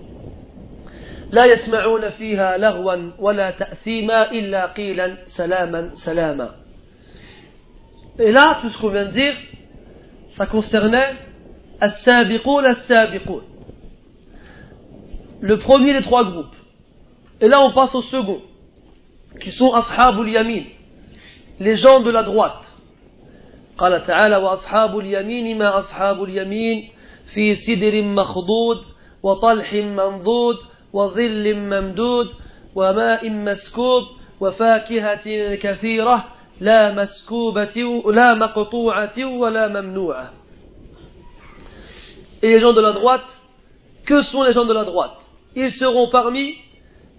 لا 1.31 1.45
يسمعون 1.45 2.09
فيها 2.09 2.57
لغوا 2.57 3.11
ولا 3.19 3.51
تأثيما 3.51 4.31
إلا 4.31 4.65
قيلا 4.65 5.17
سلاما 5.25 5.89
سلاما 5.93 6.55
Et 8.19 8.31
là, 8.31 8.57
tout 8.61 8.69
ce 8.69 8.77
qu'on 8.79 8.89
vient 8.89 9.05
de 9.05 9.11
dire, 9.11 9.35
ça 10.37 10.47
concernait 10.47 11.13
As-Sabiqoun, 11.13 11.15
As-Sabiqoun. 11.15 11.30
Le 15.41 15.55
premier 15.59 15.93
des 15.93 16.01
trois 16.01 16.23
groupes. 16.23 16.55
Et 17.41 17.47
là, 17.47 17.61
on 17.61 17.71
passe 17.73 17.93
au 17.93 18.01
second, 18.01 18.41
qui 19.39 19.51
sont 19.51 19.71
Ashabul 19.73 20.29
Yamin, 20.29 20.63
les 21.59 21.75
gens 21.75 22.01
de 22.01 22.09
la 22.09 22.23
droite. 22.23 22.63
قال 23.77 24.05
تعالى 24.05 24.37
وأصحاب 24.37 24.99
اليمين 24.99 25.57
ما 25.57 25.79
أصحاب 25.79 26.23
اليمين 26.23 26.89
في 27.33 27.55
سدر 27.55 28.01
مخضود 28.01 28.77
وطلح 29.23 29.73
منضود 29.73 30.55
وظل 30.93 31.55
ممدود 31.55 32.29
وماء 32.75 33.29
مسكوب 33.29 34.03
وفاكهة 34.39 35.55
كثيرة 35.55 36.25
لا 36.61 36.93
مسكوبة 36.93 38.01
لا 38.13 38.33
مقطوعة 38.33 39.25
ولا 39.25 39.67
ممنوعة 39.67 40.33
et 42.42 42.48
les 42.48 42.60
gens 42.60 42.72
de 42.72 42.80
la 42.80 42.92
droite, 42.92 43.38
que 44.04 44.22
sont 44.22 44.42
les 44.42 44.52
gens 44.52 44.64
de 44.64 44.72
la 44.72 44.84
droite? 44.84 45.18
Ils 45.54 45.70
seront 45.70 46.10
parmi 46.10 46.54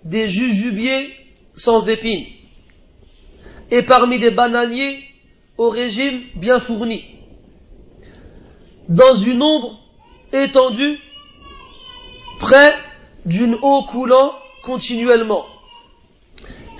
des 0.04 0.30
jujubiers 0.30 1.14
sans 1.56 1.88
épines. 1.88 2.26
Et 3.72 3.84
parmi 3.84 4.20
des 4.20 4.32
bananiers 4.32 5.04
au 5.58 5.70
régime 5.70 6.24
bien 6.36 6.60
fourni, 6.60 7.06
dans 8.90 9.16
une 9.18 9.42
ombre 9.42 9.80
étendue 10.34 11.00
près 12.40 12.76
d'une 13.26 13.56
eau 13.62 13.84
coulant 13.84 14.34
continuellement, 14.64 15.46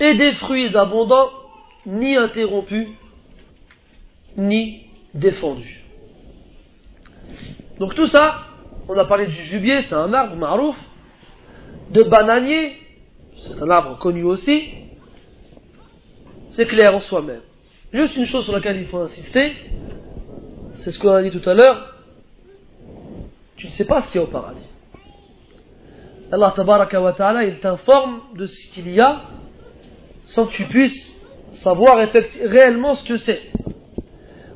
et 0.00 0.14
des 0.14 0.34
fruits 0.34 0.76
abondants, 0.76 1.30
ni 1.86 2.16
interrompus, 2.16 2.88
ni 4.36 4.80
défendus. 5.14 5.82
Donc 7.78 7.94
tout 7.94 8.06
ça, 8.06 8.40
on 8.88 8.96
a 8.96 9.04
parlé 9.04 9.26
du 9.26 9.42
jubier, 9.44 9.80
c'est 9.82 9.94
un 9.94 10.12
arbre 10.12 10.36
marouf, 10.36 10.76
de 11.90 12.02
bananier, 12.02 12.76
c'est 13.38 13.60
un 13.60 13.70
arbre 13.70 13.98
connu 13.98 14.22
aussi, 14.22 14.68
c'est 16.50 16.66
clair 16.66 16.94
en 16.94 17.00
soi-même. 17.00 17.40
Juste 17.92 18.16
une 18.16 18.26
chose 18.26 18.44
sur 18.44 18.52
laquelle 18.52 18.76
il 18.76 18.86
faut 18.86 18.98
insister, 18.98 19.54
c'est 20.76 20.92
ce 20.92 20.98
qu'on 20.98 21.12
a 21.12 21.22
dit 21.22 21.30
tout 21.30 21.48
à 21.48 21.54
l'heure, 21.54 21.94
tu 23.56 23.66
ne 23.66 23.72
sais 23.72 23.84
pas 23.84 24.02
ce 24.02 24.12
qu'il 24.12 24.20
y 24.20 24.24
a 24.24 24.26
au 24.26 24.30
paradis. 24.30 24.70
Allah 26.30 26.52
tabaraka 26.54 27.00
wa 27.00 27.12
ta'ala, 27.12 27.44
il 27.44 27.58
t'informe 27.58 28.20
de 28.34 28.46
ce 28.46 28.72
qu'il 28.72 28.88
y 28.90 29.00
a 29.00 29.22
sans 30.26 30.46
que 30.46 30.52
tu 30.52 30.64
puisses 30.66 31.14
savoir 31.54 31.96
réellement 32.44 32.94
ce 32.94 33.04
que 33.04 33.16
c'est. 33.16 33.42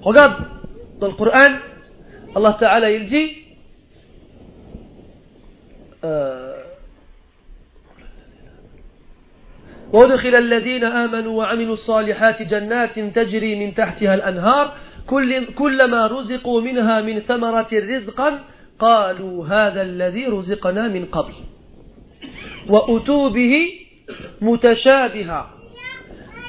Regarde, 0.02 0.44
dans 0.98 1.08
le 1.08 1.14
Coran, 1.14 1.56
Ta'ala, 2.34 2.90
il 2.90 3.04
dit, 3.04 3.30
euh, 6.04 6.54
وادخل 9.92 10.34
الذين 10.34 10.84
آمنوا 10.84 11.38
وعملوا 11.38 11.72
الصالحات 11.72 12.42
جنات 12.42 12.98
تجري 12.98 13.66
من 13.66 13.74
تحتها 13.74 14.14
الأنهار 14.14 14.74
كل 15.06 15.54
كلما 15.54 16.06
رزقوا 16.06 16.60
منها 16.60 17.00
من 17.00 17.20
ثمرة 17.20 17.68
رزقا 17.72 18.40
قالوا 18.78 19.46
هذا 19.46 19.82
الذي 19.82 20.26
رزقنا 20.26 20.88
من 20.88 21.04
قبل 21.04 21.32
وأتوا 22.68 23.28
به 23.28 23.54
متشابها. 24.40 25.46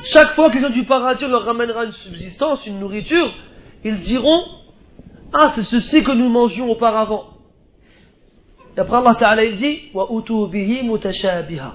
Chaque 0.04 0.34
fois 0.36 0.50
qu'ils 0.50 0.66
ont 0.66 0.70
du 0.70 0.84
paradis, 0.84 1.26
on 1.26 1.30
leur 1.30 1.44
ramènera 1.44 1.86
une 1.86 1.92
subsistance, 1.92 2.66
une 2.68 2.80
nourriture, 2.80 3.34
ils 3.84 4.00
diront 4.00 4.42
Ah, 5.33 5.53
c'est 5.55 5.65
ceci 5.65 6.03
que 6.03 6.12
nous 6.12 6.29
mangions 6.29 6.71
auparavant. 6.71 7.25
Et 8.77 8.81
après 8.81 8.97
Allah 8.97 9.15
Ta'ala, 9.15 9.45
il 9.45 9.55
dit 9.57 9.91
وَأُتُوا 9.95 10.49
بِهِ 10.49 10.83
مُتَشَابِهًا 10.83 11.73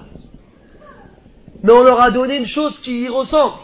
mais 1.62 1.72
on 1.72 1.82
leur 1.82 2.00
a 2.00 2.10
donné 2.10 2.38
une 2.38 2.46
chose 2.46 2.78
qui 2.78 3.02
y 3.02 3.08
ressemble. 3.08 3.54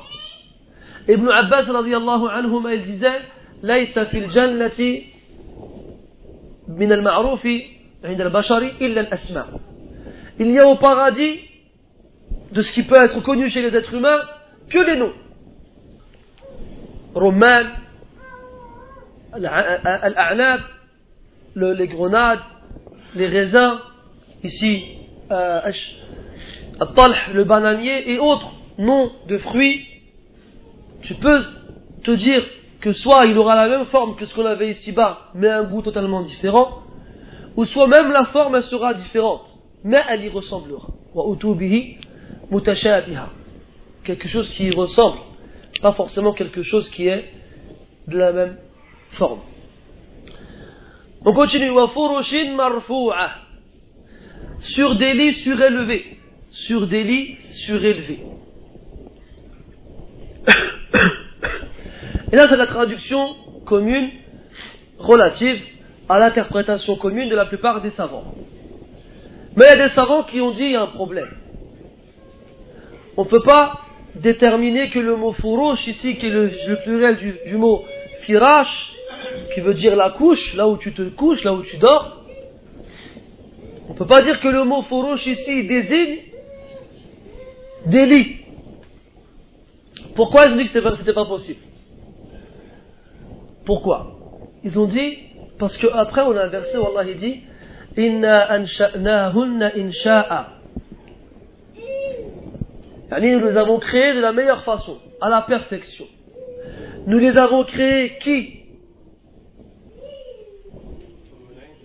Ibn 1.08 1.28
Abbas 1.28 1.62
radiallahu 1.62 2.26
anhuma 2.28 2.74
il 2.74 2.82
disait 2.82 3.22
ليس 3.62 3.98
في 3.98 4.18
الجنة 4.18 5.02
من 6.68 6.92
المعروف 6.92 7.48
عند 8.04 8.20
البشر 8.20 8.58
إلا 8.58 9.00
الأسماء 9.00 9.60
Il 10.38 10.50
y 10.50 10.58
a 10.58 10.68
au 10.68 10.76
paradis 10.76 11.40
de 12.52 12.60
ce 12.60 12.70
qui 12.70 12.82
peut 12.82 13.02
être 13.02 13.22
connu 13.22 13.48
chez 13.48 13.62
les 13.62 13.74
êtres 13.74 13.94
humains 13.94 14.20
que 14.68 14.78
les 14.78 14.98
noms. 14.98 15.14
Roman, 17.14 17.64
al-a'nab, 19.33 20.61
les 21.55 21.87
grenades, 21.87 22.39
les 23.15 23.27
raisins, 23.27 23.79
ici, 24.43 24.83
euh, 25.31 25.71
le 27.33 27.43
bananier 27.43 28.11
et 28.11 28.19
autres 28.19 28.51
noms 28.77 29.11
de 29.27 29.37
fruits, 29.37 29.85
tu 31.03 31.15
peux 31.15 31.39
te 32.03 32.11
dire 32.11 32.45
que 32.79 32.91
soit 32.93 33.25
il 33.27 33.37
aura 33.37 33.55
la 33.55 33.69
même 33.69 33.85
forme 33.85 34.15
que 34.15 34.25
ce 34.25 34.33
qu'on 34.33 34.45
avait 34.45 34.71
ici-bas, 34.71 35.29
mais 35.35 35.49
un 35.49 35.63
goût 35.63 35.81
totalement 35.81 36.21
différent, 36.21 36.79
ou 37.55 37.65
soit 37.65 37.87
même 37.87 38.11
la 38.11 38.25
forme 38.25 38.55
elle 38.55 38.63
sera 38.63 38.93
différente, 38.93 39.45
mais 39.83 40.01
elle 40.09 40.23
y 40.25 40.29
ressemblera. 40.29 40.87
Quelque 44.03 44.27
chose 44.27 44.49
qui 44.49 44.65
y 44.65 44.71
ressemble, 44.71 45.19
pas 45.81 45.93
forcément 45.93 46.33
quelque 46.33 46.63
chose 46.63 46.89
qui 46.89 47.07
est 47.07 47.25
de 48.07 48.17
la 48.17 48.31
même 48.31 48.57
forme. 49.13 49.41
On 51.23 51.33
continue. 51.33 51.71
Sur 54.59 54.95
des 54.95 55.13
lits 55.13 55.33
surélevés 55.33 56.21
sur 56.51 56.85
des 56.85 57.03
lits. 57.03 57.37
Et 62.31 62.35
là, 62.35 62.47
c'est 62.47 62.57
la 62.57 62.67
traduction 62.67 63.35
commune 63.65 64.09
relative 64.99 65.59
à 66.07 66.19
l'interprétation 66.19 66.95
commune 66.97 67.29
de 67.29 67.35
la 67.35 67.45
plupart 67.45 67.81
des 67.81 67.89
savants. 67.89 68.35
Mais 69.55 69.65
il 69.65 69.77
y 69.77 69.81
a 69.81 69.87
des 69.87 69.93
savants 69.93 70.23
qui 70.23 70.39
ont 70.41 70.51
dit 70.51 70.57
qu'il 70.57 70.71
y 70.71 70.75
a 70.75 70.81
un 70.83 70.87
problème. 70.87 71.29
On 73.17 73.23
ne 73.23 73.29
peut 73.29 73.43
pas 73.43 73.81
déterminer 74.15 74.89
que 74.89 74.99
le 74.99 75.15
mot 75.15 75.33
fourouche 75.33 75.87
ici, 75.87 76.15
qui 76.17 76.27
est 76.27 76.29
le, 76.29 76.51
pluriel 76.83 77.17
du, 77.17 77.57
mot 77.57 77.83
firash, 78.21 78.93
qui 79.53 79.61
veut 79.61 79.73
dire 79.73 79.95
la 79.95 80.11
couche, 80.11 80.53
là 80.55 80.67
où 80.67 80.77
tu 80.77 80.93
te 80.93 81.01
couches, 81.09 81.43
là 81.43 81.53
où 81.53 81.61
tu 81.61 81.77
dors, 81.77 82.23
on 83.89 83.93
ne 83.93 83.97
peut 83.97 84.05
pas 84.05 84.21
dire 84.21 84.39
que 84.39 84.47
le 84.47 84.63
mot 84.63 84.83
fourouche 84.83 85.25
ici 85.27 85.65
désigne 85.65 86.19
délit. 87.85 88.37
Pourquoi 90.15 90.45
ils 90.45 90.53
ont 90.53 90.57
dit 90.57 90.63
que 90.63 90.69
c'était 90.69 91.13
pas, 91.13 91.23
pas 91.23 91.25
possible? 91.25 91.59
Pourquoi? 93.65 94.17
Ils 94.63 94.77
ont 94.79 94.85
dit, 94.85 95.17
parce 95.59 95.77
qu'après 95.77 96.21
on 96.21 96.35
a 96.35 96.43
un 96.43 96.47
verset 96.47 96.77
où 96.77 96.85
Allah 96.85 97.13
dit 97.13 97.41
Inna 97.97 98.51
ansha'nahunna 98.53 99.71
insha'a. 99.77 100.47
Nous 103.19 103.39
les 103.39 103.57
avons 103.57 103.79
créés 103.79 104.13
de 104.13 104.21
la 104.21 104.31
meilleure 104.31 104.63
façon, 104.63 104.97
à 105.19 105.29
la 105.29 105.41
perfection. 105.41 106.05
Nous 107.07 107.17
les 107.17 107.37
avons 107.37 107.65
créés 107.65 108.17
qui? 108.19 108.60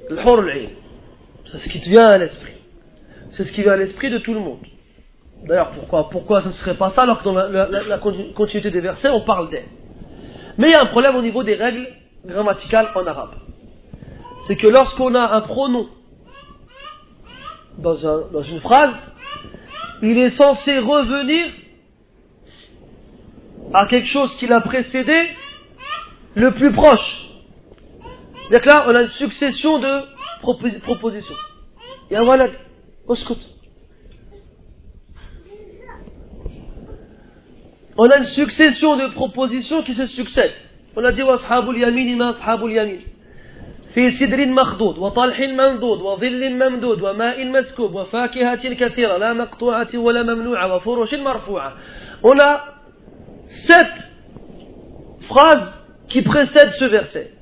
C'est 0.08 1.58
ce 1.58 1.68
qui 1.68 1.80
te 1.80 1.88
vient 1.88 2.06
à 2.06 2.18
l'esprit. 2.18 2.54
C'est 3.30 3.44
ce 3.44 3.52
qui 3.52 3.62
vient 3.62 3.72
à 3.72 3.76
l'esprit 3.76 4.10
de 4.10 4.18
tout 4.18 4.34
le 4.34 4.40
monde. 4.40 4.60
D'ailleurs, 5.44 5.70
pourquoi, 5.72 6.08
pourquoi 6.10 6.40
ce 6.42 6.48
ne 6.48 6.52
serait 6.52 6.76
pas 6.76 6.90
ça 6.90 7.02
alors 7.02 7.18
que 7.18 7.24
dans 7.24 7.34
la, 7.34 7.98
continuité 7.98 8.70
des 8.70 8.80
versets, 8.80 9.08
on 9.08 9.22
parle 9.22 9.50
d'elle 9.50 9.66
Mais 10.58 10.68
il 10.68 10.72
y 10.72 10.74
a 10.74 10.82
un 10.82 10.86
problème 10.86 11.16
au 11.16 11.22
niveau 11.22 11.42
des 11.42 11.54
règles 11.54 11.86
grammaticales 12.24 12.90
en 12.94 13.06
arabe. 13.06 13.34
C'est 14.46 14.56
que 14.56 14.66
lorsqu'on 14.66 15.14
a 15.14 15.36
un 15.36 15.42
pronom 15.42 15.88
dans 17.78 18.42
une 18.42 18.60
phrase, 18.60 18.94
il 20.02 20.18
est 20.18 20.30
censé 20.30 20.78
revenir 20.78 21.46
à 23.74 23.86
quelque 23.86 24.06
chose 24.06 24.34
qui 24.36 24.46
l'a 24.46 24.60
précédé 24.60 25.30
le 26.34 26.52
plus 26.52 26.72
proche 26.72 27.25
C'est-à-dire 28.49 28.61
que 28.61 28.67
là, 28.67 28.85
on 28.87 28.95
a 28.95 29.01
une 29.01 29.07
succession 29.07 29.79
de 29.79 30.01
propositions. 30.83 31.35
Il 32.09 32.13
y 32.13 32.15
a 32.15 32.21
un 32.21 32.25
walad, 32.25 32.51
scout. 33.13 33.39
on 37.97 38.09
a 38.09 38.17
une 38.17 38.23
succession 38.23 38.97
de 38.97 39.07
propositions 39.13 39.83
qui 39.83 39.93
se 39.93 40.07
succèdent. 40.07 40.55
On 40.95 41.03
a 41.03 41.11
dit 41.11 41.21
Ashabul 41.21 41.77
Yamin, 41.77 42.07
Ima 42.07 42.29
Ashabul 42.29 42.71
Yamin. 42.71 42.99
في 43.93 44.09
سدر 44.09 44.45
مخضود 44.45 44.97
وطلح 44.97 45.39
منضود 45.39 46.01
وظل 46.01 46.53
ممدود 46.53 47.01
وماء 47.01 47.45
مسكوب 47.45 47.95
وفاكهة 47.95 48.73
كثيرة 48.73 49.17
لا 49.17 49.33
مقطوعة 49.33 49.87
ولا 49.95 50.23
ممنوعة 50.23 50.75
وفرش 50.75 51.13
مرفوعة 51.13 51.73
On 52.23 52.39
a 52.39 52.63
sept 53.67 53.91
phrases 55.27 55.73
qui 56.07 56.21
précèdent 56.21 56.71
ce 56.79 56.85
verset. 56.85 57.33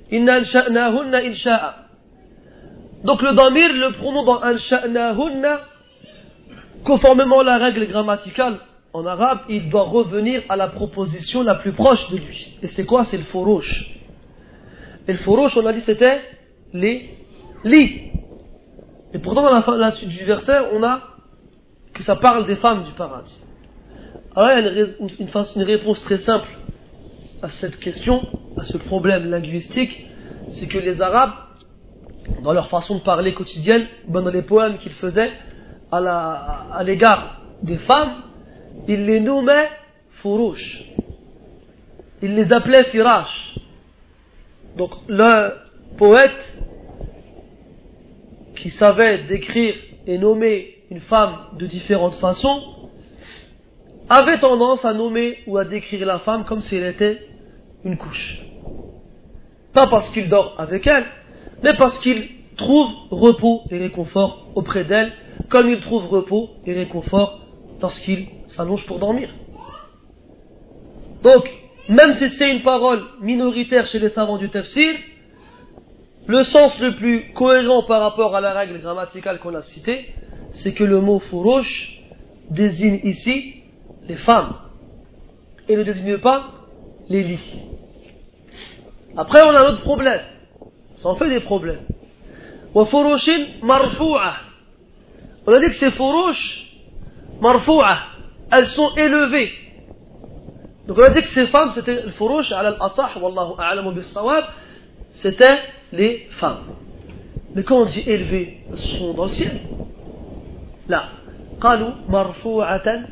Donc 3.05 3.23
le 3.23 3.35
damir, 3.35 3.73
le 3.73 3.93
pronom 3.93 4.25
dans 4.25 4.41
ansha'nahunna, 4.41 5.61
conformément 6.85 7.41
à 7.41 7.45
la 7.45 7.59
règle 7.59 7.87
grammaticale 7.87 8.59
en 8.93 9.05
arabe, 9.07 9.41
il 9.49 9.69
doit 9.71 9.85
revenir 9.85 10.43
à 10.49 10.57
la 10.57 10.69
proposition 10.69 11.43
la 11.43 11.57
plus 11.57 11.73
proche 11.73 12.09
de 12.11 12.17
lui. 12.19 12.59
Et 12.63 12.69
c'est 12.69 12.87
quoi? 12.87 13.05
C'est 13.05 13.17
le 13.17 13.25
furush. 13.25 13.91
Et 15.09 15.13
le 15.13 15.19
furush, 15.19 15.57
on 15.57 15.67
a 15.67 15.73
dit, 15.73 15.81
c'était 15.81 16.21
les 16.73 17.11
lits. 17.65 18.13
Et 19.13 19.19
pourtant, 19.19 19.43
dans 19.43 19.77
la, 19.77 19.91
suite 19.91 20.11
du 20.11 20.25
verset, 20.25 20.59
on 20.73 20.83
a 20.83 21.01
que 21.93 22.03
ça 22.05 22.17
parle 22.17 22.47
des 22.47 22.57
femmes 22.57 22.85
du 22.85 22.93
paradis. 22.93 23.39
Alors, 24.37 24.51
il 24.59 24.65
y 24.65 24.69
a 24.69 24.87
une 25.57 25.63
réponse 25.63 26.01
très 26.03 26.19
simple 26.19 26.49
à 27.45 27.51
cette 27.51 27.79
question, 27.79 28.27
à 28.57 28.63
ce 28.63 28.79
problème 28.79 29.29
linguistique, 29.29 30.07
c'est 30.53 30.67
que 30.67 30.79
les 30.79 31.03
Arabes, 31.03 31.35
dans 32.43 32.55
leur 32.55 32.69
façon 32.69 32.95
de 32.97 33.03
parler 33.03 33.35
quotidienne, 33.35 33.87
dans 34.09 34.27
les 34.31 34.41
poèmes 34.41 34.79
qu'ils 34.79 34.95
faisaient 34.95 35.31
à 35.93 36.83
l'égard 36.83 37.43
des 37.63 37.77
femmes, 37.77 38.23
ils 38.89 39.05
les 39.05 39.21
nommaient 39.21 39.69
furush. 40.23 40.85
Ils 42.23 42.35
les 42.35 42.51
appelaient 42.51 42.85
firash. 42.85 43.57
Donc 44.79 44.93
le 45.07 45.51
poète 45.99 46.55
qui 48.57 48.71
savait 48.71 49.25
décrire 49.25 49.75
et 50.07 50.17
nommer 50.17 50.79
une 50.91 51.01
femme 51.01 51.37
de 51.59 51.67
différentes 51.67 52.15
façons 52.15 52.89
avait 54.09 54.39
tendance 54.39 54.83
à 54.87 54.95
nommer 54.95 55.41
ou 55.47 55.59
à 55.59 55.67
décrire 55.67 56.07
la 56.07 56.21
femme 56.21 56.47
comme 56.47 56.63
si 56.63 56.77
elle 56.77 56.87
était 56.87 57.34
une 57.85 57.97
couche. 57.97 58.39
Pas 59.73 59.87
parce 59.89 60.09
qu'il 60.11 60.29
dort 60.29 60.55
avec 60.59 60.87
elle, 60.87 61.05
mais 61.63 61.77
parce 61.77 61.99
qu'il 61.99 62.29
trouve 62.57 62.89
repos 63.11 63.63
et 63.71 63.79
réconfort 63.79 64.49
auprès 64.55 64.85
d'elle, 64.85 65.13
comme 65.51 65.69
il 65.69 65.81
trouve 65.81 66.07
repos 66.07 66.51
et 66.67 66.73
réconfort 66.73 67.41
lorsqu'il 67.81 68.29
s'allonge 68.49 68.87
pour 68.87 68.99
dormir. 68.99 69.31
Donc, 71.23 71.51
même 71.89 72.15
si 72.15 72.31
c'est 72.31 72.51
une 72.51 72.63
parole 72.63 73.03
minoritaire 73.21 73.87
chez 73.87 73.99
les 73.99 74.11
savants 74.11 74.39
du 74.39 74.49
tafsir, 74.49 74.95
le 76.27 76.43
sens 76.45 76.79
le 76.81 76.97
plus 76.97 77.33
cohérent 77.35 77.83
par 77.83 78.01
rapport 78.01 78.35
à 78.35 78.41
la 78.41 78.53
règle 78.55 78.81
grammaticale 78.81 79.39
qu'on 79.41 79.55
a 79.55 79.61
citée, 79.61 80.15
c'est 80.51 80.73
que 80.73 80.85
le 80.85 81.01
mot 81.01 81.19
furush 81.19 82.01
désigne 82.51 83.01
ici 83.05 83.63
les 84.09 84.17
femmes 84.17 84.55
et 85.69 85.77
ne 85.77 85.83
désigne 85.83 86.19
pas 86.19 86.51
les 87.09 87.23
lits. 87.23 87.61
Après, 89.18 89.42
on 89.42 89.50
a 89.50 89.62
un 89.62 89.74
autre 89.74 89.82
problème. 89.82 90.22
Ça 90.98 91.10
en 91.10 91.16
fait 91.16 91.30
des 91.30 91.40
problèmes. 91.40 91.82
On 92.76 92.84
a 92.84 92.86
dit 95.60 95.68
que 95.68 95.76
ces 95.76 95.92
furush 95.92 96.66
marfou'a, 97.42 97.98
elles 98.52 98.68
sont 98.68 98.94
élevées. 98.96 99.52
Donc 100.88 100.98
on 100.98 101.04
a 101.04 101.10
dit 101.10 101.22
que 101.22 101.28
ces 101.30 101.48
femmes, 101.48 101.72
c'était 101.74 102.04
le 102.04 102.12
furush, 102.12 102.52
ala 102.52 102.70
al-asah, 102.70 103.12
wallahu 103.20 103.54
a'lamu 103.58 103.94
bis-sawab, 103.94 104.44
c'était 105.12 105.60
les 105.92 106.28
femmes. 106.32 106.76
Mais 107.56 107.64
quand 107.64 107.82
on 107.82 107.86
dit 107.86 108.02
élevées, 108.02 108.60
elles 108.70 108.78
sont 108.78 109.14
dans 109.14 109.24
le 109.24 109.30
ciel. 109.30 109.60
Là. 110.88 111.10
قالوا 111.62 111.92
مرفوعة 112.10 113.06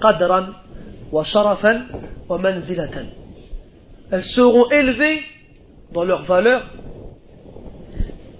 قدرا 0.00 0.54
وشرفا 1.12 1.86
ومنزلة 2.28 3.06
elles 4.11 4.23
seront 4.23 4.69
élevées 4.69 5.23
dans 5.93 6.03
leur 6.03 6.23
valeur, 6.23 6.69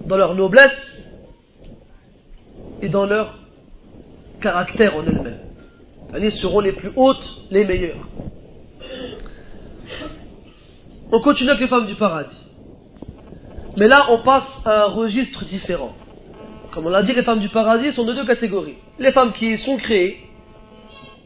dans 0.06 0.18
leur 0.18 0.36
noblesse 0.36 1.04
et 2.82 2.90
dans 2.90 3.06
leur 3.06 3.40
caractère 4.42 4.96
en 4.98 5.04
elles-mêmes. 5.04 5.40
Elles 6.14 6.32
seront 6.34 6.60
les 6.60 6.74
plus 6.74 6.92
hautes, 6.96 7.26
les 7.52 7.64
meilleures. 7.64 8.06
On 11.14 11.22
continue 11.22 11.50
avec 11.50 11.62
les 11.62 11.68
femmes 11.68 11.86
du 11.86 11.96
paradis. 11.96 12.40
Mais 13.80 13.88
là, 13.88 14.08
on 14.10 14.24
passe 14.24 14.62
à 14.66 14.84
un 14.84 14.88
registre 14.88 15.46
différent. 15.46 15.94
Comme 16.74 16.86
on 16.86 16.90
l'a 16.90 17.04
dit, 17.04 17.14
les 17.14 17.24
femmes 17.24 17.40
du 17.40 17.50
paradis 17.50 17.94
sont 17.94 18.04
de 18.04 18.14
deux 18.14 18.26
catégories. 18.26 18.76
Les 19.00 19.14
femmes 19.14 19.32
qui 19.32 19.58
sont 19.58 19.78
créées 19.78 20.18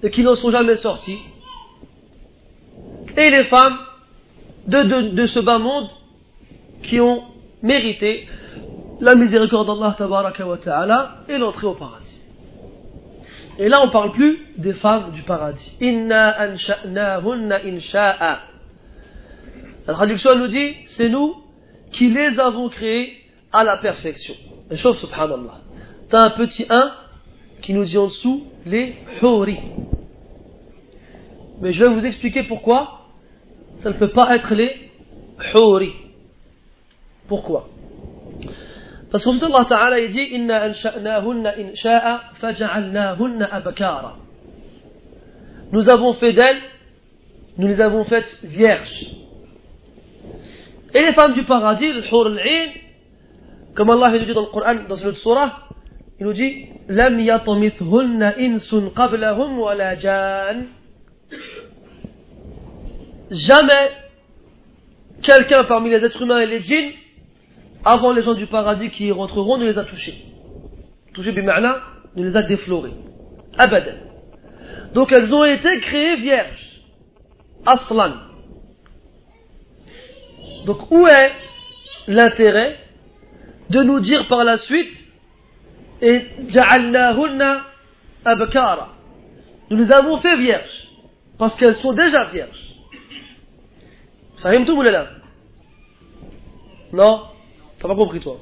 et 0.03 0.11
qui 0.11 0.21
n'en 0.21 0.35
sont 0.35 0.51
jamais 0.51 0.75
sorties. 0.75 1.17
Et 3.17 3.29
les 3.29 3.45
femmes 3.45 3.77
de, 4.67 4.83
de, 4.83 5.01
de, 5.09 5.25
ce 5.25 5.39
bas 5.39 5.59
monde 5.59 5.89
qui 6.83 6.99
ont 6.99 7.23
mérité 7.61 8.27
la 8.99 9.15
miséricorde 9.15 9.67
d'Allah 9.67 9.95
ta'ala 10.63 11.17
et 11.27 11.37
l'entrée 11.37 11.67
au 11.67 11.73
paradis. 11.73 12.15
Et 13.57 13.69
là, 13.69 13.81
on 13.83 13.87
ne 13.87 13.91
parle 13.91 14.11
plus 14.11 14.39
des 14.57 14.73
femmes 14.73 15.11
du 15.11 15.23
paradis. 15.23 15.71
Inna 15.79 16.35
ansha'nahunna 16.41 17.59
insha'a. 17.65 18.39
La 19.87 19.93
traduction 19.93 20.35
nous 20.35 20.47
dit, 20.47 20.75
c'est 20.85 21.09
nous 21.09 21.35
qui 21.91 22.09
les 22.09 22.39
avons 22.39 22.69
créées 22.69 23.13
à 23.53 23.63
la 23.63 23.77
perfection. 23.77 24.33
Et 24.69 24.77
chose, 24.77 24.97
subhanallah. 24.99 25.59
T'as 26.09 26.19
un 26.19 26.29
petit 26.31 26.65
1 26.69 26.91
qui 27.61 27.73
nous 27.73 27.85
dit 27.85 27.97
en 27.97 28.07
dessous 28.07 28.43
les 28.65 28.95
huri. 29.21 29.57
Mais 31.61 31.71
je 31.71 31.83
vais 31.83 31.89
vous 31.89 32.05
expliquer 32.05 32.43
pourquoi 32.43 32.94
ça 33.85 33.91
ne 33.91 33.97
peut 33.97 34.09
pas 34.09 34.35
être 34.35 34.55
les 34.55 34.89
huri. 35.53 35.93
Pourquoi? 37.27 37.69
Parce 39.11 39.23
qu'ensuite 39.23 39.43
Allah 39.43 39.67
Ta'ala 39.69 40.07
dit 40.07 40.27
Inna 40.31 40.63
ansha'nahunna 40.63 41.53
insha'a 41.59 42.21
faja'alnahunna 42.41 43.45
abakara. 43.45 44.15
Nous 45.71 45.87
avons 45.87 46.13
fait 46.13 46.33
d'elles, 46.33 46.63
nous 47.59 47.67
les 47.67 47.79
avons 47.79 48.05
faites 48.05 48.39
vierges. 48.43 49.05
Et 50.95 51.01
les 51.05 51.13
femmes 51.13 51.33
du 51.33 51.43
paradis, 51.43 51.93
le 51.93 52.01
hur 52.01 52.25
al 52.25 52.39
comme 53.75 53.91
Allah 53.91 54.17
nous 54.17 54.25
dit 54.25 54.33
dans 54.33 54.41
le 54.41 54.47
Coran, 54.47 54.75
dans 54.89 54.95
une 54.95 55.09
autre 55.09 55.19
surah, 55.19 55.59
il 56.19 56.25
nous 56.25 56.33
dit 56.33 56.69
Lam 56.87 57.19
yatamithhunna 57.19 58.33
insun 58.39 58.89
qablahum 58.95 59.59
wa 59.59 59.75
la 59.75 59.95
jan 59.99 60.63
jamais 63.31 63.91
quelqu'un 65.21 65.63
parmi 65.63 65.89
les 65.89 65.97
êtres 65.97 66.21
humains 66.21 66.39
et 66.39 66.45
les 66.45 66.61
djinns, 66.61 66.91
avant 67.83 68.11
les 68.11 68.23
gens 68.23 68.33
du 68.33 68.47
paradis 68.47 68.89
qui 68.89 69.07
y 69.07 69.11
rentreront, 69.11 69.57
ne 69.57 69.65
les 69.65 69.77
a 69.77 69.83
touchés. 69.83 70.25
Touchés 71.13 71.31
bima'na, 71.31 71.81
ne 72.15 72.23
les 72.23 72.35
a 72.35 72.41
déflorés. 72.41 72.93
Abadan. 73.57 73.93
Donc 74.93 75.11
elles 75.11 75.33
ont 75.33 75.43
été 75.43 75.79
créées 75.81 76.17
vierges. 76.17 76.81
Aslan. 77.65 78.13
Donc 80.65 80.89
où 80.91 81.07
est 81.07 81.31
l'intérêt 82.07 82.79
de 83.69 83.81
nous 83.83 83.99
dire 83.99 84.27
par 84.27 84.43
la 84.43 84.57
suite 84.57 85.03
et 86.01 86.25
abkara. 88.25 88.89
Nous 89.69 89.77
les 89.77 89.91
avons 89.91 90.17
fait 90.17 90.37
vierges 90.37 90.87
parce 91.37 91.55
qu'elles 91.55 91.75
sont 91.75 91.93
déjà 91.93 92.25
vierges. 92.25 92.64
Tout 94.65 94.73
ou 94.73 94.81
là 94.81 95.07
Non 96.93 97.23
T'as 97.79 97.87
pas 97.87 97.95
compris 97.95 98.19
toi 98.19 98.37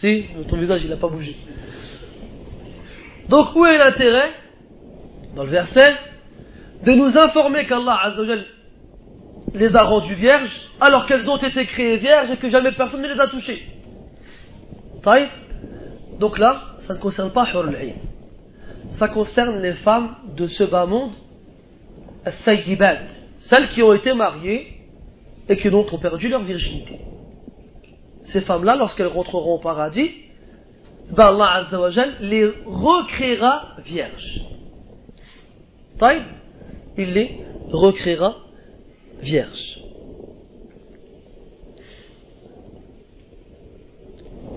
Si, 0.00 0.24
ton 0.48 0.58
visage 0.58 0.82
il 0.84 0.90
n'a 0.90 0.96
pas 0.96 1.08
bougé. 1.08 1.36
Donc 3.28 3.54
où 3.56 3.64
est 3.64 3.78
l'intérêt 3.78 4.32
Dans 5.34 5.44
le 5.44 5.50
verset, 5.50 5.94
de 6.84 6.92
nous 6.92 7.16
informer 7.16 7.66
qu'Allah 7.66 8.14
les 9.54 9.74
a 9.74 9.84
rendues 9.84 10.14
vierges 10.14 10.50
alors 10.80 11.06
qu'elles 11.06 11.28
ont 11.30 11.36
été 11.36 11.64
créées 11.66 11.96
vierges 11.96 12.30
et 12.30 12.36
que 12.36 12.50
jamais 12.50 12.72
personne 12.72 13.00
ne 13.00 13.08
les 13.08 13.20
a 13.20 13.28
touchées. 13.28 13.62
Donc 16.18 16.38
là, 16.38 16.62
ça 16.80 16.94
ne 16.94 16.98
concerne 16.98 17.30
pas 17.30 17.46
Hurul 17.50 17.76
Ça 18.90 19.08
concerne 19.08 19.60
les 19.60 19.74
femmes 19.74 20.16
de 20.36 20.46
ce 20.46 20.64
bas 20.64 20.86
monde, 20.86 21.12
celles 23.38 23.68
qui 23.68 23.82
ont 23.82 23.92
été 23.94 24.12
mariées 24.14 24.73
et 25.47 25.57
qui 25.57 25.69
donc 25.69 25.91
ont 25.93 25.97
perdu 25.97 26.29
leur 26.29 26.43
virginité. 26.43 26.99
Ces 28.23 28.41
femmes-là, 28.41 28.75
lorsqu'elles 28.75 29.07
rentreront 29.07 29.55
au 29.55 29.59
paradis, 29.59 30.11
ben 31.11 31.27
Allah 31.27 31.65
les 32.21 32.45
recréera 32.65 33.75
vierges. 33.83 34.41
Il 36.97 37.13
les 37.13 37.39
recréera 37.71 38.35
vierges. 39.21 39.79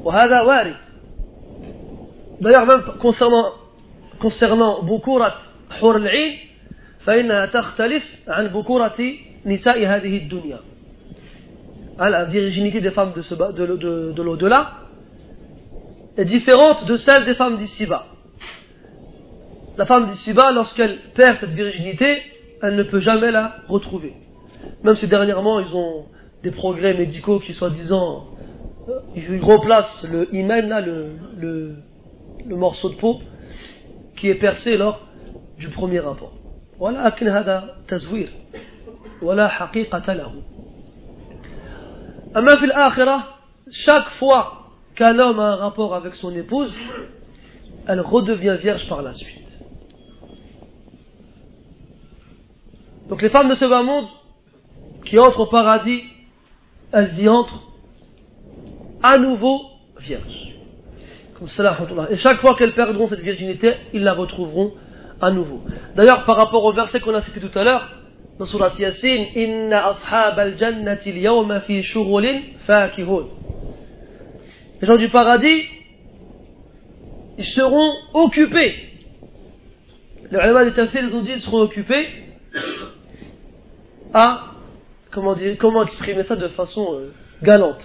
وهذا 0.04 0.40
وارد 0.40 0.76
d'ailleurs 2.40 2.66
même 2.66 2.82
concernant 2.98 3.52
concernant 4.20 4.80
بكورة 4.82 5.34
حور 5.70 5.96
العين 5.96 6.38
فإنها 7.00 7.46
تختلف 7.46 8.04
عن 8.28 8.48
بكورة 8.48 8.98
نساء 9.46 9.86
هذه 9.86 10.16
الدنيا 10.16 10.58
la 11.97 12.25
virginité 12.25 12.81
des 12.81 12.91
femmes 12.91 13.13
de, 13.13 13.51
de, 13.51 13.75
de, 13.75 14.11
de 14.11 14.21
l'au-delà 14.21 14.73
est 16.17 16.25
différente 16.25 16.85
de 16.85 16.95
celle 16.95 17.25
des 17.25 17.35
femmes 17.35 17.57
d'ici-bas. 17.57 18.05
La 19.77 19.85
femme 19.85 20.05
d'ici-bas, 20.05 20.51
lorsqu'elle 20.51 20.97
perd 21.13 21.39
cette 21.39 21.51
virginité, 21.51 22.21
elle 22.63 22.75
ne 22.75 22.83
peut 22.83 22.99
jamais 22.99 23.29
la 23.29 23.57
retrouver. 23.67 24.13
Même 24.83 24.95
si 24.95 25.07
dernièrement, 25.07 25.59
ils 25.59 25.75
ont 25.75 26.05
des 26.41 26.51
progrès 26.51 26.95
médicaux 26.95 27.39
qui, 27.39 27.53
soi-disant, 27.53 28.25
euh, 28.89 28.99
ils 29.15 29.39
remplacent 29.39 30.03
le 30.09 30.33
hymen, 30.33 30.67
là, 30.67 30.81
le, 30.81 31.75
morceau 32.47 32.89
de 32.89 32.95
peau, 32.95 33.19
qui 34.15 34.29
est 34.29 34.35
percé 34.35 34.77
lors 34.77 35.07
du 35.59 35.69
premier 35.69 35.99
rapport. 35.99 36.33
Voilà, 36.79 37.03
voilà, 42.33 43.27
chaque 43.71 44.09
fois 44.11 44.71
qu'un 44.95 45.19
homme 45.19 45.39
a 45.39 45.53
un 45.53 45.55
rapport 45.55 45.93
avec 45.93 46.15
son 46.15 46.33
épouse, 46.35 46.73
elle 47.87 48.01
redevient 48.01 48.57
vierge 48.59 48.87
par 48.89 49.01
la 49.01 49.13
suite. 49.13 49.47
Donc 53.09 53.21
les 53.21 53.29
femmes 53.29 53.49
de 53.49 53.55
ce 53.55 53.65
bas 53.65 53.83
monde 53.83 54.07
qui 55.05 55.17
entrent 55.17 55.41
au 55.41 55.45
paradis, 55.45 56.03
elles 56.91 57.17
y 57.19 57.29
entrent 57.29 57.63
à 59.01 59.17
nouveau 59.17 59.61
vierges. 59.99 60.55
Comme 61.37 61.47
cela, 61.47 61.77
et 62.09 62.17
chaque 62.17 62.41
fois 62.41 62.55
qu'elles 62.55 62.73
perdront 62.73 63.07
cette 63.07 63.19
virginité, 63.19 63.75
ils 63.93 64.01
la 64.01 64.13
retrouveront 64.13 64.73
à 65.21 65.31
nouveau. 65.31 65.61
D'ailleurs, 65.95 66.25
par 66.25 66.35
rapport 66.35 66.63
au 66.63 66.73
verset 66.73 66.99
qu'on 66.99 67.13
a 67.13 67.21
cité 67.21 67.39
tout 67.39 67.57
à 67.57 67.63
l'heure, 67.63 67.87
dans 68.39 68.45
Surat 68.45 68.73
Yasin, 68.77 69.25
Inna 69.35 69.89
ashab 69.89 70.37
al-jannati 70.37 71.11
fi 71.65 71.83
shughulin 71.83 72.41
fakihun. 72.65 73.27
Les 74.79 74.87
gens 74.87 74.97
du 74.97 75.09
paradis, 75.09 75.63
ils 77.37 77.45
seront 77.45 77.93
occupés. 78.13 78.75
Les 80.29 80.37
ulama 80.37 80.65
du 80.65 80.73
tafsir, 80.73 81.01
ils 81.03 81.15
ont 81.15 81.21
dit, 81.21 81.31
ils 81.31 81.39
seront 81.39 81.61
occupés 81.61 82.07
à, 84.13 84.51
comment 85.11 85.33
dire, 85.33 85.55
comment 85.57 85.83
exprimer 85.83 86.23
ça 86.23 86.35
de 86.35 86.47
façon 86.49 86.93
euh, 86.93 87.13
galante. 87.41 87.83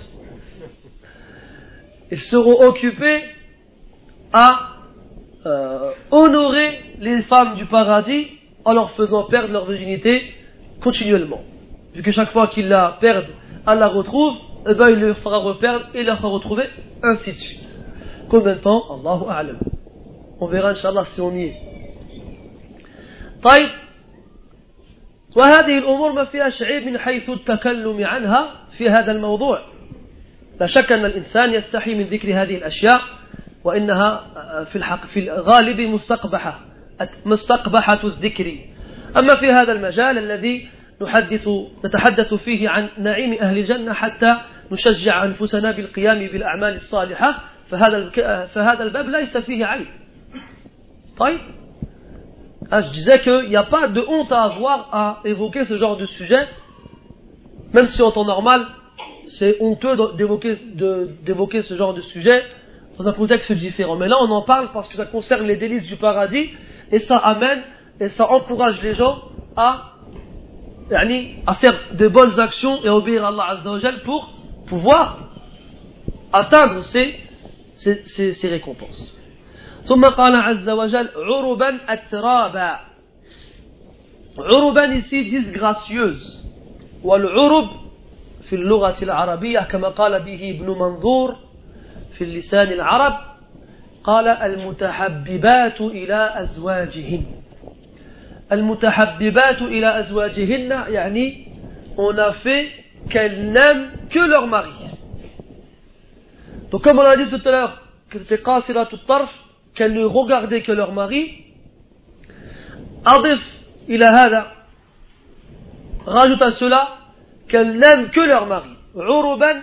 Ils 2.10 2.20
seront 2.20 2.62
occupés 2.62 3.22
à 4.34 4.76
euh, 5.46 5.92
honorer 6.10 6.78
les 6.98 7.22
femmes 7.22 7.54
du 7.54 7.64
paradis 7.66 8.26
en 8.64 8.74
leur 8.74 8.90
faisant 8.92 9.24
perdre 9.24 9.52
leur 9.52 9.66
virginité 9.66 10.34
continuellement. 10.82 11.42
Vu 11.94 12.02
que 12.02 12.10
chaque 12.10 12.32
fois 12.32 12.48
qu'ils 12.48 12.68
la 12.68 12.98
perdent, 13.00 13.26
elle 13.66 13.78
la 13.78 13.88
retrouve, 13.88 14.34
eh 14.68 14.74
ben 14.74 14.88
il 14.90 15.00
leur 15.00 15.18
fera 15.18 15.38
reperdre 15.38 15.86
et 15.94 16.02
leur 16.02 16.18
fera 16.18 16.28
retrouver, 16.28 16.68
ainsi 17.02 17.32
de 17.32 17.36
suite. 17.36 17.68
Combien 18.28 18.54
de 18.54 18.60
temps 18.60 18.82
Allahu 18.94 19.24
A'lam. 19.30 19.58
On 20.40 20.46
verra, 20.46 20.70
Inch'Allah, 20.70 21.04
si 21.06 21.20
on 21.20 21.34
y 21.34 21.44
est. 21.44 21.56
طيب 23.42 23.70
وهذه 25.36 25.78
الأمور 25.78 26.12
ما 26.12 26.24
فيها 26.24 26.48
شعيب 26.48 26.86
من 26.86 26.98
حيث 26.98 27.30
التكلم 27.30 28.04
عنها 28.04 28.66
في 28.70 28.90
هذا 28.90 29.12
الموضوع 29.12 29.60
لا 30.60 30.66
شك 30.66 30.92
أن 30.92 31.04
الإنسان 31.04 31.52
يستحي 31.52 31.94
من 31.94 32.04
ذكر 32.04 32.42
هذه 32.42 32.56
الأشياء 32.56 33.00
وإنها 33.64 34.24
في 34.64 34.76
الحق 34.76 35.06
في 35.06 35.20
الغالب 35.20 35.80
مستقبحة 35.80 36.60
مستقبحة 37.26 38.00
الذكر 38.04 38.58
أما 39.17 39.35
في 39.35 39.51
هذا 39.51 39.71
المجال 39.71 40.17
الذي 40.17 40.69
نحدث 41.01 41.49
نتحدث 41.85 42.33
فيه 42.33 42.69
عن 42.69 42.89
نعيم 42.97 43.33
أهل 43.41 43.57
الجنة 43.57 43.93
حتى 43.93 44.37
نشجع 44.71 45.23
أنفسنا 45.23 45.71
بالقيام 45.71 46.19
بالأعمال 46.27 46.73
الصالحة 46.73 47.43
فهذا 47.69 48.09
فهذا 48.45 48.83
الباب 48.83 49.09
ليس 49.09 49.37
فيه 49.37 49.65
عيب 49.65 49.87
طيب 51.17 51.39
ah, 52.69 52.81
je 52.81 52.89
disais 52.89 53.21
qu'il 53.21 53.47
n'y 53.47 53.55
a 53.55 53.63
pas 53.63 53.87
de 53.87 54.01
honte 54.01 54.31
à 54.31 54.43
avoir 54.43 54.89
à 54.91 55.21
évoquer 55.23 55.63
ce 55.63 55.77
genre 55.77 55.95
de 55.95 56.05
sujet, 56.05 56.47
même 57.71 57.85
si 57.85 58.01
en 58.01 58.11
temps 58.11 58.25
normal, 58.25 58.67
c'est 59.23 59.61
honteux 59.61 59.95
d'évoquer, 60.17 60.57
d'évoquer 61.23 61.61
ce 61.61 61.75
genre 61.75 61.93
de 61.93 62.01
sujet 62.01 62.43
dans 62.97 63.07
un 63.07 63.13
contexte 63.13 63.53
différent. 63.53 63.95
Mais 63.95 64.09
là, 64.09 64.17
on 64.21 64.29
en 64.31 64.41
parle 64.41 64.71
parce 64.73 64.89
que 64.89 64.97
ça 64.97 65.05
concerne 65.05 65.47
les 65.47 65.55
délices 65.55 65.87
du 65.87 65.95
paradis 65.95 66.49
et 66.91 66.99
ça 66.99 67.15
amène 67.17 67.61
et 67.99 68.09
ça 68.09 68.29
encourage 68.31 68.81
les 68.81 68.93
gens 68.93 69.17
à, 69.55 69.93
à 71.47 71.55
faire 71.55 71.77
de 71.93 72.07
bonnes 72.07 72.39
actions 72.39 72.83
et 72.83 72.89
obéir 72.89 73.25
à 73.25 73.29
Allah 73.29 73.45
Azza 73.65 73.91
pour 74.05 74.33
pouvoir 74.67 75.17
atteindre 76.33 76.81
ces, 76.83 77.15
ces, 77.73 78.01
ces, 78.05 78.33
ces 78.33 78.49
récompenses. 78.49 79.13
ثم 79.87 80.03
قال 80.05 80.35
عز 80.35 80.69
وجل 80.69 81.09
عربا 81.15 81.79
أترابا 81.89 82.79
عربا 84.37 84.95
ici 84.97 85.23
disgracieuse 85.23 86.43
والعرب 87.03 87.69
في 88.49 88.55
اللغة 88.55 88.95
العربية 89.03 89.59
كما 89.59 89.87
قال 89.87 90.23
به 90.23 90.49
ابن 90.49 90.69
منظور 90.69 91.35
في 92.13 92.23
اللسان 92.23 92.67
العرب 92.67 93.13
قال 94.03 94.27
المتحببات 94.27 95.81
إلى 95.81 96.33
أزواجهن 96.35 97.25
المتحببات 98.52 99.62
إلى 99.62 100.00
أزواجهن 100.00 100.70
يعني 100.88 101.46
on 101.96 102.18
a 102.18 102.32
fait 102.44 102.70
qu'elles 103.10 103.50
n'aiment 103.52 103.90
que 104.10 104.18
leur 104.18 104.46
mari 104.46 104.72
donc 106.70 106.82
comme 106.82 106.98
on 106.98 107.02
a 107.02 107.16
dit 107.16 107.28
tout 107.28 107.48
à 107.48 107.50
l'heure 107.50 107.82
que 108.10 108.18
c'était 108.18 108.42
قاصرة 108.42 108.88
الطرف 108.92 109.30
qu'elles 109.74 109.94
ne 109.94 110.04
regardaient 110.04 110.62
que 110.62 110.72
leur 110.72 110.92
mari 110.92 111.44
أضف 113.06 113.42
إلى 113.88 114.04
هذا 114.04 114.46
rajoute 116.06 116.42
à 116.42 116.50
cela 116.50 116.88
qu'elles 117.48 117.78
n'aiment 117.78 118.10
que 118.10 118.20
leur 118.20 118.46
mari 118.46 118.76
عربا 118.96 119.62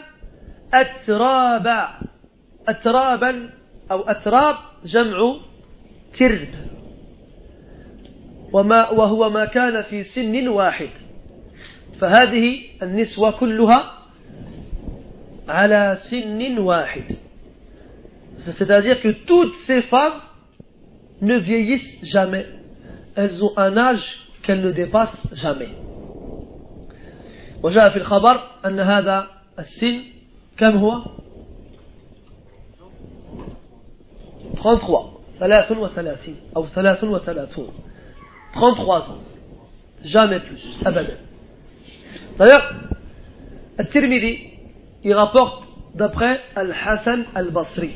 أترابا 0.73 1.89
أترابا 2.67 3.49
أو 3.91 4.01
أتراب 4.01 4.55
جمع 4.85 5.35
ترب 6.19 6.47
وما 8.53 8.89
وهو 8.89 9.29
ما 9.29 9.45
كان 9.45 9.81
في 9.81 10.03
سن 10.03 10.47
واحد 10.47 10.89
فهذه 11.99 12.61
النسوة 12.83 13.31
كلها 13.31 13.93
على 15.47 15.95
سن 15.99 16.59
واحد 16.59 17.03
C'est-à-dire 18.39 19.01
que 19.01 19.09
toutes 19.25 19.53
ces 19.67 19.81
femmes 19.81 20.21
ne 21.21 21.37
vieillissent 21.37 21.99
jamais. 22.05 22.45
Elles 23.15 23.43
ont 23.43 23.51
un 23.57 23.75
âge 23.75 24.05
qu'elles 24.43 24.61
ne 24.61 24.71
dépassent 24.71 25.27
jamais. 25.33 25.69
وجاء 27.63 27.89
في 27.89 27.97
الخبر 27.97 28.43
أن 28.65 28.79
هذا 28.79 29.27
السن 29.59 30.03
كم 30.57 30.77
هو 30.77 31.03
33 34.55 35.19
33 35.39 36.35
أو 36.55 36.65
33 36.65 37.67
33 38.53 39.11
ans. 39.11 39.19
Jamais 40.03 40.39
plus. 40.39 40.79
D'ailleurs, 42.37 42.73
Al-Tirmidhi, 43.77 44.49
il 45.03 45.13
rapporte 45.13 45.67
d'après 45.95 46.41
Al-Hassan 46.55 47.25
Al-Basri. 47.35 47.91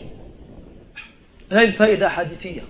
Une. 1.51 2.61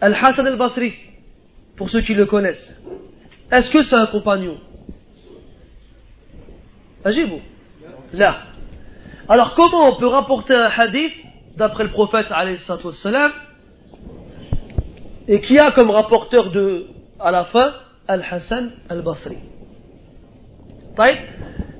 Al-Hassan 0.00 0.46
Al-Basri, 0.46 0.94
pour 1.76 1.90
ceux 1.90 2.00
qui 2.00 2.14
le 2.14 2.26
connaissent, 2.26 2.74
est-ce 3.50 3.70
que 3.70 3.82
c'est 3.82 3.96
un 3.96 4.06
compagnon? 4.06 4.58
Agibou 7.04 7.40
Là. 8.12 8.42
Alors, 9.28 9.54
comment 9.54 9.90
on 9.90 9.96
peut 9.96 10.06
rapporter 10.06 10.54
un 10.54 10.70
hadith 10.76 11.12
d'après 11.56 11.84
le 11.84 11.90
prophète, 11.90 12.26
alayhi 12.30 12.58
et 15.30 15.40
qui 15.40 15.58
a 15.60 15.70
comme 15.70 15.90
rapporteur 15.90 16.50
de 16.50 16.86
à 17.20 17.30
la 17.30 17.44
fin 17.44 17.72
Al-Hassan 18.08 18.72
al-Basri 18.88 19.38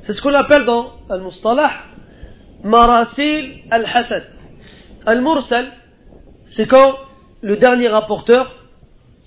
C'est 0.02 0.12
ce 0.12 0.22
qu'on 0.22 0.34
appelle 0.34 0.64
dans 0.64 0.92
Al-Mustalah 1.10 1.72
Marasil 2.62 3.64
al-Hasad. 3.70 4.24
Al-Mursal, 5.04 5.72
c'est 6.44 6.66
quand 6.66 6.94
le 7.40 7.56
dernier 7.56 7.88
rapporteur 7.88 8.54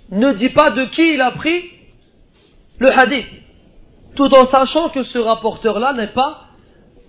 ne 0.10 0.32
dit 0.32 0.50
pas 0.50 0.72
de 0.72 0.86
qui 0.86 1.16
il 1.16 1.22
a 1.22 1.32
pris 1.32 1.66
le 2.80 2.98
hadith, 2.98 3.28
tout 4.16 4.34
en 4.34 4.46
sachant 4.46 4.90
que 4.90 5.04
ce 5.04 5.18
rapporteur-là 5.18 5.94
n'est 5.94 6.14
pas 6.14 6.46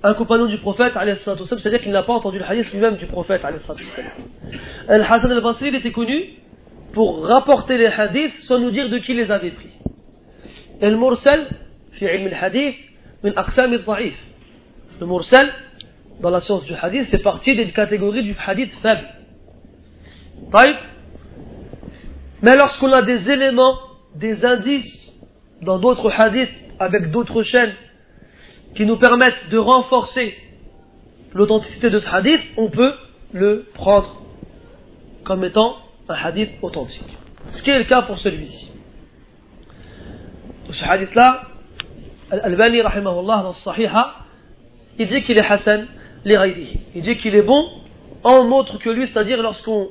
un 0.03 0.15
compagnon 0.15 0.47
du 0.47 0.59
prophète, 0.59 0.95
c'est-à-dire 0.95 1.81
qu'il 1.81 1.93
n'a 1.93 2.03
pas 2.03 2.15
entendu 2.15 2.39
le 2.41 2.45
hadith 2.45 2.73
lui-même 2.73 2.97
du 2.97 3.07
prophète. 3.07 3.43
Al-Hassan 4.89 5.31
al-Basri 5.31 5.69
était 5.69 5.93
connu 5.93 6.44
pour 6.95 7.27
rapporter 7.27 7.77
les 7.77 7.87
hadiths 7.87 8.41
sans 8.43 8.59
nous 8.61 8.71
dire 8.71 8.89
de 8.89 8.99
qui 8.99 9.15
les 9.15 9.31
avait 9.31 9.51
pris. 9.51 9.71
Et 10.81 10.89
le 10.89 10.97
mursal, 10.97 11.49
fi 11.93 12.05
ilm 12.05 12.29
al-hadith, 12.29 12.77
min 13.25 13.33
aqsam 13.37 13.73
al-da'if. 13.73 14.17
Le 15.01 15.07
mursal, 15.07 15.53
dans 16.21 16.31
la 16.31 16.41
science 16.41 16.65
du 16.65 16.75
hadith, 16.75 17.07
fait 17.07 17.19
partie 17.19 17.57
des 17.57 17.71
catégories 17.73 18.23
du 18.23 18.37
hadith 18.47 18.73
faible. 18.77 19.09
Mais 22.43 22.57
lorsqu'on 22.57 22.93
a 22.93 23.03
des 23.03 23.29
éléments, 23.29 23.77
des 24.15 24.45
indices 24.45 25.13
dans 25.63 25.79
d'autres 25.79 26.13
hadiths 26.13 26.55
avec 26.79 27.11
d'autres 27.11 27.43
chaînes 27.43 27.75
qui 28.77 28.87
nous 28.87 28.97
permettent 28.97 29.49
de 29.51 29.59
renforcer 29.59 30.37
l'authenticité 31.33 31.91
de 31.91 31.99
ce 31.99 32.09
hadith, 32.09 32.41
on 32.57 32.69
peut 32.69 32.95
le 33.33 33.67
prendre 33.75 34.23
comme 35.25 35.43
étant 35.43 35.77
un 36.09 36.15
hadith 36.15 36.51
authentique. 36.63 37.17
Ce 37.49 37.63
qui 37.63 37.71
est 37.71 37.79
le 37.79 37.85
cas 37.85 38.03
pour 38.03 38.19
celui-ci. 38.19 38.71
Ce 40.71 40.85
hadith-là, 40.85 41.43
Al-Albani, 42.31 42.81
rahimahullah, 42.81 43.43
dans 43.43 43.49
le 43.49 43.55
Sahiha, 43.55 44.15
il 44.99 45.07
dit 45.07 45.23
qu'il 45.23 45.37
est 45.37 45.47
Hassan, 45.47 45.87
les 46.25 46.79
Il 46.95 47.03
dit 47.03 47.17
qu'il 47.17 47.35
est 47.35 47.43
bon 47.43 47.69
en 48.23 48.51
autre 48.51 48.79
que 48.79 48.91
lui, 48.91 49.07
c'est-à-dire 49.07 49.43
lorsqu'on 49.43 49.89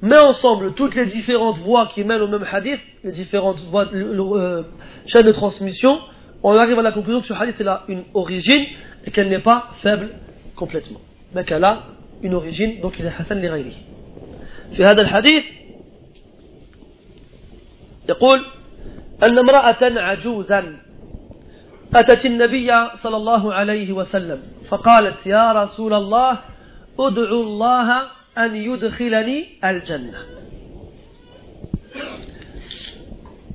met 0.00 0.18
ensemble 0.18 0.74
toutes 0.74 0.94
les 0.94 1.06
différentes 1.06 1.58
voies 1.58 1.86
qui 1.86 2.04
mènent 2.04 2.22
au 2.22 2.28
même 2.28 2.46
hadith, 2.50 2.80
les 3.02 3.12
différentes 3.12 3.60
voies, 3.70 3.88
le, 3.90 4.20
euh, 4.20 4.62
chaînes 5.06 5.26
de 5.26 5.32
transmission, 5.32 5.98
on 6.42 6.52
arrive 6.52 6.78
à 6.78 6.82
la 6.82 6.92
conclusion 6.92 7.20
que 7.20 7.26
ce 7.26 7.32
hadith 7.32 7.60
a 7.62 7.84
une 7.88 8.04
origine 8.14 8.64
et 9.04 9.10
qu'elle 9.10 9.28
n'est 9.28 9.40
pas 9.40 9.70
faible 9.82 10.10
complètement, 10.54 11.00
mais 11.34 11.44
qu'elle 11.44 11.64
a 11.64 11.82
une 12.22 12.34
origine, 12.34 12.80
donc 12.80 12.98
il 12.98 13.06
est 13.06 13.12
Hassan 13.18 13.40
les 13.40 13.48
في 14.76 14.84
هذا 14.84 15.02
الحديث 15.02 15.44
يقول 18.08 18.44
أن 19.22 19.38
امرأة 19.38 19.76
عجوزا 19.82 20.78
أتت 21.94 22.26
النبي 22.26 22.70
صلى 22.94 23.16
الله 23.16 23.54
عليه 23.54 23.92
وسلم 23.92 24.42
فقالت 24.68 25.26
يا 25.26 25.52
رسول 25.52 25.94
الله 25.94 26.38
ادعو 26.98 27.42
الله 27.42 28.02
أن 28.38 28.56
يدخلني 28.56 29.46
الجنة 29.64 30.18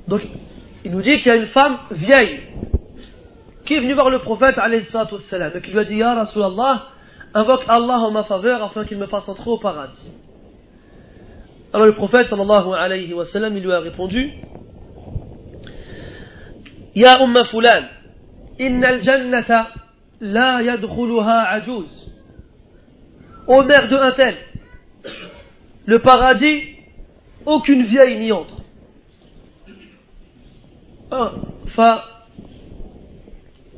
Donc, 0.06 0.20
il 0.84 0.90
nous 0.90 1.00
dit 1.00 1.16
qu'il 1.18 1.28
y 1.28 1.30
a 1.30 1.36
une 1.36 1.46
femme 1.46 1.78
vieille 1.90 2.40
qui 3.64 3.74
est 3.74 3.80
venue 3.80 3.94
voir 3.94 4.10
le 4.10 4.18
prophète 4.18 4.56
et 4.58 5.60
qui 5.62 5.70
lui 5.70 5.78
a 5.78 5.84
dit 5.84 5.96
Ya 5.96 6.14
Rasulallah, 6.14 6.88
invoque 7.32 7.64
Allah 7.68 8.00
en 8.00 8.10
ma 8.10 8.24
faveur 8.24 8.62
afin 8.62 8.84
qu'il 8.84 8.98
me 8.98 9.06
fasse 9.06 9.26
entrer 9.26 9.50
au 9.50 9.56
paradis. 9.56 10.12
Alors 11.74 11.86
le 11.88 11.94
prophète 11.96 12.28
sallallahu 12.28 12.72
alayhi 12.72 13.12
wa 13.14 13.24
sallam, 13.24 13.56
il 13.56 13.64
lui 13.64 13.72
a 13.72 13.80
répondu 13.80 14.32
Ya 16.94 17.20
Umma 17.20 17.42
Fulan, 17.46 17.86
inna 18.60 18.90
al-jannata 18.90 19.70
la 20.20 20.62
yadkhuluha 20.62 21.48
ajuz. 21.50 22.12
Ô 23.48 23.64
mère 23.64 23.88
de 23.88 23.96
un 23.96 24.12
tel, 24.12 24.36
le 25.86 25.98
paradis, 25.98 26.62
aucune 27.44 27.82
vieille 27.82 28.20
n'y 28.20 28.30
entre. 28.30 28.54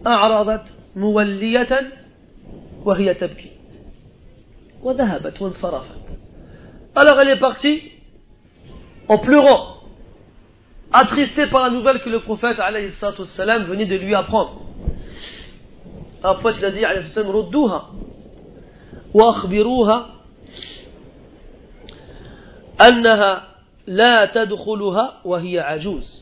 فأعرضت 0.05 0.65
مولية 0.97 1.93
وهي 2.85 3.15
تبكي 3.15 3.51
وذهبت 4.83 5.43
وانصرفت 5.43 6.06
alors 6.96 7.20
elle 7.22 7.30
est 7.30 7.40
partie 7.40 7.82
en 9.08 9.18
pleurant 9.18 9.78
attristée 10.92 11.48
par 11.48 11.64
la 11.64 11.70
nouvelle 11.70 12.02
que 12.02 12.10
le 12.10 12.22
prophète 12.22 12.60
alayhi 12.60 12.92
salam 12.92 13.64
venait 13.64 13.86
de 13.86 13.96
lui 13.96 14.14
apprendre 14.16 14.62
alors 16.24 16.36
le 16.38 16.42
prophète 16.42 16.62
il 16.62 16.66
a 16.66 16.72
dit 16.72 16.86
alayhi 16.86 17.12
salam 17.12 17.32
ردوها 17.32 17.90
واخبروها 19.14 20.10
أنها 22.82 23.48
لا 23.88 24.26
تدخلها 24.26 25.22
وهي 25.26 25.60
عجوز 25.60 26.22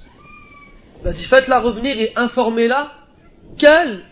Il 1.02 1.08
a 1.08 1.14
dit 1.14 1.24
faites-la 1.24 1.62
revenir 1.62 1.98
et 1.98 2.12
informez-la 2.18 2.92
qu'elle 3.58 4.04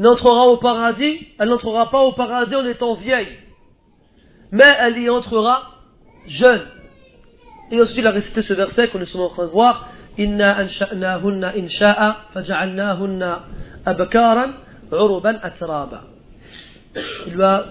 n'entrera 0.00 0.48
au 0.48 0.56
paradis, 0.56 1.28
elle 1.38 1.50
n'entrera 1.50 1.88
pas 1.90 2.02
au 2.02 2.12
paradis 2.12 2.56
en 2.56 2.66
étant 2.66 2.94
vieille, 2.94 3.28
mais 4.53 4.71
elle 4.79 4.99
y 4.99 5.09
entrera 5.09 5.63
jeune. 6.27 6.61
Et 7.71 7.81
ensuite 7.81 7.97
il 7.97 8.07
a 8.07 8.11
récité 8.11 8.43
ce 8.43 8.53
verset 8.53 8.87
qu'on 8.89 9.01
est 9.01 9.05
souvent 9.05 9.25
en 9.25 9.29
train 9.29 9.45
de 9.45 9.51
voir 9.51 9.89
Inna 10.17 10.59
ansha'nahunna 10.59 11.53
insha'a 11.57 12.17
faja'alnahunna 12.33 13.43
abakaran 13.83 14.51
uruban 14.91 15.39
atraba. 15.41 16.03
Il 17.27 17.35
va 17.35 17.65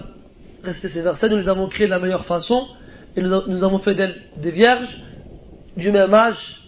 ces 0.81 1.01
versets, 1.01 1.29
nous 1.29 1.37
les 1.37 1.47
avons 1.47 1.69
créés 1.69 1.87
de 1.87 1.91
la 1.91 1.99
meilleure 1.99 2.25
façon 2.25 2.67
et 3.15 3.21
nous 3.21 3.63
avons 3.63 3.79
fait 3.79 3.95
d'elles 3.95 4.21
des 4.37 4.51
vierges 4.51 4.89
du 5.77 5.89
même 5.89 6.13
âge 6.13 6.61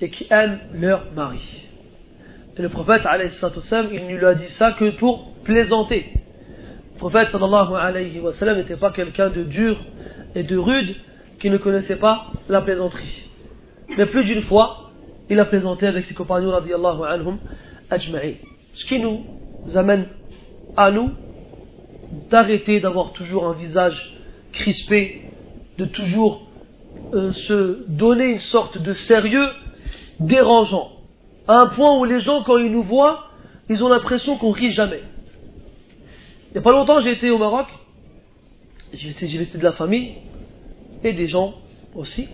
et 0.00 0.10
qui 0.10 0.26
aiment 0.30 0.58
leur 0.74 1.12
mari. 1.14 1.68
Et 2.56 2.62
le 2.62 2.68
prophète, 2.68 3.02
il 3.04 4.06
ne 4.06 4.16
lui 4.16 4.26
a 4.26 4.34
dit 4.34 4.48
ça 4.50 4.72
que 4.72 4.90
pour 4.98 5.32
plaisanter. 5.44 6.12
Prophète, 6.98 7.28
sallallahu 7.28 7.74
alayhi 7.74 8.20
wa 8.20 8.32
sallam, 8.32 8.58
n'était 8.58 8.76
pas 8.76 8.90
quelqu'un 8.90 9.30
de 9.30 9.42
dur 9.42 9.76
et 10.34 10.42
de 10.42 10.56
rude 10.56 10.94
qui 11.38 11.50
ne 11.50 11.56
connaissait 11.56 11.96
pas 11.96 12.26
la 12.48 12.60
plaisanterie. 12.60 13.28
Mais 13.96 14.06
plus 14.06 14.24
d'une 14.24 14.42
fois, 14.42 14.90
il 15.28 15.38
a 15.40 15.44
plaisanté 15.44 15.86
avec 15.86 16.04
ses 16.04 16.14
compagnons, 16.14 16.50
radiallahu 16.50 17.02
anhum, 17.04 17.38
ajma'i. 17.90 18.36
Ce 18.74 18.84
qui 18.84 19.00
nous 19.00 19.24
amène 19.74 20.06
à 20.76 20.90
nous 20.90 21.10
d'arrêter 22.30 22.80
d'avoir 22.80 23.12
toujours 23.12 23.46
un 23.46 23.54
visage 23.54 24.16
crispé, 24.52 25.22
de 25.78 25.86
toujours 25.86 26.46
euh, 27.14 27.32
se 27.32 27.84
donner 27.88 28.32
une 28.32 28.38
sorte 28.38 28.78
de 28.78 28.92
sérieux 28.92 29.48
dérangeant. 30.20 30.90
À 31.48 31.60
un 31.60 31.66
point 31.68 31.98
où 31.98 32.04
les 32.04 32.20
gens, 32.20 32.42
quand 32.44 32.58
ils 32.58 32.70
nous 32.70 32.82
voient, 32.82 33.24
ils 33.68 33.82
ont 33.82 33.88
l'impression 33.88 34.36
qu'on 34.36 34.50
rit 34.50 34.70
jamais. 34.70 35.02
Il 36.52 36.56
n'y 36.56 36.58
a 36.58 36.62
pas 36.62 36.72
longtemps, 36.72 37.00
j'ai 37.00 37.12
été 37.12 37.30
au 37.30 37.38
Maroc. 37.38 37.66
J'ai 38.92 39.08
visité 39.08 39.56
de 39.56 39.64
la 39.64 39.72
famille 39.72 40.16
et 41.02 41.14
des 41.14 41.26
gens 41.26 41.54
aussi. 41.94 42.28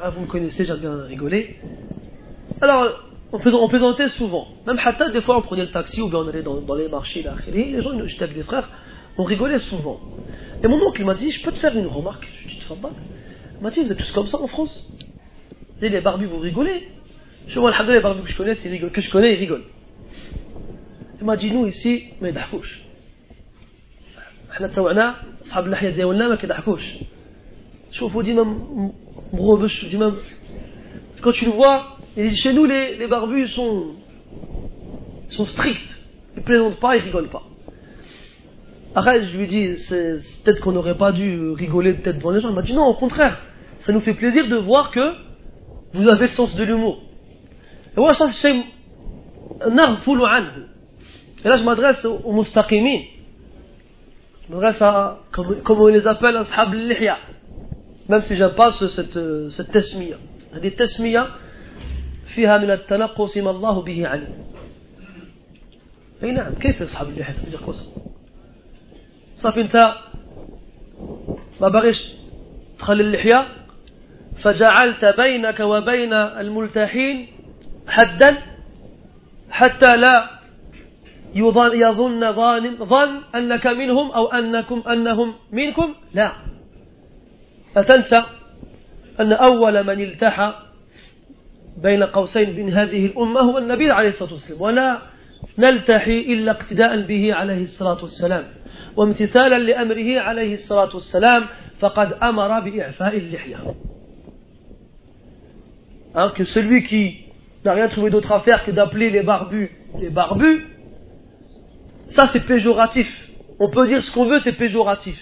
Ah, 0.00 0.08
vous 0.08 0.22
me 0.22 0.26
connaissez, 0.26 0.64
j'aime 0.64 0.78
bien 0.78 1.02
rigoler. 1.02 1.56
Alors, 2.62 2.88
on, 3.32 3.68
plaisantait 3.68 4.08
souvent. 4.08 4.48
Même 4.66 4.78
Hatta, 4.82 5.10
des 5.10 5.20
fois, 5.20 5.36
on 5.36 5.42
prenait 5.42 5.66
le 5.66 5.70
taxi 5.70 6.00
ou 6.00 6.08
bien 6.08 6.20
on 6.20 6.28
allait 6.28 6.42
dans, 6.42 6.74
les 6.74 6.88
marchés, 6.88 7.22
là, 7.22 7.34
les 7.52 7.82
gens, 7.82 7.92
j'étais 8.06 8.24
avec 8.24 8.36
des 8.36 8.42
frères, 8.42 8.70
on 9.18 9.24
rigolait 9.24 9.58
souvent. 9.58 10.00
Et 10.62 10.68
mon 10.68 10.80
oncle 10.80 11.04
m'a 11.04 11.12
dit, 11.12 11.30
je 11.30 11.42
peux 11.42 11.52
te 11.52 11.58
faire 11.58 11.76
une 11.76 11.86
remarque 11.86 12.26
Je 12.40 12.48
lui 12.48 12.54
ai 12.54 12.58
dit, 12.58 12.66
Il 12.70 13.62
m'a 13.62 13.70
dit, 13.70 13.82
vous 13.82 13.92
êtes 13.92 13.98
tous 13.98 14.12
comme 14.12 14.28
ça 14.28 14.40
en 14.40 14.46
France 14.46 14.90
les 15.82 16.00
barbus, 16.00 16.26
vous 16.26 16.38
rigolez. 16.38 16.88
Je 17.48 17.58
vois, 17.60 17.70
les 17.70 18.00
barbus 18.00 18.22
que 18.22 18.30
je 18.30 18.36
connais, 18.36 18.54
que 18.54 19.00
je 19.00 19.10
connais, 19.10 19.34
ils 19.34 19.38
rigolent. 19.38 19.64
Il 21.19 21.25
m'a 21.25 21.37
dit, 21.37 21.51
nous 21.51 21.67
ici, 21.67 22.13
ما 22.21 22.27
يضحكوش. 22.27 22.81
احنا 24.51 24.67
تسوعنا 24.67 25.15
اصحاب 25.41 25.65
اللحيه 25.65 25.89
ديالنا 25.89 26.27
ما 26.27 26.35
كيضحكوش. 26.35 26.83
شوفوا 27.91 28.23
ديما 28.23 28.43
مغوبش 29.33 29.85
ديما 29.85 30.15
quand 31.21 31.31
tu 31.33 31.45
le 31.45 31.51
vois, 31.51 31.97
il 32.17 32.29
dit 32.29 32.35
chez 32.35 32.53
nous 32.53 32.65
les, 32.65 32.97
les 32.97 33.07
barbus 33.07 33.47
sont, 33.49 33.91
sont 35.29 35.45
stricts. 35.45 35.79
Ils 36.35 36.43
plaisantent 36.43 36.79
pas, 36.79 36.95
ils 36.95 37.03
rigolent 37.03 37.29
pas. 37.29 37.43
Après, 38.95 39.25
je 39.25 39.37
lui 39.37 39.47
dis, 39.47 39.77
c'est 39.77 40.17
peut-être 40.43 40.59
qu'on 40.61 40.71
n'aurait 40.71 40.97
pas 40.97 41.11
dû 41.11 41.51
rigoler 41.51 41.93
peut-être 41.93 42.17
devant 42.17 42.31
les 42.31 42.39
gens. 42.41 42.49
Il 42.49 42.55
m'a 42.55 42.61
dit 42.61 42.73
non, 42.73 42.85
au 42.87 42.95
contraire. 42.95 43.39
Ça 43.81 43.93
nous 43.93 44.01
fait 44.01 44.13
plaisir 44.13 44.47
de 44.47 44.55
voir 44.57 44.91
que 44.91 45.13
vous 45.93 46.07
avez 46.07 46.21
le 46.21 46.27
sens 46.29 46.55
de 46.55 46.63
l'humour. 46.63 47.01
Et 47.95 47.99
moi, 47.99 48.13
ça, 48.13 48.31
c'est 48.33 48.51
Et 48.51 48.63
là, 49.69 49.97
mustaqimin. 52.32 53.00
Je 54.48 54.54
m'adresse 54.54 54.82
à, 54.82 55.18
comme, 55.32 55.80
on 55.80 55.86
les 55.86 56.06
appelle, 56.06 56.36
ashab 56.36 56.72
al-lihya. 56.72 57.18
Même 58.08 58.20
si 58.20 58.36
j'aime 58.36 58.54
pas 58.54 58.70
cette, 58.72 59.18
cette 59.50 59.72
tasmiya. 59.72 60.16
هذه 60.56 60.68
التسمية 60.68 61.26
فيها 62.26 62.58
من 62.58 62.70
التنقص 62.70 63.36
ما 63.36 63.50
الله 63.50 63.82
به 63.82 64.08
عليم. 64.08 64.34
أي 66.22 66.32
نعم 66.32 66.54
كيف 66.54 66.82
أصحاب 66.82 67.08
اللحية 67.08 67.32
تنقص؟ 67.32 67.90
صافي 69.36 69.60
أنت 69.60 69.94
ما 71.60 71.68
باغيش 71.68 72.14
تخلي 72.78 73.02
اللحية 73.02 73.46
فجعلت 74.36 75.04
بينك 75.04 75.60
وبين 75.60 76.12
الملتحين 76.12 77.26
حدا 77.88 78.42
حتى 79.50 79.96
لا 79.96 80.30
يظن 81.74 82.32
ظان 82.32 82.76
ظن 82.76 83.20
أنك 83.34 83.66
منهم 83.66 84.10
أو 84.10 84.26
أنكم 84.26 84.82
أنهم 84.88 85.34
منكم؟ 85.52 85.94
لا. 86.14 86.32
لا 87.76 87.82
تنسى 87.82 88.22
أن 89.20 89.32
أول 89.32 89.84
من 89.84 90.00
التحى 90.00 90.54
بين 91.82 92.02
قوسين 92.02 92.56
من 92.56 92.72
هذه 92.72 93.06
الأمة 93.06 93.40
هو 93.40 93.58
النبي 93.58 93.90
عليه 93.90 94.08
الصلاة 94.08 94.32
والسلام 94.32 94.62
ولا 94.62 94.98
نلتحي 95.58 96.20
إلا 96.20 96.50
اقتداء 96.52 97.02
به 97.02 97.34
عليه 97.34 97.62
الصلاة 97.62 98.02
والسلام. 98.02 98.44
وامتثالا 98.96 99.58
لأمره 99.58 100.20
عليه 100.20 100.54
الصلاة 100.54 100.94
والسلام 100.94 101.46
فقد 101.78 102.12
أمر 102.12 102.60
بإعفاء 102.60 103.16
اللحية. 103.16 103.56
Hein, 106.14 106.32
que 106.34 106.44
celui 106.44 106.82
qui 106.84 107.18
n'a 107.64 107.74
rien 107.74 107.88
trouvé 107.88 108.08
d'autre 108.08 108.32
à 108.32 108.40
faire 108.40 108.64
que 108.64 108.70
d'appeler 108.70 109.10
les 109.10 109.22
barbus 109.22 109.70
les 109.98 110.10
barbus, 110.10 110.66
ça 112.08 112.28
c'est 112.32 112.40
péjoratif. 112.40 113.08
On 113.58 113.70
peut 113.70 113.86
dire 113.86 114.02
ce 114.02 114.10
qu'on 114.10 114.26
veut, 114.26 114.38
c'est 114.40 114.52
péjoratif. 114.52 115.18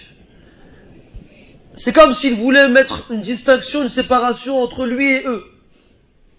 C'est 1.77 1.93
comme 1.93 2.13
s'il 2.13 2.35
voulait 2.35 2.69
mettre 2.69 3.11
une 3.11 3.21
distinction, 3.21 3.81
une 3.81 3.89
séparation 3.89 4.57
entre 4.57 4.85
lui 4.85 5.11
et 5.11 5.25
eux. 5.25 5.43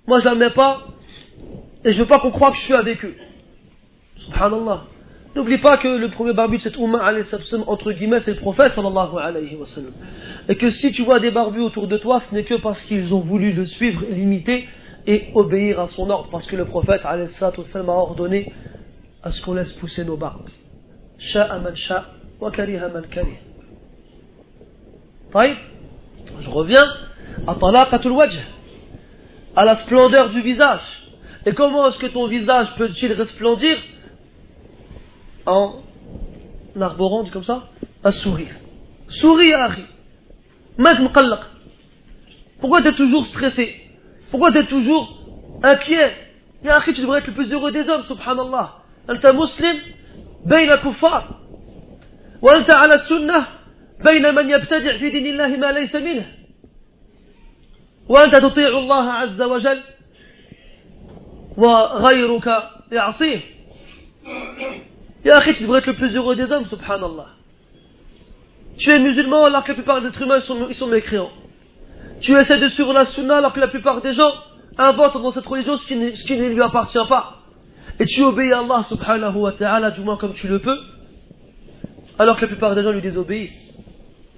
Moi 0.06 0.20
je 0.20 0.24
la 0.24 0.34
mets 0.34 0.50
pas, 0.50 0.82
et 1.84 1.92
je 1.92 1.98
veux 1.98 2.06
pas 2.06 2.20
qu'on 2.20 2.30
croie 2.30 2.50
que 2.50 2.56
je 2.56 2.62
suis 2.62 2.74
avec 2.74 3.04
eux. 3.04 3.14
Subhanallah. 4.16 4.84
N'oublie 5.34 5.58
pas 5.58 5.76
que 5.76 5.88
le 5.88 6.10
premier 6.10 6.32
barbu 6.32 6.56
de 6.56 6.62
cette 6.62 6.78
Oumma, 6.78 7.12
entre 7.66 7.92
guillemets, 7.92 8.20
c'est 8.20 8.32
le 8.32 8.38
prophète 8.38 8.72
sallallahu 8.72 9.18
alayhi 9.20 9.54
wa 9.56 9.66
sallam. 9.66 9.92
Et 10.48 10.56
que 10.56 10.70
si 10.70 10.90
tu 10.92 11.02
vois 11.02 11.20
des 11.20 11.30
barbus 11.30 11.60
autour 11.60 11.88
de 11.88 11.98
toi, 11.98 12.20
ce 12.20 12.34
n'est 12.34 12.44
que 12.44 12.54
parce 12.54 12.82
qu'ils 12.84 13.12
ont 13.12 13.20
voulu 13.20 13.52
le 13.52 13.66
suivre 13.66 14.02
l'imiter 14.08 14.66
et 15.06 15.28
obéir 15.34 15.78
à 15.78 15.88
son 15.88 16.08
ordre, 16.08 16.30
parce 16.30 16.46
que 16.46 16.56
le 16.56 16.64
prophète 16.64 17.02
alayhi 17.04 17.28
wa 17.40 17.48
a 17.48 17.90
ordonné 17.90 18.50
à 19.26 19.30
ce 19.30 19.42
qu'on 19.42 19.54
laisse 19.54 19.72
pousser 19.72 20.04
nos 20.04 20.16
barbes. 20.16 20.50
Sha'a 21.18 21.58
man 21.58 21.74
sha' 21.74 22.04
wa 22.40 22.52
kariha 22.52 22.88
man 22.88 23.04
karih. 23.08 23.38
Je 26.44 26.48
reviens 26.48 26.86
à 27.44 27.56
talaqatul 27.56 28.12
wajh, 28.12 28.38
à 29.56 29.64
la 29.64 29.74
splendeur 29.82 30.30
du 30.30 30.40
visage. 30.42 30.86
Et 31.44 31.52
comment 31.54 31.88
est-ce 31.88 31.98
que 31.98 32.06
ton 32.06 32.28
visage 32.28 32.72
peut-il 32.76 33.12
resplendir? 33.14 33.76
En 35.44 35.80
arborant, 36.80 37.24
comme 37.24 37.42
ça, 37.42 37.64
un 38.04 38.12
sourire. 38.12 38.54
Souris, 39.08 39.52
Harry. 39.52 39.86
Pourquoi 42.60 42.80
tu 42.80 42.88
es 42.88 42.92
toujours 42.92 43.26
stressé? 43.26 43.74
Pourquoi 44.30 44.52
tu 44.52 44.58
es 44.58 44.66
toujours 44.66 45.04
inquiet? 45.64 46.14
Ya 46.62 46.80
tu 46.84 46.92
devrais 47.00 47.18
être 47.18 47.26
le 47.26 47.34
plus 47.34 47.52
heureux 47.52 47.72
des 47.72 47.88
hommes, 47.88 48.04
subhanallah. 48.04 48.85
أنت 49.09 49.27
مسلم 49.27 49.79
بين 50.45 50.75
كفار 50.75 51.39
وأنت 52.41 52.71
على 52.71 52.93
السنة 52.93 53.47
بين 54.03 54.35
من 54.35 54.49
يبتدع 54.49 54.97
في 54.97 55.09
دين 55.09 55.25
الله 55.25 55.47
ما 55.47 55.71
ليس 55.71 55.95
منه 55.95 56.25
وأنت 58.09 58.35
تطيع 58.35 58.67
الله 58.67 59.11
عز 59.11 59.41
وجل 59.41 59.81
وغيرك 61.57 62.47
يعصيه 62.91 63.41
tu 65.23 65.63
devrais 65.63 65.79
être 65.79 65.87
le 65.87 65.95
plus 65.95 66.15
heureux 66.15 66.35
des 66.35 66.51
hommes, 66.51 66.65
subhanallah. 66.65 67.27
Tu 68.77 68.89
es 68.89 68.99
musulman 68.99 69.45
alors 69.45 69.63
que 69.63 69.69
la 69.69 69.75
plupart 69.75 70.01
des 70.01 70.07
êtres 70.07 70.21
humains 70.21 70.41
sont, 70.41 70.67
ils 70.69 70.75
sont 70.75 70.87
mécréants. 70.87 71.31
Tu 72.21 72.35
essaies 72.35 72.59
de 72.59 72.67
suivre 72.69 72.93
la 72.93 73.05
sunna 73.05 73.37
alors 73.37 73.53
que 73.53 73.59
la 73.59 73.67
plupart 73.67 74.01
des 74.01 74.13
gens 74.13 74.31
inventent 74.77 75.21
dans 75.21 75.31
cette 75.31 75.45
religion 75.45 75.77
ce 75.77 75.85
qui, 75.85 75.95
ne, 75.95 76.11
ce 76.11 76.23
qui 76.25 76.37
ne 76.37 76.49
lui 76.49 76.61
appartient 76.61 77.07
pas. 77.09 77.34
Et 77.98 78.06
tu 78.06 78.22
obéis 78.22 78.52
à 78.52 78.58
Allah 78.58 78.84
subhanahu 78.88 79.36
wa 79.36 79.52
ta'ala 79.52 79.90
du 79.90 80.00
moins 80.00 80.16
comme 80.16 80.34
tu 80.34 80.48
le 80.48 80.58
peux, 80.60 80.78
alors 82.18 82.36
que 82.36 82.42
la 82.42 82.48
plupart 82.48 82.74
des 82.74 82.82
gens 82.82 82.92
lui 82.92 83.02
désobéissent. 83.02 83.74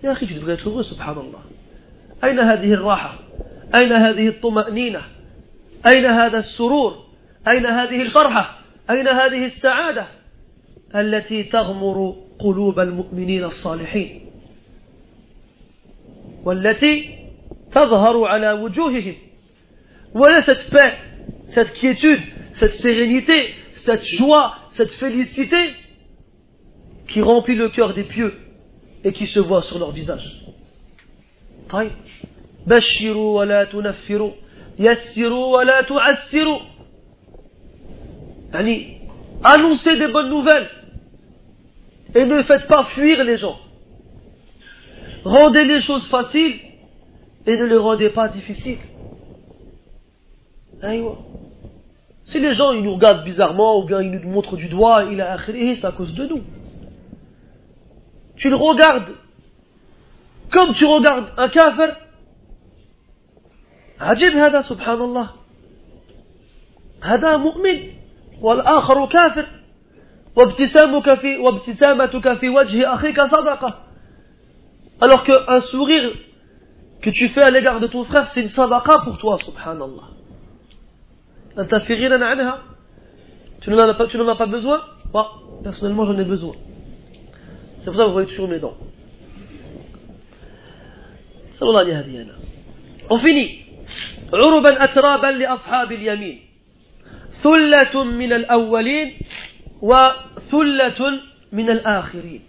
يا 0.04 0.12
أخي 0.12 0.26
tu 0.26 0.34
devrais 0.34 0.54
être 0.54 0.68
heureux 0.68 0.82
سبحان 0.82 1.16
الله 1.18 1.40
أين 2.24 2.38
هذه 2.38 2.72
الراحة 2.72 3.18
أين 3.74 3.92
هذه 3.92 4.28
الطمأنينة 4.28 5.00
أين 5.86 6.06
هذا 6.06 6.38
السرور 6.38 7.04
أين 7.48 7.66
هذه 7.66 8.02
الفرحة 8.02 8.58
أين 8.90 9.08
هذه 9.08 9.44
السعادة 9.44 10.06
التي 10.94 11.42
تغمر 11.44 12.16
قلوب 12.38 12.80
المؤمنين 12.80 13.44
الصالحين 13.44 14.20
والتي 16.44 17.18
تظهر 17.72 18.24
على 18.24 18.52
وجوههم 18.52 19.14
Voilà 20.14 20.40
cette 20.42 20.70
paix, 20.70 20.94
cette 21.50 21.72
quiétude, 21.74 22.22
cette 22.58 22.74
sérénité, 22.74 23.54
cette 23.76 24.04
joie, 24.04 24.56
cette 24.70 24.90
félicité 24.90 25.74
qui 27.08 27.22
remplit 27.22 27.54
le 27.54 27.68
cœur 27.68 27.94
des 27.94 28.04
pieux 28.04 28.34
et 29.04 29.12
qui 29.12 29.26
se 29.26 29.40
voit 29.40 29.62
sur 29.62 29.78
leur 29.78 29.92
visage. 29.92 30.44
annoncez 39.44 39.96
des 39.96 40.08
bonnes 40.08 40.30
nouvelles 40.30 40.68
et 42.14 42.24
ne 42.24 42.42
faites 42.42 42.66
pas 42.66 42.84
fuir 42.84 43.22
les 43.24 43.36
gens. 43.36 43.58
Rendez 45.24 45.64
les 45.64 45.80
choses 45.80 46.08
faciles 46.08 46.58
et 47.46 47.56
ne 47.56 47.64
les 47.64 47.76
rendez 47.76 48.10
pas 48.10 48.28
difficiles. 48.28 48.78
Si 52.27 52.39
les 52.39 52.53
gens 52.53 52.71
ils 52.71 52.83
nous 52.83 52.93
regardent 52.95 53.23
bizarrement 53.23 53.79
ou 53.79 53.83
bien 53.85 54.01
ils 54.01 54.11
nous 54.11 54.29
montrent 54.29 54.55
du 54.55 54.69
doigt, 54.69 55.03
il 55.03 55.19
a 55.21 55.37
c'est 55.37 55.85
à 55.85 55.91
cause 55.91 56.13
de 56.13 56.25
nous. 56.25 56.41
Tu 58.37 58.49
le 58.49 58.55
regardes 58.55 59.09
comme 60.51 60.73
tu 60.73 60.85
regardes 60.85 61.27
un 61.37 61.49
kafir. 61.49 61.97
عجيب 63.99 64.33
هذا 64.33 64.61
سبحان 64.61 65.01
الله 65.01 65.29
هذا 67.03 67.37
مؤمن 67.37 67.79
والآخر 68.41 69.05
كافر 69.05 69.47
وابتسامك 70.35 71.13
في 71.13 71.37
وابتسامتك 71.37 72.33
في 72.33 72.49
وجه 72.49 72.93
أخيك 72.93 73.21
صدقة 73.21 73.79
alors 75.01 75.23
qu'un 75.23 75.59
sourire 75.59 76.11
que 77.01 77.09
tu 77.09 77.27
fais 77.29 77.41
à 77.41 77.49
l'égard 77.49 77.79
de 77.79 77.87
ton 77.87 78.03
frère 78.03 78.29
c'est 78.31 78.41
une 78.41 78.47
sadaqa 78.47 78.99
pour 78.99 79.17
toi 79.17 79.37
subhanallah 79.37 80.07
tu 83.61 83.69
n'en 83.69 83.77
as 83.79 83.93
pas, 83.93 84.07
tu 84.07 84.17
n'en 84.17 84.27
as 84.27 84.35
pas 84.35 84.45
besoin 84.45 84.81
bah, 85.13 85.31
personnellement 85.63 86.05
j'en 86.05 86.17
ai 86.17 86.23
besoin 86.25 86.55
c'est 87.79 87.85
pour 87.85 87.95
ça 87.95 88.03
que 88.03 88.07
vous 88.07 88.13
voyez 88.13 88.27
toujours 88.27 88.47
mes 88.47 88.59
dents 88.59 88.77
صلى 91.53 91.69
الله 91.69 91.79
عليه 91.79 91.99
هذه 91.99 92.21
أنا 92.21 92.35
on 93.09 93.17
finit 93.17 93.63
عربا 94.33 94.83
أترابا 94.83 95.27
لأصحاب 95.27 95.91
اليمين 95.91 96.39
ثلة 97.31 98.03
من 98.03 98.33
الأولين 98.33 99.13
وثلة 99.81 101.19
من 101.51 101.69
الآخرين 101.69 102.41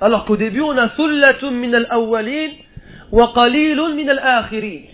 alors 0.00 0.24
qu'au 0.24 0.36
début 0.36 0.60
on 0.60 0.76
a 0.76 0.88
ثلة 0.88 1.50
من 1.50 1.74
الأولين 1.74 2.50
وقليل 3.12 3.76
من 3.96 4.10
الآخرين 4.10 4.84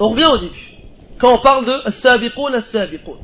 on 0.00 0.08
revient 0.08 0.26
au 0.26 0.38
début 0.38 0.71
quand 1.22 1.34
on 1.34 1.38
parle 1.38 1.64
de 1.66 1.88
السابقون 1.88 2.54
السابقون 2.54 3.18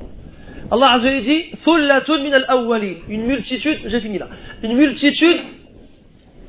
Allah 0.73 0.93
Azza 0.93 1.09
wa 1.09 1.21
dit 1.21 1.57
ثلة 1.57 2.09
من 2.09 2.35
الأولين 2.35 3.03
une 3.09 3.27
multitude 3.27 3.79
j'ai 3.87 4.01
fini 4.01 4.19
là 4.19 4.29
une 4.63 4.75
multitude 4.75 5.41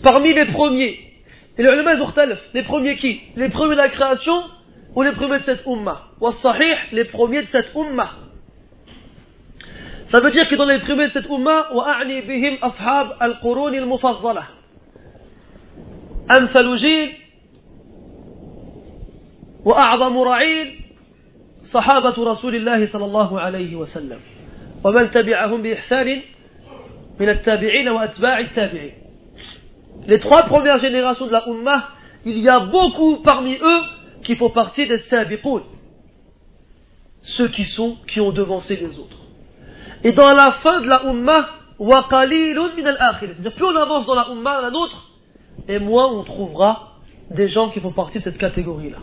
parmi 0.02 0.34
les 0.34 0.46
premiers 0.46 1.00
et 1.58 1.64
les 1.64 1.70
ulama 1.70 1.94
ils 1.94 2.38
les 2.54 2.64
premiers 2.64 2.96
qui 2.96 3.22
les 3.36 3.50
premiers 3.50 3.76
de 3.76 3.82
la 3.82 3.90
création 3.90 4.34
ou 4.96 5.02
les 5.02 5.12
premiers 5.12 5.40
de 5.40 5.44
cette 5.44 5.66
umma 5.66 6.02
والصحيح 6.22 6.94
les 6.94 7.06
premiers 7.06 7.42
de 7.42 7.48
cette 7.48 7.76
umma 7.76 8.10
Ça 10.08 10.20
veut 10.20 10.32
dire 10.32 10.48
que 10.48 10.56
dans 10.56 10.66
les 10.66 10.80
premiers 10.80 11.08
de 11.08 11.12
cette 11.12 11.30
umma, 11.30 11.68
وأعني 11.74 12.22
بهم 12.22 12.58
أصحاب 12.64 13.18
القرون 13.22 13.76
المفضلة. 13.76 14.44
أمثل 16.32 16.76
جيل 16.76 17.14
وأعظم 19.66 20.18
رعيل 20.18 20.80
صحابة 21.70 22.32
رسول 22.32 22.56
الله 22.56 22.86
صلى 22.86 23.06
الله 23.06 23.40
عليه 23.40 23.76
وسلم 23.76 24.20
ومن 24.84 25.12
تبعهم 25.12 25.62
بإحسان 25.62 26.22
من 27.20 27.30
التابعين 27.30 27.90
وأتباع 27.90 28.40
التابعين 28.40 28.94
Les 30.08 30.20
trois 30.20 30.44
premières 30.44 30.78
générations 30.80 31.26
de 31.26 31.32
la 31.32 31.48
Ummah, 31.48 31.88
il 32.26 32.38
y 32.40 32.50
a 32.50 32.60
beaucoup 32.60 33.18
parmi 33.24 33.56
eux 33.56 33.82
qui 34.24 34.36
font 34.36 34.50
partie 34.50 34.88
des 34.88 34.98
Sabiqoun, 35.00 35.64
ceux 37.22 37.48
qui 37.48 37.64
sont, 37.64 37.98
qui 38.08 38.20
ont 38.20 38.32
devancé 38.32 38.76
les 38.76 39.00
autres. 39.00 39.18
Et 40.04 40.12
dans 40.12 40.34
la 40.34 40.52
fin 40.64 40.82
de 40.82 40.88
la 40.88 41.06
Ummah, 41.06 41.48
c'est-à-dire 41.78 43.54
plus 43.54 43.66
on 43.66 43.76
avance 43.76 44.06
dans 44.06 44.16
la 44.16 44.28
Ummah, 44.30 44.62
la 44.62 44.72
nôtre, 44.72 45.10
et 45.68 45.80
moins 45.80 46.08
on 46.08 46.24
trouvera 46.24 47.00
des 47.32 47.48
gens 47.48 47.70
qui 47.70 47.80
font 47.80 47.92
partie 47.92 48.20
de 48.20 48.24
cette 48.24 48.38
catégorie-là. 48.38 49.00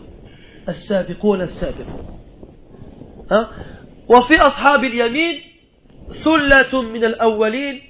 As-sabiqun 0.67 1.41
as-sabiqun. 1.41 2.16
وفي 4.08 4.40
أصحاب 4.40 4.84
اليمين 4.84 5.40
ثلة 6.10 6.82
من 6.82 7.04
الأولين 7.04 7.80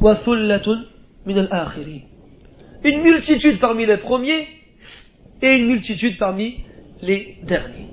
وثلة 0.00 0.84
من 1.26 1.38
الآخرين 1.38 2.02
Une 2.84 3.00
multitude 3.02 3.60
parmi 3.60 3.86
les 3.86 3.98
premiers 3.98 4.48
et 5.40 5.56
une 5.56 5.66
multitude 5.66 6.18
parmi 6.18 6.56
les 7.00 7.36
derniers. 7.44 7.90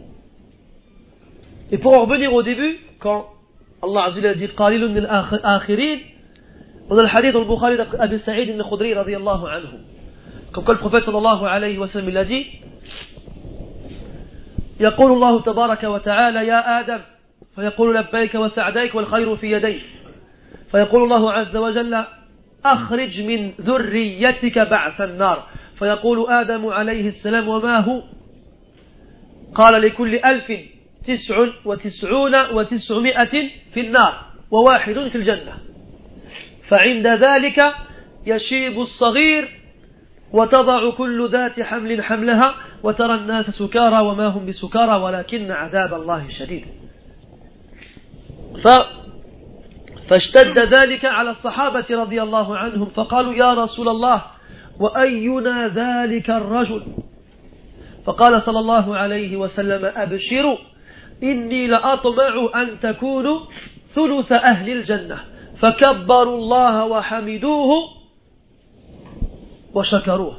Et 1.72 1.77
pour 1.77 1.93
en 1.93 2.01
revenir 2.06 2.34
au 2.34 2.41
début, 2.41 2.77
quand 2.99 3.27
Allah 3.84 4.06
Azza 4.06 4.34
dit 4.34 4.47
قليل 4.47 4.89
من 4.89 4.97
الآخرين 4.97 5.99
on 6.89 6.97
a 6.97 7.03
le 7.03 7.07
hadith 7.07 7.34
dans 7.34 7.41
le 7.41 7.45
Bukhari 7.45 7.77
d'Abi 7.77 8.18
Sa'id 8.18 8.49
al-Khudri 8.49 8.95
radiyallahu 8.95 9.45
anhu. 9.45 9.77
Comme 10.51 10.64
quoi 10.64 10.73
le 10.73 10.80
prophète 10.80 11.03
sallallahu 11.03 11.45
alayhi 11.45 11.77
wa 11.77 11.85
sallam 11.85 12.10
il 12.10 12.18
a 12.18 12.26
dit 12.26 12.47
يقول 14.80 15.11
الله 15.11 15.41
تبارك 15.41 15.84
وتعالى 15.84 16.47
يا 16.47 16.80
آدم 16.80 16.99
فيقول 17.56 17.95
لبيك 17.95 18.35
وسعديك 18.35 18.95
والخير 18.95 19.35
في 19.35 19.51
يديك. 19.51 19.84
فيقول 20.72 21.03
الله 21.03 21.31
عز 21.31 21.57
وجل 21.57 22.06
أخرج 22.65 23.22
من 23.22 23.51
ذريتك 23.61 24.60
بعث 24.60 25.01
النار. 25.01 25.47
فيقول 25.76 26.30
آدم 26.30 26.68
عليه 26.68 27.07
السلام 27.07 27.47
وما 27.47 27.80
هو؟ 27.80 28.03
قال 29.56 29.81
لكل 29.81 30.15
ألف 30.15 30.51
تسع 31.03 31.35
وتسعون 31.65 32.35
وتسعمائة 32.51 33.49
في 33.73 33.80
النار 33.80 34.26
وواحد 34.51 34.93
في 34.93 35.15
الجنة. 35.15 35.57
فعند 36.68 37.07
ذلك 37.07 37.73
يشيب 38.26 38.80
الصغير 38.80 39.59
وتضع 40.34 40.91
كل 40.91 41.30
ذات 41.31 41.61
حمل 41.61 42.03
حملها 42.03 42.56
وترى 42.84 43.15
الناس 43.15 43.49
سكارى 43.49 43.99
وما 43.99 44.27
هم 44.27 44.45
بسكارى 44.45 45.01
ولكن 45.01 45.51
عذاب 45.51 45.93
الله 45.93 46.27
شديد. 46.27 46.65
ف 48.64 48.68
فاشتد 50.10 50.60
ذلك 50.60 51.06
على 51.06 51.30
الصحابة 51.30 51.85
رضي 51.91 52.22
الله 52.22 52.57
عنهم 52.57 52.85
فقالوا 52.85 53.34
يا 53.34 53.53
رسول 53.53 53.89
الله 53.89 54.22
وأينا 54.80 55.68
ذلك 55.68 56.30
الرجل؟ 56.30 56.84
فقال 58.06 58.41
صلى 58.41 58.60
الله 58.60 58.97
عليه 58.97 59.38
وسلم 59.38 59.91
أبشروا 59.95 60.57
إني 61.23 61.68
لأطمع 61.68 62.49
أن 62.56 62.80
تكونوا 62.80 63.39
ثلث 63.88 64.31
أهل 64.31 64.69
الجنة. 64.69 65.19
فكبروا 65.61 66.38
الله 66.38 66.85
وحمدوه 66.85 67.99
وشكروه. 69.74 70.38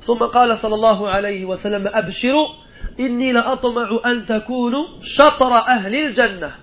ثم 0.00 0.18
قال 0.18 0.58
صلى 0.58 0.74
الله 0.74 1.08
عليه 1.08 1.44
وسلم 1.44 1.86
أبشروا 1.86 2.48
إني 3.00 3.32
لأطمع 3.32 4.00
أن 4.06 4.26
تكونوا 4.26 4.86
شطر 5.02 5.52
أهل 5.54 5.94
الجنة. 5.94 6.54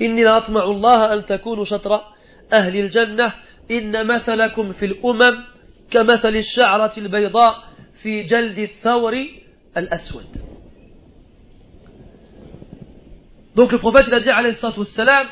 إني 0.00 0.24
لأطمع 0.24 0.64
الله 0.64 1.14
أن 1.14 1.26
تكونوا 1.26 1.64
شطر 1.64 2.00
أهل 2.52 2.76
الجنة. 2.76 3.32
إن 3.70 4.06
مثلكم 4.06 4.72
في 4.72 4.84
الأمم 4.84 5.44
كمثل 5.90 6.36
الشعرة 6.36 6.92
البيضاء 6.98 7.54
في 8.02 8.22
جلد 8.22 8.58
الثور 8.58 9.26
الأسود. 9.76 10.26
Donc 13.54 13.70
le 13.70 13.78
prophète 13.78 14.06
il 14.08 14.14
a 14.14 14.20
dit 14.20 14.30
alayhi 14.30 14.56
wassalam 14.62 15.28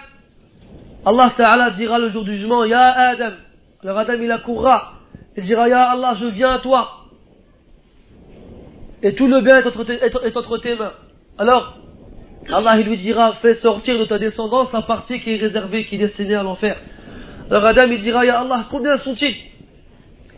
Allah 1.04 1.32
Ta'ala 1.36 1.70
dira 1.70 1.98
le 1.98 2.08
jour 2.08 2.22
du 2.24 2.34
jugement 2.34 2.64
Ya 2.64 2.92
Adam 2.92 3.32
Alors 3.82 3.98
Adam 3.98 4.22
il 4.22 4.30
accourra 4.30 4.92
Il 5.36 5.44
dira 5.44 5.68
Ya 5.68 5.90
Allah 5.90 6.14
je 6.20 6.26
viens 6.26 6.52
à 6.52 6.58
toi. 6.58 7.06
Et 9.02 9.14
tout 9.14 9.26
le 9.26 9.40
bien 9.40 9.60
est 9.60 10.36
entre 10.36 10.58
tes, 10.58 10.74
mains. 10.76 10.92
Alors 11.38 11.78
Allah 12.50 12.78
il 12.78 12.86
lui 12.86 12.98
dira 12.98 13.34
Fais 13.34 13.54
sortir 13.54 13.98
de 13.98 14.04
ta 14.04 14.18
descendance 14.18 14.72
la 14.72 14.82
partie 14.82 15.20
qui 15.20 15.34
est 15.34 15.36
réservée 15.36 15.84
Qui 15.84 15.96
est 15.96 15.98
destinée 15.98 16.34
à 16.34 16.42
l'enfer. 16.42 16.76
Alors 17.50 17.64
Adam 17.64 17.86
il 17.90 18.02
dira 18.02 18.24
Ya 18.24 18.40
Allah 18.40 18.66
combien 18.70 18.96
sont-ils? 18.98 19.36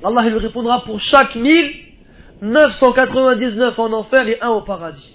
Allah 0.03 0.23
il 0.25 0.33
lui 0.33 0.39
répondra 0.39 0.83
pour 0.83 1.01
chaque 1.01 1.35
mille 1.35 1.73
999 2.43 3.79
en 3.79 3.93
enfer 3.93 4.29
et 4.29 4.41
un 4.41 4.51
au 4.51 4.61
paradis. 4.63 5.13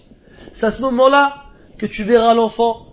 C'est 0.53 0.65
à 0.65 0.72
ce 0.72 0.81
moment-là 0.81 1.43
que 1.77 1.85
tu 1.85 2.03
verras 2.03 2.34
l'enfant, 2.34 2.88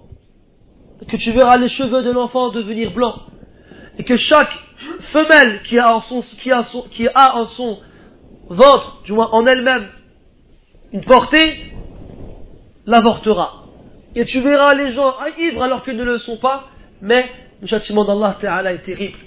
que 1.08 1.16
tu 1.16 1.32
verras 1.32 1.56
les 1.56 1.68
cheveux 1.68 2.02
de 2.02 2.10
l'enfant 2.10 2.50
devenir 2.50 2.92
blancs, 2.92 3.20
et 3.98 4.04
que 4.04 4.16
chaque 4.16 4.52
femelle 5.12 5.62
qui 5.62 5.78
a 5.78 5.94
en 5.94 6.00
son, 6.00 6.20
qui 6.20 7.08
a 7.08 7.36
en 7.36 7.46
ventre, 8.48 9.02
du 9.04 9.12
moins 9.12 9.28
en 9.32 9.46
elle-même, 9.46 9.88
une 10.92 11.04
portée, 11.04 11.72
l'avortera. 12.86 13.64
Et 14.14 14.24
tu 14.24 14.40
verras 14.40 14.74
les 14.74 14.92
gens 14.92 15.14
ivres 15.38 15.62
alors 15.62 15.84
qu'ils 15.84 15.96
ne 15.96 16.04
le 16.04 16.18
sont 16.18 16.38
pas, 16.38 16.68
mais 17.02 17.30
le 17.60 17.66
châtiment 17.66 18.04
d'Allah 18.04 18.36
Ta'ala 18.40 18.72
est 18.72 18.82
terrible. 18.82 19.18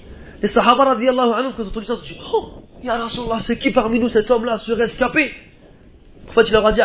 Les 0.42 0.48
Sahaba 0.48 0.84
radiallahu 0.84 1.32
anhu, 1.32 1.48
quand 1.56 1.62
ils 1.62 1.66
ont 1.66 1.68
entendu 1.68 1.86
ça, 1.86 1.94
ils 1.94 1.98
ont 1.98 2.02
dit, 2.02 2.18
oh, 2.32 2.48
Ya 2.82 2.98
c'est 3.40 3.58
qui 3.58 3.70
parmi 3.72 4.00
nous 4.00 4.08
cet 4.08 4.30
homme-là 4.30 4.58
serait 4.58 4.86
escapé? 4.86 5.34
En 6.28 6.32
fait, 6.32 6.48
il 6.48 6.52
leur 6.52 6.66
a 6.66 6.72
dit, 6.72 6.80